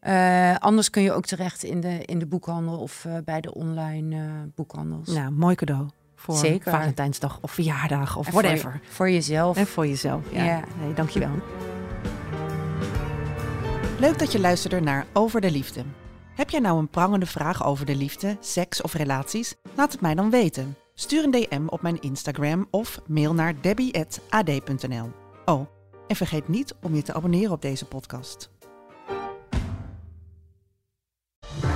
Eh, 0.00 0.56
anders 0.58 0.90
kun 0.90 1.02
je 1.02 1.12
ook 1.12 1.26
terecht 1.26 1.62
in 1.62 1.80
de, 1.80 2.04
in 2.04 2.18
de 2.18 2.26
boekhandel 2.26 2.78
of 2.78 3.06
bij 3.24 3.40
de 3.40 3.54
online 3.54 4.26
boekhandels. 4.54 5.08
Nou, 5.08 5.30
mooi 5.30 5.54
cadeau. 5.54 5.88
Voor 6.14 6.36
Zeker. 6.36 6.70
Valentijnsdag 6.70 7.38
of 7.40 7.50
verjaardag 7.52 8.16
of 8.16 8.26
En 8.26 8.32
voor 8.32 8.42
je- 8.42 8.48
whatever. 8.48 8.80
Voor, 8.88 9.10
jezelf. 9.10 9.56
En 9.56 9.66
voor 9.66 9.86
jezelf. 9.86 10.22
Ja. 10.32 10.44
Ja. 10.44 10.60
Nee, 10.80 10.94
dankjewel. 10.94 11.30
Leuk 13.98 14.18
dat 14.18 14.32
je 14.32 14.40
luisterde 14.40 14.80
naar 14.80 15.06
Over 15.12 15.40
de 15.40 15.50
Liefde. 15.50 15.82
Heb 16.40 16.50
jij 16.50 16.60
nou 16.60 16.78
een 16.78 16.88
prangende 16.88 17.26
vraag 17.26 17.64
over 17.64 17.86
de 17.86 17.94
liefde, 17.94 18.36
seks 18.40 18.82
of 18.82 18.94
relaties? 18.94 19.54
Laat 19.74 19.92
het 19.92 20.00
mij 20.00 20.14
dan 20.14 20.30
weten. 20.30 20.76
Stuur 20.94 21.24
een 21.24 21.30
DM 21.30 21.66
op 21.66 21.82
mijn 21.82 22.00
Instagram 22.00 22.66
of 22.70 23.00
mail 23.06 23.34
naar 23.34 23.54
debbie.ad.nl. 23.60 25.10
Oh, 25.44 25.66
en 26.06 26.16
vergeet 26.16 26.48
niet 26.48 26.74
om 26.82 26.94
je 26.94 27.02
te 27.02 27.14
abonneren 27.14 27.52
op 27.52 27.62
deze 27.62 27.84
podcast. 27.84 28.50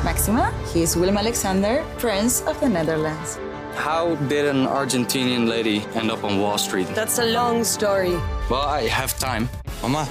Maxima, 0.04 0.50
he 0.72 0.78
is 0.78 0.94
Willem 0.94 1.18
Alexander, 1.18 1.82
Prince 1.96 2.44
of 2.44 2.58
the 2.58 2.68
Netherlands. 2.68 3.36
How 3.74 4.28
did 4.28 4.48
an 4.48 4.66
Argentinian 4.66 5.46
lady 5.46 5.80
end 5.94 6.10
up 6.10 6.22
on 6.22 6.40
Wall 6.40 6.58
Street? 6.58 6.94
That's 6.94 7.18
a 7.18 7.30
long 7.30 7.64
story. 7.64 8.14
Well, 8.48 8.84
I 8.84 8.88
have 8.88 9.18
time. 9.18 9.46
Mama, 9.80 10.04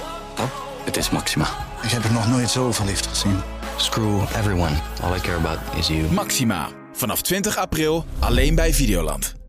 het 0.84 0.96
is 0.96 1.10
Maxima. 1.10 1.46
ik 1.84 1.90
heb 1.90 2.04
er 2.04 2.12
nog 2.12 2.28
nooit 2.28 2.50
zo 2.50 2.72
verliefd 2.72 3.06
gezien. 3.06 3.53
Screw 3.76 4.20
everyone. 4.34 4.72
All 5.02 5.16
I 5.16 5.18
care 5.20 5.36
about 5.36 5.58
is 5.78 5.88
you. 5.88 6.10
Maxima. 6.12 6.68
Vanaf 6.92 7.22
20 7.22 7.56
april 7.56 8.04
alleen 8.18 8.54
bij 8.54 8.74
Videoland. 8.74 9.43